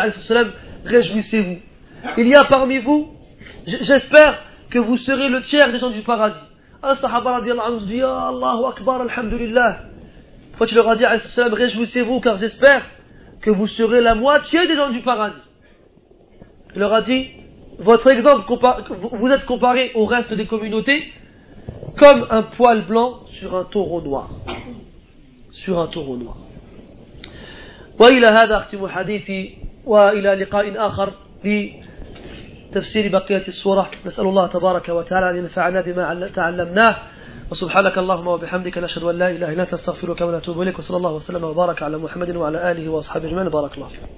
réjouissez-vous 0.84 1.56
il 2.16 2.28
y 2.28 2.34
a 2.34 2.44
parmi 2.44 2.78
vous, 2.78 3.08
j'espère 3.66 4.42
que 4.70 4.78
vous 4.78 4.96
serez 4.96 5.28
le 5.28 5.42
tiers 5.42 5.72
des 5.72 5.78
gens 5.78 5.90
du 5.90 6.02
paradis. 6.02 6.38
Sahaba 6.82 7.32
radiallahu 7.38 7.72
anhu 7.72 7.86
dit, 7.86 7.96
Ya 7.96 8.28
Allahu 8.28 8.64
Akbar, 8.66 9.00
Alhamdulillah. 9.02 9.80
Quand 10.58 10.64
a 10.64 10.96
dit, 10.96 11.04
réjouissez-vous 11.04 12.20
car 12.20 12.38
j'espère 12.38 12.82
que 13.42 13.50
vous 13.50 13.66
serez 13.66 14.00
la 14.00 14.14
moitié 14.14 14.66
des 14.66 14.76
gens 14.76 14.90
du 14.90 15.00
paradis. 15.00 15.36
Il 16.74 16.80
leur 16.80 16.92
a 16.92 17.02
dit, 17.02 17.28
votre 17.78 18.08
exemple, 18.08 18.44
vous 19.12 19.28
êtes 19.28 19.44
comparé 19.44 19.92
au 19.94 20.06
reste 20.06 20.32
des 20.32 20.46
communautés 20.46 21.12
comme 21.98 22.26
un 22.30 22.42
poil 22.42 22.86
blanc 22.86 23.20
sur 23.38 23.56
un 23.56 23.64
taureau 23.64 24.00
noir. 24.00 24.30
Sur 25.50 25.78
un 25.78 25.86
taureau 25.88 26.16
noir. 26.16 26.36
وإلى 27.98 28.26
هذا 28.26 28.56
أختم 28.56 28.88
حديثي 28.88 29.58
وإلى 29.86 30.34
لقاء 30.34 30.86
آخر 30.86 31.12
تفسير 32.76 33.04
بقية 33.12 33.46
السورة. 33.54 33.90
نسأل 34.06 34.26
الله 34.26 34.46
تبارك 34.46 34.88
وتعالى 34.88 35.26
أن 35.30 35.36
ينفعنا 35.36 35.80
بما 35.86 36.30
تعلمناه. 36.34 36.96
وسبحانك 37.50 37.98
اللهم 37.98 38.26
وبحمدك 38.26 38.78
نشهد 38.78 39.04
أن 39.10 39.16
لا 39.18 39.28
إله 39.30 39.48
إلا 39.52 39.62
أنت 39.62 39.74
نستغفرك 39.74 40.20
ونتوب 40.20 40.62
إليك. 40.62 40.78
وصلى 40.78 40.96
الله 40.96 41.12
وسلم 41.12 41.44
وبارك 41.44 41.82
على 41.82 41.96
محمد 41.98 42.30
وعلى 42.36 42.58
آله 42.70 42.88
وأصحابه 42.88 43.26
أجمعين. 43.28 43.48
بارك 43.48 43.74
الله 43.74 43.88
فيكم 43.88 44.08